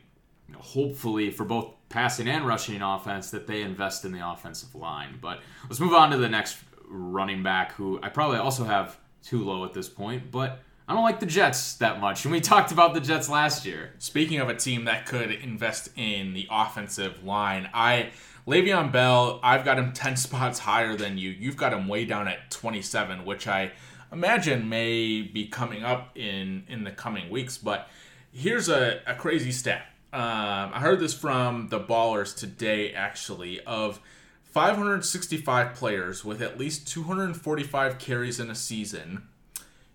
you 0.47 0.53
know, 0.53 0.61
hopefully 0.61 1.29
for 1.31 1.43
both 1.43 1.73
passing 1.89 2.27
and 2.27 2.47
rushing 2.47 2.81
offense 2.81 3.29
that 3.31 3.45
they 3.45 3.61
invest 3.61 4.05
in 4.05 4.11
the 4.11 4.27
offensive 4.27 4.73
line. 4.73 5.19
But 5.21 5.41
let's 5.69 5.79
move 5.79 5.93
on 5.93 6.11
to 6.11 6.17
the 6.17 6.29
next 6.29 6.57
running 6.87 7.43
back 7.43 7.73
who 7.73 7.99
I 8.01 8.09
probably 8.09 8.37
also 8.37 8.63
have 8.63 8.97
too 9.21 9.43
low 9.43 9.65
at 9.65 9.73
this 9.73 9.89
point, 9.89 10.31
but 10.31 10.59
I 10.87 10.93
don't 10.93 11.03
like 11.03 11.19
the 11.19 11.25
Jets 11.25 11.75
that 11.75 11.99
much. 11.99 12.25
And 12.25 12.31
we 12.31 12.41
talked 12.41 12.71
about 12.71 12.93
the 12.93 12.99
Jets 12.99 13.29
last 13.29 13.65
year. 13.65 13.93
Speaking 13.99 14.39
of 14.39 14.49
a 14.49 14.55
team 14.55 14.85
that 14.85 15.05
could 15.05 15.31
invest 15.31 15.89
in 15.95 16.33
the 16.33 16.47
offensive 16.49 17.23
line, 17.23 17.69
I 17.73 18.11
Le'Veon 18.47 18.91
Bell, 18.91 19.39
I've 19.41 19.63
got 19.63 19.79
him 19.79 19.93
10 19.93 20.17
spots 20.17 20.59
higher 20.59 20.95
than 20.95 21.17
you. 21.17 21.29
You've 21.29 21.57
got 21.57 21.73
him 21.73 21.87
way 21.87 22.05
down 22.05 22.27
at 22.27 22.51
27, 22.51 23.23
which 23.25 23.47
I 23.47 23.71
imagine 24.13 24.69
may 24.69 25.21
be 25.21 25.47
coming 25.47 25.83
up 25.83 26.17
in 26.17 26.63
in 26.69 26.83
the 26.83 26.91
coming 26.91 27.29
weeks. 27.29 27.57
But 27.57 27.89
here's 28.31 28.69
a, 28.69 29.01
a 29.05 29.15
crazy 29.15 29.51
stat. 29.51 29.87
Um, 30.13 30.71
I 30.73 30.79
heard 30.79 30.99
this 30.99 31.13
from 31.13 31.69
the 31.69 31.79
Ballers 31.79 32.35
today, 32.35 32.93
actually, 32.93 33.59
of 33.61 33.99
565 34.43 35.73
players 35.73 36.23
with 36.23 36.41
at 36.41 36.59
least 36.59 36.87
245 36.87 37.97
carries 37.97 38.39
in 38.39 38.51
a 38.51 38.55
season. 38.55 39.23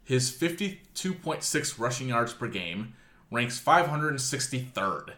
His 0.03 0.31
52.6 0.31 1.79
rushing 1.79 2.09
yards 2.09 2.33
per 2.33 2.49
game 2.49 2.95
ranks 3.31 3.61
563rd. 3.61 5.13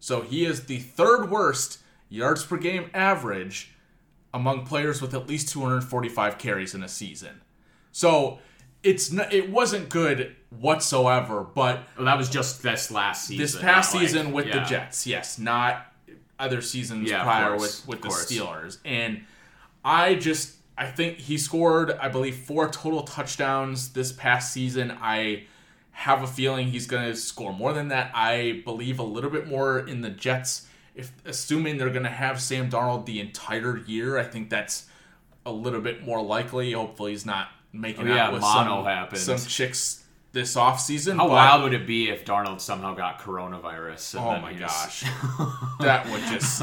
So 0.00 0.22
he 0.22 0.44
is 0.44 0.64
the 0.64 0.78
third 0.78 1.30
worst 1.30 1.78
yards 2.08 2.44
per 2.44 2.56
game 2.56 2.90
average 2.92 3.72
among 4.34 4.66
players 4.66 5.00
with 5.00 5.14
at 5.14 5.28
least 5.28 5.50
245 5.50 6.38
carries 6.38 6.74
in 6.74 6.82
a 6.82 6.88
season. 6.88 7.42
So 7.92 8.38
it's 8.82 9.12
n- 9.12 9.28
it 9.30 9.50
wasn't 9.50 9.88
good 9.88 10.36
whatsoever, 10.50 11.42
but 11.54 11.82
Well, 11.96 12.06
that 12.06 12.16
was 12.18 12.28
just 12.28 12.62
this 12.62 12.90
last 12.90 13.26
season. 13.26 13.42
this 13.42 13.56
past 13.58 13.94
like- 13.94 14.02
season 14.02 14.32
with 14.32 14.46
the. 14.52 14.60
Jets, 14.60 15.06
yes, 15.06 15.38
not 15.38 15.86
other 16.38 16.62
seasons 16.62 17.10
Yeah, 17.10 17.22
prior 17.22 17.56
course, 17.56 17.86
with 17.86 18.02
with 18.02 18.02
the. 18.02 18.08
Steelers. 18.34 18.78
And 18.84 19.24
I 19.84 20.14
just 20.14 20.54
I 20.78 20.86
think 20.86 21.18
he 21.18 21.36
scored 21.36 21.90
I 21.92 22.08
believe 22.08 22.36
four 22.36 22.68
total 22.70 23.02
touchdowns 23.02 23.90
this 23.92 24.12
past 24.12 24.52
season. 24.52 24.96
I 25.02 25.44
have 25.92 26.22
a 26.22 26.26
feeling 26.26 26.68
he's 26.68 26.86
going 26.86 27.04
to 27.04 27.14
score 27.16 27.52
more 27.52 27.72
than 27.74 27.88
that. 27.88 28.10
I 28.14 28.62
believe 28.64 28.98
a 28.98 29.02
little 29.02 29.28
bit 29.30 29.46
more 29.46 29.78
in 29.80 30.00
the 30.00 30.08
Jets 30.10 30.66
if 30.94 31.12
assuming 31.26 31.76
they're 31.76 31.90
going 31.90 32.04
to 32.04 32.08
have 32.08 32.40
Sam 32.40 32.70
Darnold 32.70 33.04
the 33.04 33.20
entire 33.20 33.76
year. 33.76 34.18
I 34.18 34.24
think 34.24 34.48
that's 34.48 34.86
a 35.44 35.52
little 35.52 35.80
bit 35.82 36.02
more 36.04 36.22
likely. 36.22 36.72
Hopefully 36.72 37.10
he's 37.12 37.26
not 37.26 37.48
making 37.72 38.08
Oh, 38.08 38.14
yeah, 38.14 38.26
out 38.26 38.32
with 38.32 38.42
mono 38.42 38.76
some, 38.78 38.84
happens. 38.84 39.22
some 39.22 39.38
chicks 39.38 40.04
this 40.32 40.54
offseason. 40.56 41.16
How 41.16 41.24
but- 41.26 41.30
wild 41.32 41.62
would 41.64 41.74
it 41.74 41.86
be 41.86 42.08
if 42.08 42.24
Darnold 42.24 42.60
somehow 42.60 42.94
got 42.94 43.18
coronavirus? 43.20 44.14
and 44.16 44.24
Oh 44.24 44.40
my 44.40 44.52
gosh, 44.54 45.02
that 45.80 46.06
would 46.10 46.22
just 46.22 46.60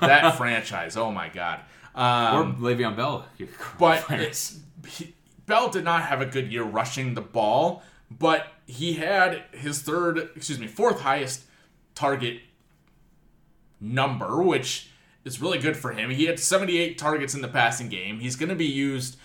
that 0.00 0.34
franchise. 0.36 0.96
Oh 0.96 1.10
my 1.10 1.28
god. 1.28 1.60
or 1.94 2.00
Um, 2.02 2.56
Le'Veon 2.60 2.96
Bell. 2.96 3.26
but 3.78 4.04
it's, 4.10 4.60
he, 4.86 5.14
Bell 5.46 5.68
did 5.70 5.84
not 5.84 6.02
have 6.02 6.20
a 6.20 6.26
good 6.26 6.52
year 6.52 6.62
rushing 6.64 7.14
the 7.14 7.20
ball, 7.22 7.82
but 8.10 8.46
he 8.66 8.94
had 8.94 9.42
his 9.52 9.80
third, 9.82 10.18
excuse 10.36 10.58
me, 10.58 10.66
fourth 10.66 11.00
highest 11.00 11.42
target 11.94 12.40
number, 13.80 14.42
which 14.42 14.90
is 15.24 15.40
really 15.40 15.58
good 15.58 15.76
for 15.76 15.92
him. 15.92 16.10
He 16.10 16.24
had 16.26 16.38
78 16.38 16.98
targets 16.98 17.34
in 17.34 17.40
the 17.40 17.48
passing 17.48 17.88
game. 17.88 18.20
He's 18.20 18.36
going 18.36 18.48
to 18.48 18.54
be 18.54 18.66
used 18.66 19.16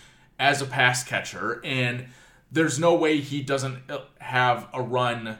as 0.44 0.62
a 0.62 0.66
pass 0.66 1.06
catcher, 1.06 1.62
and 1.64 2.06
there's 2.52 2.78
no 2.78 2.94
way 2.94 3.22
he 3.22 3.42
doesn't 3.42 3.90
uh, 3.90 4.00
have 4.20 4.68
a 4.74 4.82
run 4.82 5.38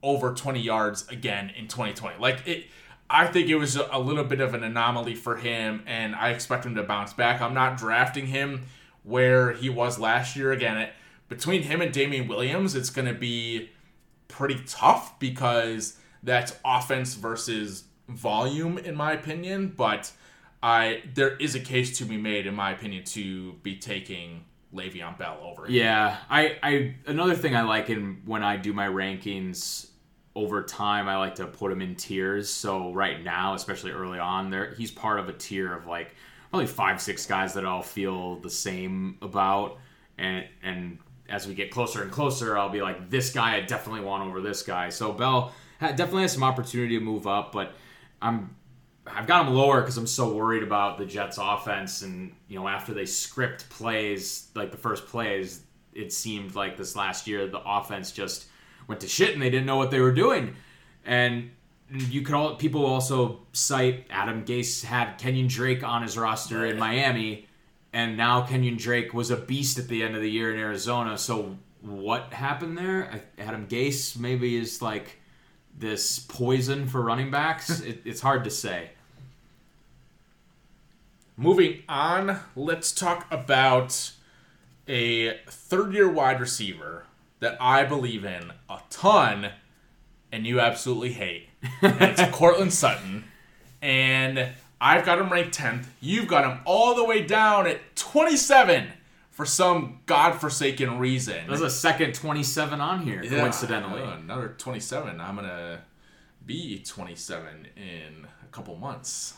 over 0.00 0.32
20 0.32 0.60
yards 0.60 1.08
again 1.08 1.50
in 1.58 1.66
2020. 1.66 2.20
Like 2.20 2.46
it 2.46 2.66
I 3.10 3.26
think 3.26 3.48
it 3.48 3.56
was 3.56 3.74
a, 3.74 3.98
little 3.98 4.22
bit 4.22 4.40
of 4.40 4.54
an 4.54 4.62
anomaly 4.62 5.16
for 5.16 5.34
him 5.34 5.82
and 5.86 6.14
I 6.14 6.30
expect 6.30 6.64
him 6.64 6.76
to 6.76 6.84
bounce 6.84 7.12
back. 7.12 7.42
I'm 7.42 7.52
not 7.52 7.76
drafting 7.76 8.28
him 8.28 8.66
where 9.02 9.52
he 9.52 9.68
was 9.68 9.98
last 9.98 10.36
year 10.36 10.52
again. 10.52 10.76
It, 10.76 10.92
between 11.28 11.64
him 11.64 11.82
and 11.82 11.92
Damien 11.92 12.28
Williams, 12.28 12.76
it's 12.76 12.90
going 12.90 13.08
to 13.08 13.14
be 13.14 13.70
pretty 14.28 14.60
tough 14.64 15.18
because 15.18 15.98
that's 16.22 16.56
offense 16.64 17.14
versus 17.14 17.84
volume 18.08 18.78
in 18.78 18.94
my 18.94 19.12
opinion, 19.12 19.74
but 19.76 20.12
I 20.62 21.02
there 21.14 21.36
is 21.36 21.54
a 21.54 21.60
case 21.60 21.98
to 21.98 22.04
be 22.04 22.16
made 22.16 22.46
in 22.46 22.54
my 22.54 22.72
opinion 22.72 23.04
to 23.04 23.54
be 23.62 23.76
taking 23.76 24.44
Le'Veon 24.74 25.18
Bell 25.18 25.38
over 25.42 25.66
him. 25.66 25.72
Yeah, 25.72 26.18
I, 26.28 26.58
I 26.62 26.94
another 27.06 27.34
thing 27.34 27.56
I 27.56 27.62
like 27.62 27.90
in 27.90 28.22
when 28.24 28.42
I 28.42 28.56
do 28.56 28.72
my 28.72 28.86
rankings 28.86 29.88
over 30.36 30.62
time, 30.62 31.08
I 31.08 31.16
like 31.16 31.34
to 31.36 31.46
put 31.46 31.72
him 31.72 31.80
in 31.80 31.96
tiers. 31.96 32.48
So 32.48 32.92
right 32.92 33.22
now, 33.22 33.54
especially 33.54 33.90
early 33.90 34.18
on, 34.18 34.50
there 34.50 34.74
he's 34.74 34.90
part 34.90 35.18
of 35.18 35.28
a 35.28 35.32
tier 35.32 35.72
of 35.74 35.86
like 35.86 36.14
probably 36.50 36.66
five, 36.66 37.00
six 37.00 37.26
guys 37.26 37.54
that 37.54 37.64
I'll 37.64 37.82
feel 37.82 38.36
the 38.40 38.50
same 38.50 39.18
about, 39.22 39.78
and 40.18 40.46
and 40.62 40.98
as 41.28 41.46
we 41.46 41.54
get 41.54 41.70
closer 41.70 42.02
and 42.02 42.10
closer, 42.10 42.58
I'll 42.58 42.70
be 42.70 42.82
like, 42.82 43.08
this 43.08 43.32
guy 43.32 43.56
I 43.56 43.60
definitely 43.60 44.02
want 44.02 44.24
over 44.24 44.40
this 44.40 44.62
guy. 44.62 44.88
So 44.88 45.12
Bell 45.12 45.52
definitely 45.80 46.22
has 46.22 46.32
some 46.32 46.42
opportunity 46.42 46.98
to 46.98 47.04
move 47.04 47.26
up, 47.26 47.52
but 47.52 47.72
I'm 48.20 48.56
I've 49.14 49.26
got 49.26 49.46
him 49.46 49.54
lower 49.54 49.80
because 49.80 49.96
I'm 49.96 50.06
so 50.06 50.32
worried 50.32 50.62
about 50.62 50.98
the 50.98 51.04
Jets' 51.04 51.38
offense, 51.40 52.02
and 52.02 52.32
you 52.48 52.58
know, 52.58 52.68
after 52.68 52.94
they 52.94 53.06
script 53.06 53.68
plays 53.70 54.48
like 54.54 54.70
the 54.70 54.76
first 54.76 55.06
plays, 55.06 55.62
it 55.94 56.12
seemed 56.12 56.54
like 56.54 56.76
this 56.76 56.96
last 56.96 57.26
year 57.26 57.46
the 57.46 57.60
offense 57.64 58.12
just 58.12 58.46
went 58.86 59.00
to 59.00 59.08
shit 59.08 59.32
and 59.32 59.42
they 59.42 59.50
didn't 59.50 59.66
know 59.66 59.76
what 59.76 59.90
they 59.90 60.00
were 60.00 60.12
doing, 60.12 60.54
and 61.04 61.50
you 61.90 62.22
could 62.22 62.34
all 62.34 62.54
people 62.56 62.86
also 62.86 63.40
cite 63.52 64.06
Adam 64.10 64.44
Gase 64.44 64.84
had 64.84 65.18
Kenyan 65.18 65.48
Drake 65.48 65.82
on 65.82 66.02
his 66.02 66.16
roster 66.16 66.66
in 66.66 66.78
Miami, 66.78 67.48
and 67.92 68.16
now 68.16 68.46
Kenyan 68.46 68.78
Drake 68.78 69.12
was 69.12 69.30
a 69.30 69.36
beast 69.36 69.78
at 69.78 69.88
the 69.88 70.02
end 70.02 70.14
of 70.14 70.22
the 70.22 70.30
year 70.30 70.52
in 70.52 70.58
Arizona. 70.58 71.18
So 71.18 71.56
what 71.80 72.32
happened 72.32 72.78
there? 72.78 73.22
Adam 73.38 73.66
Gase 73.66 74.18
maybe 74.18 74.56
is 74.56 74.80
like 74.80 75.18
this 75.76 76.18
poison 76.18 76.86
for 76.86 77.00
running 77.00 77.30
backs. 77.30 77.80
it, 77.80 78.02
it's 78.04 78.20
hard 78.20 78.44
to 78.44 78.50
say. 78.50 78.90
Moving 81.40 81.84
on, 81.88 82.38
let's 82.54 82.92
talk 82.92 83.26
about 83.30 84.12
a 84.86 85.38
third 85.48 85.94
year 85.94 86.06
wide 86.06 86.38
receiver 86.38 87.06
that 87.38 87.56
I 87.58 87.84
believe 87.84 88.26
in 88.26 88.52
a 88.68 88.80
ton 88.90 89.48
and 90.30 90.46
you 90.46 90.60
absolutely 90.60 91.14
hate. 91.14 91.48
It's 91.80 92.20
Courtland 92.36 92.74
Sutton. 92.74 93.24
And 93.80 94.50
I've 94.82 95.06
got 95.06 95.18
him 95.18 95.30
ranked 95.32 95.56
10th. 95.56 95.86
You've 96.02 96.28
got 96.28 96.44
him 96.44 96.60
all 96.66 96.94
the 96.94 97.04
way 97.04 97.22
down 97.22 97.66
at 97.66 97.96
27 97.96 98.88
for 99.30 99.46
some 99.46 100.00
godforsaken 100.04 100.98
reason. 100.98 101.46
There's 101.48 101.62
a 101.62 101.70
second 101.70 102.14
27 102.14 102.82
on 102.82 103.02
here, 103.02 103.22
Yeah, 103.22 103.40
coincidentally. 103.40 104.02
uh, 104.02 104.16
another 104.16 104.54
27. 104.58 105.18
I'm 105.18 105.36
going 105.36 105.48
to 105.48 105.80
be 106.44 106.82
27 106.86 107.68
in 107.76 108.26
a 108.42 108.46
couple 108.52 108.76
months. 108.76 109.32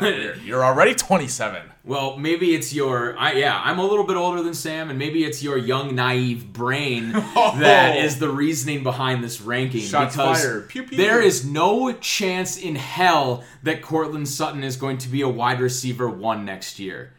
Is. 0.00 0.42
You're 0.44 0.64
already 0.64 0.94
27. 0.94 1.62
Well, 1.84 2.16
maybe 2.16 2.54
it's 2.54 2.74
your 2.74 3.16
I, 3.16 3.32
yeah. 3.32 3.60
I'm 3.62 3.78
a 3.78 3.84
little 3.84 4.04
bit 4.04 4.16
older 4.16 4.42
than 4.42 4.54
Sam, 4.54 4.90
and 4.90 4.98
maybe 4.98 5.24
it's 5.24 5.42
your 5.42 5.56
young, 5.56 5.94
naive 5.94 6.52
brain 6.52 7.12
that 7.34 7.96
oh. 7.96 8.04
is 8.04 8.18
the 8.18 8.28
reasoning 8.28 8.82
behind 8.82 9.22
this 9.22 9.40
ranking. 9.40 9.82
Shots 9.82 10.16
because 10.16 10.42
fired. 10.42 10.68
Pew, 10.68 10.82
pew. 10.82 10.96
there 10.96 11.22
is 11.22 11.44
no 11.44 11.92
chance 11.92 12.56
in 12.56 12.74
hell 12.74 13.44
that 13.62 13.82
Courtland 13.82 14.28
Sutton 14.28 14.64
is 14.64 14.76
going 14.76 14.98
to 14.98 15.08
be 15.08 15.22
a 15.22 15.28
wide 15.28 15.60
receiver 15.60 16.08
one 16.08 16.44
next 16.44 16.80
year. 16.80 17.12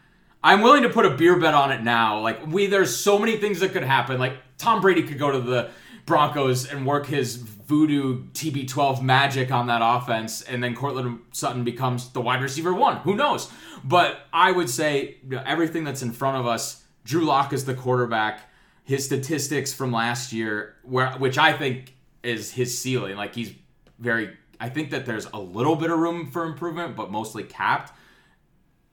I'm 0.44 0.60
willing 0.60 0.82
to 0.82 0.90
put 0.90 1.06
a 1.06 1.10
beer 1.10 1.38
bet 1.38 1.54
on 1.54 1.72
it 1.72 1.82
now. 1.82 2.20
Like 2.20 2.46
we, 2.46 2.66
there's 2.66 2.94
so 2.94 3.18
many 3.18 3.38
things 3.38 3.60
that 3.60 3.72
could 3.72 3.82
happen. 3.82 4.18
Like 4.18 4.34
Tom 4.58 4.80
Brady 4.80 5.02
could 5.02 5.18
go 5.18 5.30
to 5.30 5.40
the 5.40 5.70
Broncos 6.08 6.68
and 6.68 6.84
work 6.84 7.06
his 7.06 7.36
voodoo 7.36 8.24
TB12 8.32 9.02
magic 9.02 9.52
on 9.52 9.66
that 9.66 9.80
offense, 9.84 10.42
and 10.42 10.64
then 10.64 10.74
Courtland 10.74 11.20
Sutton 11.32 11.64
becomes 11.64 12.08
the 12.10 12.20
wide 12.20 12.42
receiver 12.42 12.72
one. 12.72 12.96
Who 12.98 13.14
knows? 13.14 13.50
But 13.84 14.22
I 14.32 14.50
would 14.50 14.70
say 14.70 15.18
you 15.22 15.36
know, 15.36 15.42
everything 15.46 15.84
that's 15.84 16.02
in 16.02 16.12
front 16.12 16.38
of 16.38 16.46
us. 16.46 16.82
Drew 17.04 17.24
Lock 17.24 17.52
is 17.52 17.64
the 17.64 17.74
quarterback. 17.74 18.40
His 18.84 19.04
statistics 19.04 19.72
from 19.72 19.92
last 19.92 20.32
year, 20.32 20.76
where 20.82 21.12
which 21.12 21.38
I 21.38 21.52
think 21.52 21.94
is 22.22 22.50
his 22.52 22.76
ceiling. 22.76 23.16
Like 23.16 23.34
he's 23.34 23.52
very. 23.98 24.36
I 24.60 24.68
think 24.70 24.90
that 24.90 25.06
there's 25.06 25.26
a 25.26 25.38
little 25.38 25.76
bit 25.76 25.90
of 25.90 25.98
room 25.98 26.30
for 26.30 26.44
improvement, 26.44 26.96
but 26.96 27.12
mostly 27.12 27.44
capped. 27.44 27.92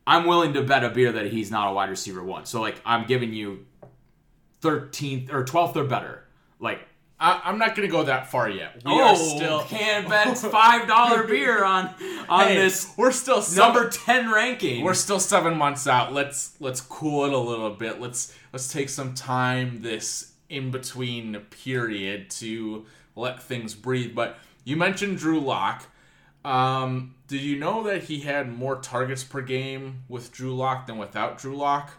I'm 0.05 0.25
willing 0.25 0.53
to 0.53 0.61
bet 0.61 0.83
a 0.83 0.89
beer 0.89 1.11
that 1.13 1.27
he's 1.27 1.49
not 1.49 1.69
a 1.69 1.73
wide 1.73 1.89
receiver 1.89 2.23
one. 2.23 2.45
So 2.45 2.61
like 2.61 2.79
I'm 2.85 3.07
giving 3.07 3.33
you 3.33 3.65
13th 4.61 5.33
or 5.33 5.43
12th 5.43 5.75
or 5.75 5.83
better. 5.85 6.23
Like 6.59 6.81
I, 7.19 7.41
I'm 7.45 7.57
not 7.57 7.75
going 7.75 7.87
to 7.87 7.91
go 7.91 8.03
that 8.03 8.29
far 8.29 8.49
yet. 8.49 8.75
We 8.83 8.91
oh, 8.91 9.01
are 9.01 9.15
still 9.15 9.61
can't 9.63 10.09
bet 10.09 10.37
five 10.37 10.87
dollar 10.87 11.23
beer 11.27 11.63
on 11.63 11.93
on 12.27 12.47
Hey, 12.47 12.55
this 12.55 12.93
We're 12.97 13.11
still 13.11 13.41
seven, 13.41 13.73
number 13.73 13.89
10 13.89 14.31
ranking. 14.31 14.83
We're 14.83 14.93
still 14.93 15.19
seven 15.19 15.57
months 15.57 15.87
out. 15.87 16.11
Let's 16.11 16.55
let's 16.59 16.81
cool 16.81 17.25
it 17.25 17.33
a 17.33 17.37
little 17.37 17.69
bit. 17.69 18.01
Let's 18.01 18.35
let's 18.51 18.71
take 18.71 18.89
some 18.89 19.13
time 19.13 19.81
this 19.81 20.33
in 20.49 20.71
between 20.71 21.39
period 21.49 22.29
to 22.29 22.85
let 23.15 23.41
things 23.41 23.75
breathe. 23.75 24.13
But 24.13 24.37
you 24.65 24.75
mentioned 24.75 25.17
Drew 25.17 25.39
Lock. 25.39 25.87
Um, 26.43 27.15
did 27.27 27.41
you 27.41 27.57
know 27.57 27.83
that 27.83 28.03
he 28.03 28.19
had 28.19 28.51
more 28.51 28.75
targets 28.75 29.23
per 29.23 29.41
game 29.41 30.03
with 30.09 30.31
Drew 30.31 30.55
Lock 30.55 30.85
than 30.85 30.97
without 30.97 31.37
Drew 31.39 31.55
Lock? 31.55 31.91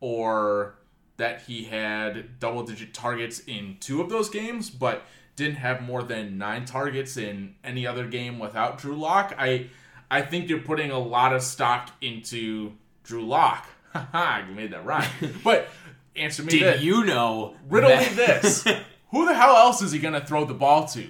Or 0.00 0.77
that 1.18 1.42
he 1.42 1.64
had 1.64 2.38
double 2.40 2.62
digit 2.62 2.94
targets 2.94 3.40
in 3.40 3.76
two 3.80 4.00
of 4.00 4.08
those 4.08 4.28
games, 4.30 4.70
but 4.70 5.02
didn't 5.36 5.56
have 5.56 5.82
more 5.82 6.02
than 6.02 6.38
nine 6.38 6.64
targets 6.64 7.16
in 7.16 7.54
any 7.62 7.86
other 7.86 8.06
game 8.08 8.38
without 8.38 8.78
Drew 8.78 8.96
Lock? 8.96 9.34
I 9.38 9.66
I 10.10 10.22
think 10.22 10.48
you're 10.48 10.60
putting 10.60 10.90
a 10.90 10.98
lot 10.98 11.32
of 11.34 11.42
stock 11.42 11.90
into 12.00 12.72
Drew 13.04 13.26
Lock. 13.26 13.66
Haha, 13.92 14.48
you 14.48 14.54
made 14.54 14.72
that 14.72 14.84
right. 14.84 15.08
but 15.44 15.68
answer 16.16 16.42
me 16.42 16.50
Did 16.50 16.62
this. 16.74 16.82
you 16.82 17.04
know? 17.04 17.54
Riddle 17.68 17.90
that- 17.90 18.10
me 18.10 18.16
this. 18.16 18.64
Who 19.10 19.26
the 19.26 19.34
hell 19.34 19.56
else 19.56 19.80
is 19.82 19.90
he 19.92 19.98
gonna 19.98 20.24
throw 20.24 20.44
the 20.44 20.54
ball 20.54 20.86
to? 20.88 21.06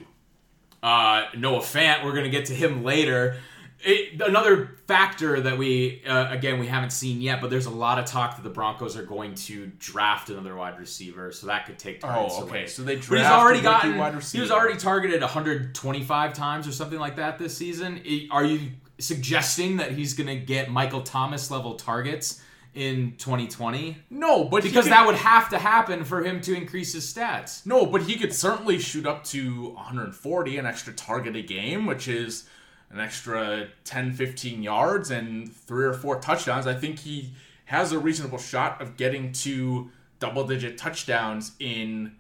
uh, 0.83 1.25
Noah 1.37 1.59
Fant. 1.61 2.05
We're 2.05 2.15
gonna 2.15 2.29
get 2.31 2.47
to 2.47 2.55
him 2.55 2.85
later. 2.85 3.37
It, 3.85 4.21
another 4.21 4.79
factor 4.89 5.41
that 5.41 5.57
we 5.57 6.03
uh, 6.05 6.33
again 6.33 6.59
we 6.59 6.67
haven't 6.67 6.91
seen 6.91 7.21
yet, 7.21 7.41
but 7.41 7.49
there's 7.49 7.67
a 7.67 7.71
lot 7.71 7.99
of 8.01 8.07
talk 8.07 8.35
that 8.37 8.43
the 8.43 8.51
Broncos 8.51 8.97
are 8.97 9.05
going 9.05 9.35
to 9.37 9.67
draft 9.79 10.31
another 10.31 10.57
wide 10.57 10.79
receiver, 10.81 11.31
so 11.31 11.47
that 11.47 11.67
could 11.67 11.79
take 11.79 12.01
targets 12.01 12.35
Oh, 12.39 12.43
okay. 12.43 12.51
away. 12.63 12.67
So 12.67 12.83
they 12.83 12.97
But 12.97 13.05
he's 13.05 13.21
already 13.27 13.61
gotten. 13.61 13.97
wide 13.97 14.21
He 14.23 14.41
was 14.41 14.51
already 14.51 14.77
targeted 14.79 15.21
125 15.21 16.33
times 16.33 16.67
or 16.67 16.73
something 16.73 16.99
like 16.99 17.17
that 17.17 17.39
this 17.39 17.57
season. 17.57 18.03
Are 18.33 18.45
you 18.45 18.73
suggesting 18.99 19.77
that 19.77 19.93
he's 19.93 20.15
gonna 20.15 20.37
get 20.37 20.71
Michael 20.71 21.03
Thomas 21.03 21.51
level 21.51 21.75
targets 21.77 22.43
in 22.75 23.15
2020? 23.19 23.97
No, 24.11 24.45
but 24.45 24.65
Because 24.65 24.85
could- 24.87 24.93
that 24.93 25.07
would 25.07 25.15
have 25.15 25.51
to 25.51 25.59
happen 25.59 26.05
for 26.05 26.25
him 26.25 26.41
to 26.43 26.55
increase 26.55 26.93
his 26.95 27.05
stats. 27.13 27.65
No, 27.65 27.87
but 27.87 28.03
he 28.03 28.17
could 28.17 28.35
certainly 28.35 28.79
shoot 28.81 29.07
up 29.07 29.23
to 29.27 29.71
140, 29.77 30.59
an 30.59 30.67
extra 30.67 30.93
target 30.93 31.37
a 31.37 31.43
game, 31.43 31.87
which 31.87 32.09
is 32.09 32.49
an 32.91 33.01
extra 33.01 33.69
10, 33.85 34.13
15 34.13 34.63
yards 34.63 35.11
and 35.11 35.53
three 35.53 35.85
or 35.85 35.93
four 35.93 36.19
touchdowns. 36.21 36.67
I 36.67 36.75
think 36.75 37.01
he 37.01 37.33
has 37.67 37.93
a 37.93 37.99
reasonable 37.99 38.39
shot 38.39 38.81
of 38.81 38.97
getting 38.97 39.33
to 39.33 39.91
double 40.21 40.47
digit 40.47 40.79
touchdowns 40.79 41.53
in 41.61 42.13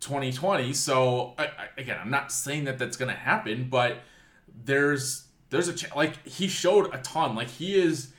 2020. 0.00 0.72
So, 0.72 1.34
I, 1.38 1.44
I, 1.44 1.50
again, 1.76 1.98
I'm 2.00 2.10
not 2.10 2.32
saying 2.32 2.64
that 2.64 2.78
that's 2.78 2.96
going 2.96 3.10
to 3.10 3.18
happen, 3.18 3.68
but 3.70 3.98
there's 4.64 5.24
there's 5.50 5.68
a 5.68 5.74
ch- 5.74 5.94
like 5.94 6.26
he 6.26 6.48
showed 6.48 6.92
a 6.94 6.98
ton. 6.98 7.34
Like 7.34 7.48
he 7.48 7.74
is 7.74 8.12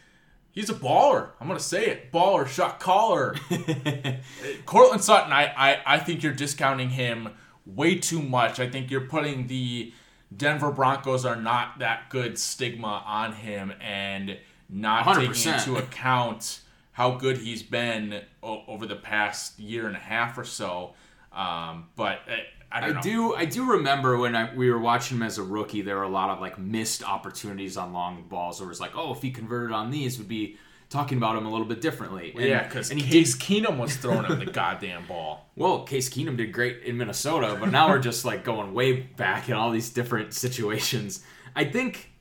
he's 0.51 0.69
a 0.69 0.73
baller. 0.73 1.29
I'm 1.39 1.47
gonna 1.47 1.59
say 1.59 1.87
it, 1.87 2.11
baller, 2.11 2.47
shot 2.47 2.79
caller. 2.79 3.35
Courtland 4.65 5.03
Sutton, 5.03 5.31
I, 5.31 5.53
I 5.55 5.81
I 5.85 5.99
think 5.99 6.23
you're 6.23 6.33
discounting 6.33 6.91
him 6.91 7.29
way 7.65 7.95
too 7.95 8.21
much. 8.21 8.59
I 8.59 8.69
think 8.69 8.89
you're 8.89 9.01
putting 9.01 9.47
the 9.47 9.93
Denver 10.35 10.71
Broncos 10.71 11.25
are 11.25 11.35
not 11.35 11.79
that 11.79 12.09
good 12.09 12.37
stigma 12.37 13.03
on 13.05 13.33
him 13.33 13.73
and 13.81 14.37
not 14.69 15.05
taking 15.15 15.31
100%. 15.31 15.67
into 15.67 15.77
account 15.77 16.61
how 16.91 17.11
good 17.15 17.37
he's 17.37 17.63
been 17.63 18.21
o- 18.43 18.63
over 18.67 18.85
the 18.85 18.95
past 18.95 19.57
year 19.59 19.87
and 19.87 19.95
a 19.95 19.99
half 19.99 20.37
or 20.37 20.43
so. 20.43 20.93
Um, 21.31 21.87
but 21.95 22.19
uh, 22.29 22.35
I 22.71 22.81
don't 22.81 22.89
I 22.91 22.93
know. 22.93 23.01
do 23.01 23.35
I 23.35 23.45
do 23.45 23.71
remember 23.71 24.17
when 24.17 24.35
I, 24.35 24.53
we 24.53 24.69
were 24.69 24.79
watching 24.79 25.17
him 25.17 25.23
as 25.23 25.37
a 25.37 25.43
rookie, 25.43 25.81
there 25.81 25.95
were 25.95 26.03
a 26.03 26.09
lot 26.09 26.29
of 26.29 26.39
like 26.39 26.59
missed 26.59 27.03
opportunities 27.03 27.77
on 27.77 27.93
long 27.93 28.23
balls. 28.29 28.59
Where 28.59 28.67
it 28.67 28.69
was 28.69 28.79
like, 28.79 28.95
oh, 28.95 29.13
if 29.13 29.21
he 29.21 29.31
converted 29.31 29.71
on 29.71 29.89
these, 29.89 30.19
we'd 30.19 30.27
be 30.27 30.57
talking 30.89 31.17
about 31.17 31.37
him 31.37 31.45
a 31.45 31.51
little 31.51 31.67
bit 31.67 31.81
differently. 31.81 32.33
And, 32.35 32.45
yeah, 32.45 32.63
because 32.63 32.89
and 32.89 32.99
he 32.99 33.07
Case 33.07 33.35
did 33.35 33.41
Keenum 33.41 33.77
was 33.77 33.95
throwing 33.95 34.25
him 34.25 34.39
the 34.39 34.45
goddamn 34.51 35.05
ball. 35.07 35.49
well. 35.55 35.83
Case 35.83 36.09
Keenum 36.09 36.37
did 36.37 36.51
great 36.51 36.83
in 36.83 36.97
Minnesota, 36.97 37.57
but 37.59 37.71
now 37.71 37.89
we're 37.89 37.99
just 37.99 38.25
like 38.25 38.43
going 38.43 38.73
way 38.73 38.93
back 38.93 39.49
in 39.49 39.55
all 39.55 39.71
these 39.71 39.89
different 39.89 40.33
situations. 40.33 41.23
I 41.55 41.65
think 41.65 42.11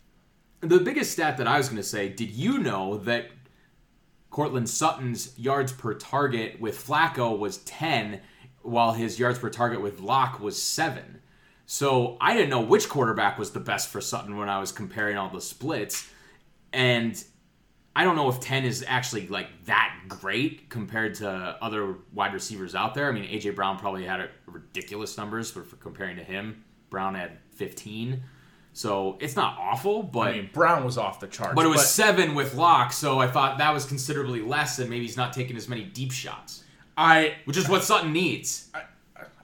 the 0.61 0.81
biggest 0.81 1.13
stat 1.13 1.37
that 1.39 1.47
I 1.47 1.59
was 1.59 1.69
going 1.69 1.79
to 1.79 1.83
say. 1.83 2.09
Did 2.09 2.31
you 2.31 2.59
know 2.59 2.99
that 2.99 3.31
Courtland 4.31 4.69
Sutton's 4.69 5.39
yards 5.39 5.73
per 5.73 5.95
target 5.95 6.61
with 6.61 6.77
Flacco 6.77 7.39
was 7.39 7.59
10, 7.59 8.21
while 8.63 8.93
his 8.93 9.19
yards 9.19 9.39
per 9.39 9.51
target 9.51 9.81
with 9.81 10.01
Lock 10.01 10.41
was 10.41 10.61
7. 10.61 11.21
So 11.67 12.17
I 12.21 12.35
didn't 12.35 12.51
know 12.51 12.61
which 12.61 12.89
quarterback 12.89 13.39
was 13.39 13.51
the 13.53 13.61
best 13.61 13.89
for 13.89 14.01
Sutton 14.01 14.37
when 14.37 14.49
I 14.49 14.59
was 14.59 14.73
comparing 14.73 15.17
all 15.17 15.29
the 15.29 15.41
splits. 15.41 16.09
And 16.73 17.23
I 17.99 18.05
don't 18.05 18.15
know 18.15 18.29
if 18.29 18.39
10 18.39 18.65
is 18.65 18.85
actually 18.87 19.27
like 19.27 19.49
that 19.65 19.93
great 20.07 20.71
compared 20.71 21.17
to 21.17 21.29
other 21.29 21.97
wide 22.15 22.33
receivers 22.33 22.77
out 22.77 22.95
there. 22.95 23.09
I 23.09 23.13
mean, 23.13 23.25
AJ 23.25 23.57
Brown 23.57 23.77
probably 23.77 24.05
had 24.05 24.21
a 24.21 24.29
ridiculous 24.47 25.19
numbers 25.19 25.51
for, 25.51 25.65
for 25.65 25.75
comparing 25.75 26.17
to 26.17 26.23
him. 26.23 26.63
Brown 26.91 27.17
had 27.17 27.39
15. 27.57 28.23
So 28.73 29.19
it's 29.19 29.35
not 29.35 29.59
awful, 29.59 30.05
but 30.05 30.29
I 30.29 30.33
mean, 30.35 30.51
Brown 30.53 30.85
was 30.85 30.97
off 30.97 31.19
the 31.19 31.27
charts. 31.27 31.57
but 31.57 31.65
it 31.65 31.71
was 31.71 31.91
seven 31.91 32.37
with 32.37 32.55
Lock, 32.55 32.93
so 32.93 33.19
I 33.19 33.27
thought 33.27 33.59
that 33.59 33.75
was 33.75 33.85
considerably 33.85 34.43
less, 34.43 34.79
and 34.79 34.89
maybe 34.89 35.03
he's 35.03 35.17
not 35.17 35.33
taking 35.33 35.57
as 35.57 35.69
many 35.69 35.83
deep 35.83 36.13
shots, 36.13 36.63
I 36.97 37.35
which 37.47 37.57
is 37.57 37.69
what 37.69 37.83
Sutton 37.83 38.13
needs. 38.13 38.71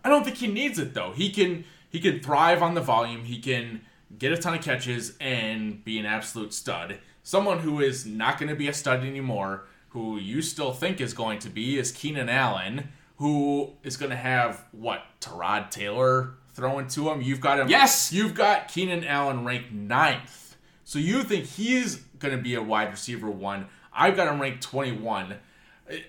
I 0.04 0.08
don't 0.08 0.22
think 0.22 0.36
he 0.36 0.46
needs 0.46 0.78
it 0.78 0.94
though. 0.94 1.10
He 1.10 1.30
can 1.30 1.64
he 1.90 1.98
can 1.98 2.20
thrive 2.20 2.62
on 2.62 2.74
the 2.74 2.80
volume. 2.80 3.24
He 3.24 3.40
can 3.40 3.80
get 4.16 4.30
a 4.30 4.36
ton 4.36 4.54
of 4.54 4.62
catches 4.62 5.16
and 5.20 5.82
be 5.82 5.98
an 5.98 6.06
absolute 6.06 6.54
stud. 6.54 7.00
Someone 7.24 7.60
who 7.60 7.80
is 7.80 8.04
not 8.04 8.38
going 8.38 8.50
to 8.50 8.54
be 8.54 8.68
a 8.68 8.72
stud 8.72 9.00
anymore, 9.00 9.64
who 9.88 10.18
you 10.18 10.42
still 10.42 10.72
think 10.72 11.00
is 11.00 11.14
going 11.14 11.38
to 11.40 11.48
be, 11.48 11.78
is 11.78 11.90
Keenan 11.90 12.28
Allen, 12.28 12.90
who 13.16 13.72
is 13.82 13.96
going 13.96 14.10
to 14.10 14.16
have 14.16 14.64
what 14.72 15.02
Tyrod 15.20 15.70
Taylor 15.70 16.34
throwing 16.52 16.86
to 16.88 17.10
him. 17.10 17.22
You've 17.22 17.40
got 17.40 17.58
him. 17.58 17.68
Yes! 17.68 18.12
you've 18.12 18.34
got 18.34 18.68
Keenan 18.68 19.04
Allen 19.04 19.44
ranked 19.44 19.72
ninth. 19.72 20.56
So 20.84 20.98
you 20.98 21.22
think 21.22 21.46
he's 21.46 21.96
going 22.18 22.36
to 22.36 22.42
be 22.42 22.54
a 22.54 22.62
wide 22.62 22.90
receiver 22.90 23.30
one? 23.30 23.66
I've 23.92 24.16
got 24.16 24.32
him 24.32 24.40
ranked 24.40 24.62
twenty 24.62 24.92
one. 24.92 25.36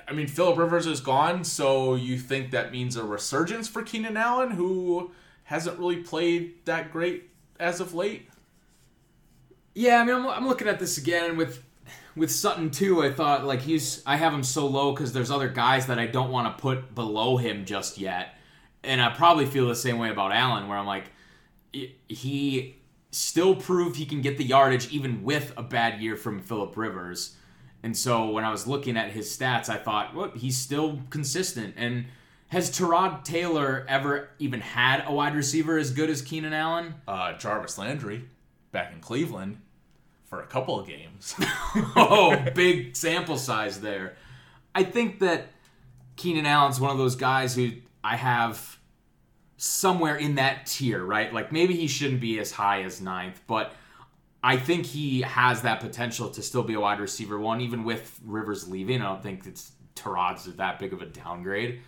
I 0.07 0.13
mean, 0.13 0.27
Philip 0.27 0.57
Rivers 0.57 0.85
is 0.85 0.99
gone, 0.99 1.43
so 1.43 1.95
you 1.95 2.17
think 2.17 2.51
that 2.51 2.71
means 2.71 2.95
a 2.95 3.03
resurgence 3.03 3.67
for 3.67 3.83
Keenan 3.83 4.17
Allen, 4.17 4.51
who 4.51 5.11
hasn't 5.43 5.79
really 5.79 5.97
played 5.97 6.65
that 6.65 6.91
great 6.91 7.29
as 7.59 7.79
of 7.79 7.93
late? 7.93 8.29
Yeah, 9.75 9.97
I 10.01 10.05
mean, 10.05 10.15
I'm, 10.15 10.27
I'm 10.27 10.47
looking 10.47 10.67
at 10.67 10.79
this 10.79 10.97
again 10.97 11.37
with 11.37 11.63
with 12.15 12.31
Sutton 12.31 12.71
too. 12.71 13.03
I 13.03 13.11
thought 13.11 13.45
like 13.45 13.61
he's 13.61 14.01
I 14.05 14.15
have 14.15 14.33
him 14.33 14.41
so 14.43 14.65
low 14.65 14.93
because 14.93 15.13
there's 15.13 15.29
other 15.29 15.49
guys 15.49 15.85
that 15.87 15.99
I 15.99 16.07
don't 16.07 16.31
want 16.31 16.57
to 16.57 16.61
put 16.61 16.95
below 16.95 17.37
him 17.37 17.65
just 17.65 17.97
yet, 17.97 18.35
and 18.83 19.01
I 19.01 19.09
probably 19.09 19.45
feel 19.45 19.67
the 19.67 19.75
same 19.75 19.99
way 19.99 20.09
about 20.09 20.31
Allen, 20.31 20.67
where 20.67 20.77
I'm 20.77 20.87
like, 20.87 21.11
he- 22.07 22.77
still 23.11 23.55
proved 23.55 23.95
he 23.95 24.05
can 24.05 24.21
get 24.21 24.37
the 24.37 24.43
yardage 24.43 24.91
even 24.91 25.23
with 25.23 25.53
a 25.55 25.63
bad 25.63 26.01
year 26.01 26.17
from 26.17 26.41
Philip 26.41 26.75
Rivers. 26.75 27.37
And 27.81 27.95
so 27.95 28.29
when 28.31 28.43
I 28.43 28.51
was 28.51 28.67
looking 28.67 28.97
at 28.97 29.11
his 29.11 29.29
stats, 29.37 29.69
I 29.69 29.77
thought, 29.77 30.13
well, 30.13 30.31
he's 30.35 30.57
still 30.57 30.99
consistent. 31.09 31.75
And 31.77 32.07
has 32.49 32.69
Tyrod 32.69 33.23
Taylor 33.23 33.85
ever 33.87 34.31
even 34.39 34.59
had 34.59 35.03
a 35.07 35.13
wide 35.13 35.33
receiver 35.33 35.77
as 35.77 35.91
good 35.91 36.09
as 36.09 36.21
Keenan 36.21 36.51
Allen? 36.51 36.95
Uh, 37.07 37.37
Jarvis 37.37 37.77
Landry, 37.77 38.27
back 38.75 38.93
in 38.93 38.99
Cleveland, 38.99 39.57
for 40.25 40.41
a 40.41 40.45
couple 40.45 40.77
of 40.77 40.85
games. 40.85 41.33
oh, 41.95 42.37
big 42.53 42.95
sample 42.95 43.37
size 43.37 43.79
there. 43.79 44.17
I 44.75 44.83
think 44.83 45.19
that 45.19 45.47
Keenan 46.17 46.45
Allen's 46.45 46.79
one 46.79 46.91
of 46.91 46.97
those 46.97 47.15
guys 47.15 47.55
who 47.55 47.71
I 48.03 48.17
have 48.17 48.77
somewhere 49.55 50.17
in 50.17 50.35
that 50.35 50.65
tier, 50.65 51.03
right? 51.03 51.33
Like 51.33 51.53
maybe 51.53 51.75
he 51.75 51.87
shouldn't 51.87 52.19
be 52.19 52.37
as 52.39 52.51
high 52.51 52.83
as 52.83 52.99
ninth, 52.99 53.39
but 53.47 53.71
I 54.43 54.57
think 54.57 54.85
he 54.85 55.21
has 55.21 55.61
that 55.61 55.79
potential 55.79 56.29
to 56.31 56.41
still 56.41 56.63
be 56.63 56.73
a 56.73 56.79
wide 56.79 56.99
receiver 56.99 57.39
one, 57.39 57.61
even 57.61 57.85
with 57.85 58.19
Rivers 58.25 58.67
leaving. 58.67 59.01
I 59.01 59.05
don't 59.05 59.23
think 59.23 59.47
it's 59.47 59.71
Tyrod's 59.95 60.53
that 60.53 60.79
big 60.79 60.91
of 60.91 61.01
a 61.01 61.05
downgrade. 61.05 61.79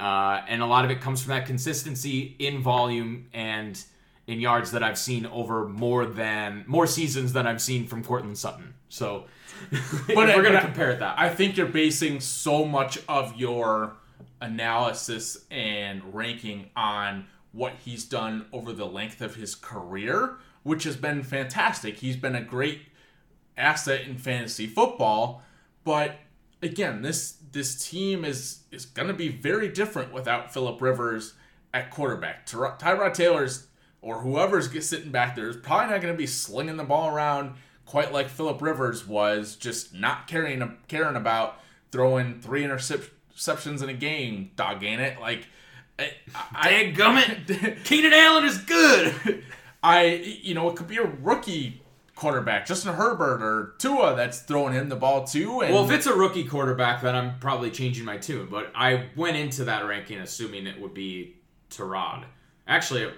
Uh, 0.00 0.40
and 0.48 0.62
a 0.62 0.66
lot 0.66 0.86
of 0.86 0.90
it 0.90 1.02
comes 1.02 1.22
from 1.22 1.34
that 1.34 1.46
consistency 1.46 2.36
in 2.38 2.62
volume 2.62 3.28
and 3.34 3.82
in 4.26 4.40
yards 4.40 4.72
that 4.72 4.82
I've 4.82 4.98
seen 4.98 5.26
over 5.26 5.68
more 5.68 6.04
than 6.04 6.64
more 6.66 6.86
seasons 6.86 7.32
than 7.32 7.46
I've 7.46 7.62
seen 7.62 7.86
from 7.86 8.02
Courtland 8.02 8.38
Sutton. 8.38 8.74
So, 8.88 9.24
but 9.70 10.16
we're 10.16 10.42
gonna 10.42 10.54
but 10.54 10.62
compare 10.62 10.90
it 10.90 10.98
that. 11.00 11.18
I 11.18 11.28
think 11.28 11.56
you're 11.56 11.66
basing 11.66 12.20
so 12.20 12.64
much 12.64 12.98
of 13.08 13.36
your 13.36 13.94
analysis 14.40 15.44
and 15.50 16.02
ranking 16.14 16.70
on 16.76 17.26
what 17.52 17.72
he's 17.84 18.04
done 18.04 18.46
over 18.52 18.72
the 18.72 18.84
length 18.84 19.20
of 19.20 19.36
his 19.36 19.54
career, 19.54 20.36
which 20.62 20.84
has 20.84 20.96
been 20.96 21.22
fantastic. 21.22 21.96
He's 21.98 22.16
been 22.16 22.34
a 22.34 22.42
great 22.42 22.80
asset 23.56 24.02
in 24.02 24.18
fantasy 24.18 24.66
football, 24.66 25.42
but 25.84 26.16
again, 26.62 27.02
this 27.02 27.36
this 27.52 27.88
team 27.88 28.24
is 28.24 28.64
is 28.70 28.86
going 28.86 29.08
to 29.08 29.14
be 29.14 29.28
very 29.28 29.68
different 29.68 30.12
without 30.12 30.52
Philip 30.52 30.80
Rivers 30.80 31.34
at 31.72 31.90
quarterback. 31.90 32.46
Ty- 32.46 32.74
Tyrod 32.78 33.14
Taylor's 33.14 33.68
or 34.02 34.20
whoever's 34.20 34.70
sitting 34.86 35.10
back 35.10 35.36
there 35.36 35.48
is 35.48 35.56
probably 35.56 35.90
not 35.90 36.00
going 36.00 36.14
to 36.14 36.18
be 36.18 36.26
slinging 36.26 36.76
the 36.76 36.84
ball 36.84 37.08
around 37.08 37.54
quite 37.86 38.12
like 38.12 38.28
Philip 38.28 38.60
Rivers 38.60 39.06
was, 39.06 39.56
just 39.56 39.94
not 39.94 40.26
caring 40.26 40.76
caring 40.88 41.16
about 41.16 41.60
throwing 41.92 42.40
three 42.40 42.62
interceptions 42.62 43.82
in 43.82 43.88
a 43.88 43.94
game. 43.94 44.50
Doggone 44.56 45.00
it! 45.00 45.20
Like, 45.20 45.46
I, 45.98 46.10
I, 46.52 46.68
Dadgummit, 46.68 47.84
Keenan 47.84 48.12
Allen 48.12 48.44
is 48.44 48.58
good. 48.58 49.44
I, 49.82 50.38
you 50.42 50.54
know, 50.54 50.68
it 50.68 50.76
could 50.76 50.88
be 50.88 50.96
a 50.96 51.04
rookie 51.04 51.82
quarterback, 52.16 52.66
Justin 52.66 52.94
Herbert 52.94 53.42
or 53.42 53.74
Tua, 53.78 54.16
that's 54.16 54.40
throwing 54.40 54.72
him 54.72 54.88
the 54.88 54.96
ball 54.96 55.24
too. 55.24 55.60
And 55.60 55.72
Well, 55.72 55.84
if 55.84 55.90
it's 55.92 56.06
a 56.06 56.14
rookie 56.14 56.44
quarterback, 56.44 57.02
then 57.02 57.14
I'm 57.14 57.38
probably 57.38 57.70
changing 57.70 58.04
my 58.04 58.16
tune. 58.16 58.48
But 58.50 58.72
I 58.74 59.10
went 59.14 59.36
into 59.36 59.64
that 59.64 59.86
ranking 59.86 60.18
assuming 60.18 60.66
it 60.66 60.80
would 60.80 60.94
be 60.94 61.36
Tyrod. 61.70 62.24
Actually, 62.66 63.12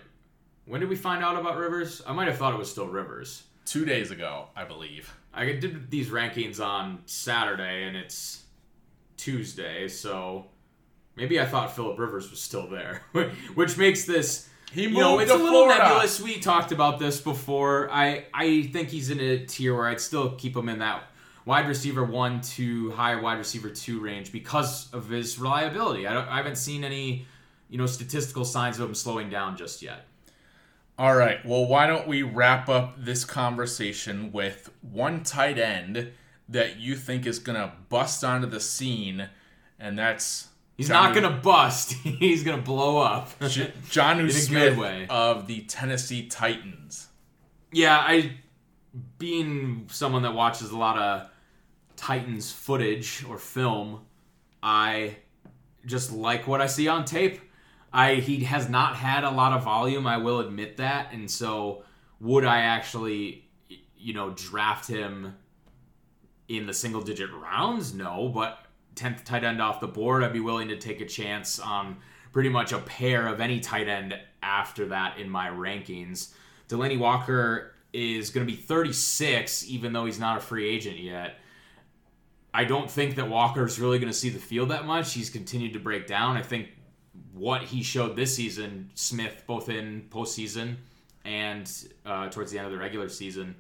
when 0.69 0.81
did 0.81 0.89
we 0.89 0.97
find 0.97 1.25
out 1.25 1.37
about 1.39 1.57
Rivers? 1.57 2.03
I 2.07 2.13
might 2.13 2.29
have 2.29 2.37
thought 2.37 2.53
it 2.55 2.59
was 2.59 2.71
still 2.71 2.87
Rivers. 2.87 3.43
two 3.65 3.85
days 3.85 4.11
ago, 4.11 4.47
I 4.57 4.65
believe. 4.65 5.13
I 5.35 5.45
did 5.53 5.91
these 5.91 6.09
rankings 6.09 6.59
on 6.65 7.01
Saturday, 7.07 7.85
and 7.85 7.97
it's 7.97 8.43
Tuesday, 9.17 9.89
so 9.89 10.47
maybe 11.17 11.41
I 11.41 11.45
thought 11.47 11.75
Philip 11.75 11.99
Rivers 11.99 12.31
was 12.31 12.41
still 12.41 12.67
there, 12.69 13.03
which 13.55 13.77
makes 13.77 14.05
this. 14.05 14.49
He 14.73 14.83
moved 14.87 14.97
You 14.97 15.03
know, 15.03 15.19
it's 15.19 15.31
a 15.31 15.35
little 15.35 15.65
Florida. 15.65 15.83
nebulous. 15.83 16.21
We 16.21 16.39
talked 16.41 16.73
about 16.73 16.99
this 16.99 17.21
before. 17.21 17.91
I 17.91 18.27
I 18.35 18.65
think 18.65 18.91
he's 18.91 19.09
in 19.11 19.19
a 19.21 19.47
tier 19.47 19.75
where 19.75 19.87
I'd 19.87 20.01
still 20.01 20.33
keep 20.33 20.55
him 20.55 20.69
in 20.69 20.79
that 20.81 21.05
wide 21.47 21.67
receiver 21.67 22.05
one 22.05 22.43
to 22.43 22.91
high 22.91 23.17
wide 23.17 23.39
receiver 23.39 23.71
two 23.71 24.01
range 24.01 24.31
because 24.31 24.93
of 24.93 25.09
his 25.09 25.39
reliability. 25.39 26.07
I 26.07 26.13
don't. 26.13 26.29
I 26.29 26.37
haven't 26.37 26.57
seen 26.57 26.85
any, 26.85 27.27
you 27.71 27.79
know, 27.79 27.87
statistical 27.87 28.45
signs 28.45 28.79
of 28.79 28.87
him 28.89 28.95
slowing 28.95 29.31
down 29.31 29.57
just 29.57 29.81
yet. 29.81 30.05
All 30.99 31.15
right. 31.15 31.45
Well, 31.47 31.65
why 31.67 31.87
don't 31.87 32.09
we 32.09 32.23
wrap 32.23 32.69
up 32.69 32.97
this 33.03 33.25
conversation 33.25 34.33
with 34.33 34.71
one 34.83 35.23
tight 35.23 35.59
end 35.59 36.13
that 36.49 36.79
you 36.79 36.97
think 36.97 37.27
is 37.27 37.39
going 37.39 37.59
to 37.59 37.73
bust 37.89 38.25
onto 38.25 38.49
the 38.49 38.59
scene, 38.61 39.29
and 39.79 39.99
that's 39.99 40.49
He's 40.79 40.89
not 40.89 41.13
gonna 41.13 41.31
bust. 41.31 41.93
he's 42.05 42.45
gonna 42.45 42.63
blow 42.63 42.99
up. 42.99 43.37
J- 43.41 43.73
Jonnu 43.89 44.21
In 44.25 44.31
Smith 44.31 44.79
way. 44.79 45.09
of 45.11 45.49
the 45.49 45.63
Tennessee 45.63 46.29
Titans. 46.29 47.09
Yeah, 47.73 47.99
I 47.99 48.37
being 49.19 49.89
someone 49.91 50.23
that 50.23 50.35
watches 50.35 50.71
a 50.71 50.79
lot 50.79 50.97
of 50.97 51.29
Titans 51.97 52.53
footage 52.53 53.25
or 53.29 53.39
film, 53.39 54.03
I 54.63 55.17
just 55.85 56.13
like 56.13 56.47
what 56.47 56.61
I 56.61 56.67
see 56.67 56.87
on 56.87 57.05
tape. 57.05 57.41
I 57.93 58.17
he 58.17 58.45
has 58.45 58.69
not 58.69 58.97
had 58.97 59.25
a 59.25 59.31
lot 59.31 59.53
of 59.53 59.65
volume, 59.65 60.07
I 60.07 60.19
will 60.19 60.41
admit 60.41 60.77
that, 60.77 61.13
and 61.13 61.31
so 61.31 61.85
would 62.21 62.45
I 62.45 62.61
actually 62.61 63.49
you 63.97 64.15
know 64.15 64.31
draft 64.31 64.89
him 64.89 65.35
in 66.49 66.67
the 66.67 66.75
single 66.75 67.01
digit 67.01 67.31
rounds? 67.33 67.95
No, 67.95 68.29
but 68.29 68.65
10th 68.95 69.25
tight 69.25 69.45
end 69.45 69.63
off 69.63 69.81
the 69.81 69.87
board, 69.87 70.25
I'd 70.25 70.33
be 70.33 70.41
willing 70.41 70.69
to 70.69 70.77
take 70.77 71.01
a 71.01 71.07
chance 71.07 71.59
on 71.61 71.97
pretty 72.33 72.49
much 72.49 72.73
a 72.73 72.79
pair 72.79 73.27
of 73.29 73.41
any 73.41 73.61
tight 73.61 73.89
end 73.89 74.19
after 74.43 74.87
that 74.87 75.19
in 75.19 75.31
my 75.31 75.49
rankings. 75.49 76.33
Delanie 76.69 76.99
Walker 76.99 77.75
is 77.93 78.31
going 78.31 78.47
to 78.47 78.53
be 78.53 78.59
36, 78.59 79.67
even 79.69 79.93
though 79.93 80.05
he's 80.05 80.19
not 80.19 80.37
a 80.37 80.41
free 80.41 80.69
agent 80.69 80.99
yet. 80.99 81.39
I 82.53 82.65
don't 82.65 82.91
think 82.91 83.17
that 83.17 83.29
Walker's 83.29 83.79
really 83.79 83.99
going 83.99 84.13
to 84.13 84.19
see 84.19 84.31
the 84.31 84.39
field 84.39 84.71
that 84.71 84.85
much. 84.85 85.15
He's 85.15 85.31
continued 85.31 85.75
to 85.75 85.79
break 85.79 86.07
down. 86.07 86.37
I 86.37 86.43
think 86.43 86.69
what 87.33 87.63
he 87.63 87.83
showed 87.83 88.17
this 88.17 88.35
season, 88.35 88.91
Smith, 88.95 89.45
both 89.47 89.69
in 89.69 90.07
postseason 90.11 90.77
and 91.25 91.71
uh, 92.07 92.29
towards 92.29 92.51
the 92.51 92.59
end 92.59 92.67
of 92.67 92.73
the 92.73 92.79
regular 92.79 93.09
season, 93.09 93.55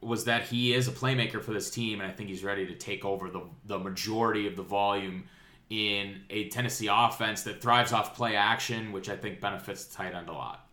was 0.00 0.24
that 0.24 0.44
he 0.44 0.72
is 0.72 0.88
a 0.88 0.92
playmaker 0.92 1.42
for 1.42 1.52
this 1.52 1.70
team, 1.70 2.00
and 2.00 2.10
I 2.10 2.14
think 2.14 2.30
he's 2.30 2.42
ready 2.42 2.66
to 2.66 2.74
take 2.74 3.04
over 3.04 3.28
the, 3.28 3.42
the 3.66 3.78
majority 3.78 4.46
of 4.46 4.56
the 4.56 4.62
volume 4.62 5.24
in 5.68 6.22
a 6.30 6.48
Tennessee 6.48 6.88
offense 6.90 7.42
that 7.42 7.60
thrives 7.60 7.92
off 7.92 8.16
play 8.16 8.34
action, 8.34 8.92
which 8.92 9.08
I 9.08 9.16
think 9.16 9.40
benefits 9.40 9.84
the 9.84 9.94
tight 9.96 10.14
end 10.14 10.28
a 10.28 10.32
lot. 10.32 10.66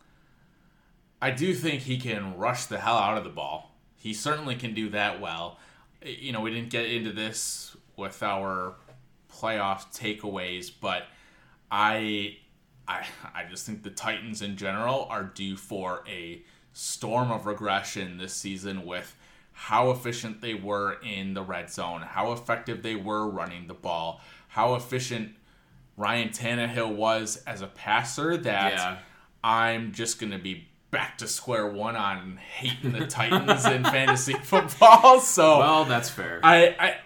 I 1.21 1.31
do 1.31 1.53
think 1.53 1.81
he 1.81 1.97
can 1.97 2.37
rush 2.37 2.65
the 2.65 2.79
hell 2.79 2.97
out 2.97 3.17
of 3.17 3.23
the 3.23 3.29
ball. 3.29 3.75
He 3.95 4.13
certainly 4.13 4.55
can 4.55 4.73
do 4.73 4.89
that 4.89 5.19
well. 5.19 5.59
You 6.03 6.31
know, 6.31 6.41
we 6.41 6.51
didn't 6.51 6.69
get 6.69 6.85
into 6.85 7.11
this 7.11 7.75
with 7.95 8.21
our 8.23 8.75
playoff 9.31 9.91
takeaways, 9.95 10.71
but 10.79 11.03
I 11.71 12.37
I 12.87 13.05
I 13.33 13.43
just 13.49 13.65
think 13.65 13.83
the 13.83 13.89
Titans 13.89 14.41
in 14.41 14.55
general 14.55 15.07
are 15.09 15.23
due 15.23 15.57
for 15.57 16.03
a 16.07 16.41
storm 16.73 17.31
of 17.31 17.45
regression 17.45 18.17
this 18.17 18.33
season 18.33 18.85
with 18.85 19.15
how 19.51 19.89
efficient 19.89 20.39
they 20.39 20.53
were 20.53 20.99
in 21.01 21.33
the 21.33 21.41
red 21.41 21.71
zone, 21.71 22.01
how 22.01 22.31
effective 22.31 22.83
they 22.83 22.95
were 22.95 23.27
running 23.27 23.65
the 23.65 23.73
ball, 23.73 24.21
how 24.49 24.75
efficient 24.75 25.33
Ryan 25.97 26.29
Tannehill 26.29 26.95
was 26.95 27.43
as 27.47 27.61
a 27.61 27.67
passer 27.67 28.37
that 28.37 28.73
Yeah. 28.73 28.97
I'm 29.43 29.93
just 29.93 30.19
going 30.19 30.31
to 30.31 30.37
be 30.37 30.67
back 30.91 31.17
to 31.17 31.27
square 31.27 31.67
one 31.67 31.95
on 31.95 32.37
hating 32.37 32.91
the 32.91 33.07
Titans 33.07 33.65
in 33.65 33.83
fantasy 33.83 34.33
football. 34.33 35.19
So 35.19 35.59
Well, 35.59 35.85
that's 35.85 36.09
fair. 36.09 36.39
I, 36.43 36.75
I, 36.79 36.97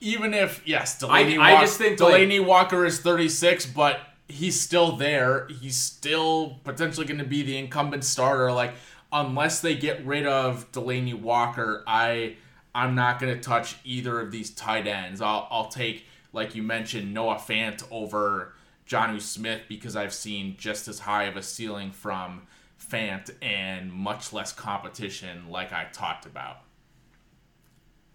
even 0.00 0.34
if 0.34 0.62
yes, 0.66 1.00
Delanie, 1.00 1.38
I 1.38 1.52
Walk- 1.54 1.62
just 1.62 1.78
think, 1.78 2.00
like- 2.00 2.46
Walker 2.46 2.84
is 2.84 3.00
36, 3.00 3.66
but 3.66 4.00
he's 4.28 4.58
still 4.60 4.96
there. 4.96 5.48
He's 5.48 5.76
still 5.76 6.60
potentially 6.64 7.06
going 7.06 7.18
to 7.18 7.24
be 7.24 7.42
the 7.42 7.58
incumbent 7.58 8.04
starter. 8.04 8.52
Like 8.52 8.74
unless 9.12 9.60
they 9.60 9.74
get 9.74 10.04
rid 10.06 10.26
of 10.26 10.70
Delanie 10.72 11.18
Walker, 11.18 11.82
I 11.86 12.36
I'm 12.74 12.94
not 12.94 13.18
going 13.18 13.34
to 13.34 13.40
touch 13.40 13.76
either 13.84 14.20
of 14.20 14.30
these 14.30 14.50
tight 14.50 14.86
ends. 14.86 15.20
I'll 15.20 15.48
I'll 15.50 15.68
take 15.68 16.06
like 16.32 16.54
you 16.54 16.62
mentioned 16.62 17.12
Noah 17.12 17.36
Fant 17.36 17.82
over 17.90 18.54
Jonnu 18.88 19.20
Smith 19.20 19.62
because 19.68 19.96
I've 19.96 20.14
seen 20.14 20.56
just 20.58 20.88
as 20.88 21.00
high 21.00 21.24
of 21.24 21.36
a 21.36 21.42
ceiling 21.42 21.90
from 21.90 22.42
Fant 22.90 23.30
and 23.42 23.92
much 23.92 24.32
less 24.32 24.52
competition 24.52 25.48
like 25.50 25.72
I 25.72 25.86
talked 25.92 26.26
about. 26.26 26.58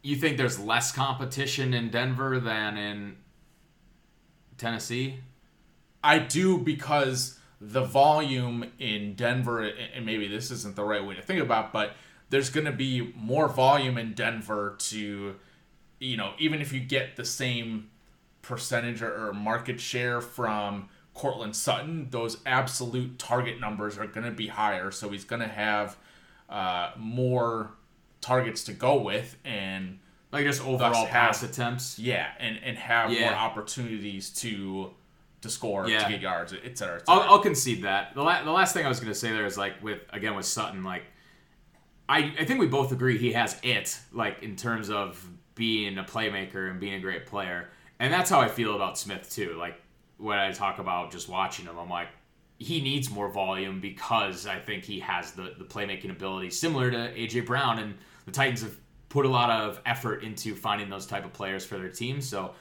You 0.06 0.16
think 0.16 0.38
there's 0.38 0.60
less 0.60 0.92
competition 0.92 1.74
in 1.74 1.90
Denver 1.90 2.40
than 2.40 2.78
in 2.78 3.16
Tennessee? 4.56 5.16
I 6.04 6.20
do 6.20 6.60
because 6.60 7.40
the 7.60 7.84
volume 7.84 8.66
in 8.78 9.16
Denver, 9.16 9.64
and 9.64 10.06
maybe 10.06 10.28
this 10.28 10.52
isn't 10.52 10.76
the 10.76 10.84
right 10.84 11.04
way 11.04 11.16
to 11.16 11.24
think 11.24 11.42
about, 11.42 11.74
but 11.74 11.94
there's 12.30 12.52
going 12.52 12.68
to 12.68 12.72
be 12.72 13.14
more 13.16 13.48
volume 13.48 13.98
in 13.98 14.14
Denver 14.14 14.76
to, 14.78 15.38
you 16.00 16.18
know, 16.18 16.34
even 16.38 16.62
if 16.62 16.72
you 16.72 16.82
get 16.82 17.16
the 17.16 17.26
same 17.26 17.90
percentage 18.44 19.02
or, 19.02 19.34
market 19.34 19.80
share 19.80 20.22
from 20.22 20.88
Courtland 21.16 21.56
Sutton, 21.56 22.10
those 22.12 22.38
absolute 22.46 23.18
target 23.18 23.60
numbers 23.60 23.98
are 23.98 24.06
going 24.06 24.28
to 24.28 24.32
be 24.32 24.50
higher. 24.50 24.92
So 24.92 25.10
he's 25.10 25.26
going 25.26 25.42
to 25.42 25.48
have 25.48 25.98
uh, 26.48 26.92
more 26.96 27.72
targets 28.26 28.64
to 28.66 28.74
go 28.74 28.96
with, 29.02 29.38
and 29.46 30.00
Like 30.32 30.46
just 30.46 30.66
overall 30.66 31.06
pass 31.08 31.44
attempts? 31.44 32.00
yeah, 32.00 32.28
and 32.40 32.58
and 32.64 32.78
have 32.78 33.12
Yeah. 33.12 33.30
more 33.30 33.34
opportunities 33.36 34.30
to 34.42 34.94
to 35.42 35.50
score, 35.52 35.88
Yeah. 35.88 36.04
to 36.04 36.10
get 36.10 36.22
yards, 36.22 36.54
etc. 36.54 36.98
et 36.98 37.04
I'll. 37.08 37.22
I'll 37.22 37.40
concede 37.40 37.84
that. 37.84 38.16
The, 38.16 38.24
la- 38.24 38.44
the 38.44 38.52
last 38.52 38.74
thing 38.74 38.84
I 38.84 38.90
was 38.90 39.00
going 39.00 39.14
to 39.14 39.20
say 39.20 39.32
there 39.32 39.46
is 39.46 39.58
like 39.60 39.82
with 39.84 40.02
again 40.12 40.36
with 40.36 40.46
Sutton, 40.48 40.84
like 40.84 41.04
I 42.10 42.34
I 42.40 42.46
think 42.46 42.60
we 42.60 42.68
both 42.68 42.92
agree 42.92 43.18
he 43.18 43.32
has 43.34 43.60
it, 43.64 44.00
like 44.12 44.42
in 44.44 44.56
terms 44.56 44.90
of 44.90 45.24
being 45.56 45.98
a 45.98 46.04
playmaker 46.04 46.70
and 46.70 46.80
being 46.80 46.96
a 46.96 47.00
great 47.00 47.26
player, 47.28 47.70
and 48.00 48.12
that's 48.12 48.30
how 48.30 48.40
I 48.42 48.48
feel 48.48 48.76
about 48.76 48.98
Smith 48.98 49.30
too. 49.32 49.54
Like 49.58 49.80
when 50.18 50.38
I 50.40 50.52
talk 50.52 50.80
about 50.80 51.12
just 51.12 51.30
watching 51.30 51.66
him, 51.66 51.78
I'm 51.78 51.90
like 51.90 52.10
he 52.58 52.80
needs 52.82 53.10
more 53.12 53.30
volume 53.30 53.82
because 53.82 54.48
I 54.48 54.60
think 54.60 54.84
he 54.84 55.00
has 55.02 55.32
the 55.34 55.54
the 55.58 55.66
playmaking 55.66 56.10
ability 56.10 56.50
similar 56.52 56.90
to 56.92 56.98
AJ 57.14 57.46
Brown, 57.46 57.80
and 57.80 57.96
the 58.26 58.32
Titans 58.32 58.62
have 58.62 58.76
put 59.10 59.26
a 59.26 59.30
lot 59.30 59.50
of 59.50 59.80
effort 59.86 60.24
into 60.24 60.56
finding 60.56 60.90
those 60.90 61.06
type 61.06 61.26
of 61.26 61.34
players 61.34 61.66
for 61.66 61.78
their 61.78 61.90
team. 61.90 62.22
So 62.22 62.54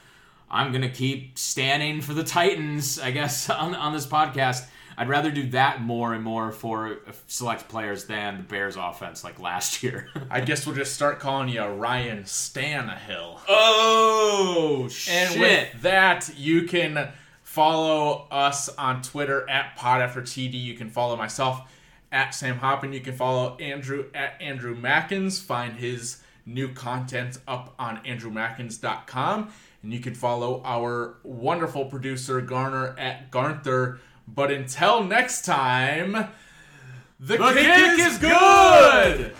I'm 0.49 0.71
gonna 0.71 0.89
keep 0.89 1.37
standing 1.37 2.01
for 2.01 2.13
the 2.13 2.23
Titans, 2.23 2.99
I 2.99 3.11
guess, 3.11 3.49
on, 3.49 3.75
on 3.75 3.93
this 3.93 4.07
podcast. 4.07 4.65
I'd 4.97 5.09
rather 5.09 5.29
do 5.29 5.49
that 5.49 5.81
more 5.81 6.13
and 6.13 6.23
more 6.23 6.53
for 6.53 6.99
uh, 7.05 7.11
select 7.27 7.67
players 7.67 8.05
than 8.05 8.37
the 8.37 8.43
Bears 8.43 8.77
offense 8.77 9.25
like 9.25 9.39
last 9.39 9.83
year. 9.83 10.09
I 10.29 10.39
guess 10.39 10.65
we'll 10.65 10.75
just 10.75 10.93
start 10.93 11.19
calling 11.19 11.49
you 11.49 11.61
Ryan 11.63 12.23
Stanahill. 12.23 13.39
oh 13.49 14.87
shit! 14.89 15.31
And 15.31 15.41
with 15.41 15.81
that, 15.81 16.31
you 16.37 16.63
can 16.63 17.09
follow 17.43 18.27
us 18.31 18.69
on 18.69 19.01
Twitter 19.01 19.49
at 19.49 19.75
Pod 19.75 20.01
After 20.01 20.21
TD. 20.21 20.53
You 20.53 20.75
can 20.75 20.89
follow 20.89 21.17
myself 21.17 21.69
at 22.15 22.33
Sam 22.33 22.57
Hoppin. 22.57 22.93
You 22.93 23.01
can 23.01 23.13
follow 23.13 23.57
Andrew 23.57 24.05
at 24.15 24.41
Andrew 24.41 24.73
Mackins. 24.73 25.39
Find 25.39 25.77
his 25.77 26.23
new 26.45 26.69
content 26.73 27.37
up 27.45 27.75
on 27.77 27.97
andrewmackins.com. 28.05 29.51
And 29.83 29.93
you 29.93 29.99
can 29.99 30.15
follow 30.15 30.61
our 30.63 31.17
wonderful 31.23 31.85
producer 31.85 32.39
Garner 32.39 32.95
at 32.97 33.31
Garnther. 33.31 33.99
But 34.27 34.49
until 34.49 35.03
next 35.03 35.43
time, 35.43 36.13
the, 37.19 37.37
The 37.37 37.53
kick, 37.53 37.65
kick 37.65 37.99
is 37.99 38.13
is 38.13 38.17
good! 38.17 39.35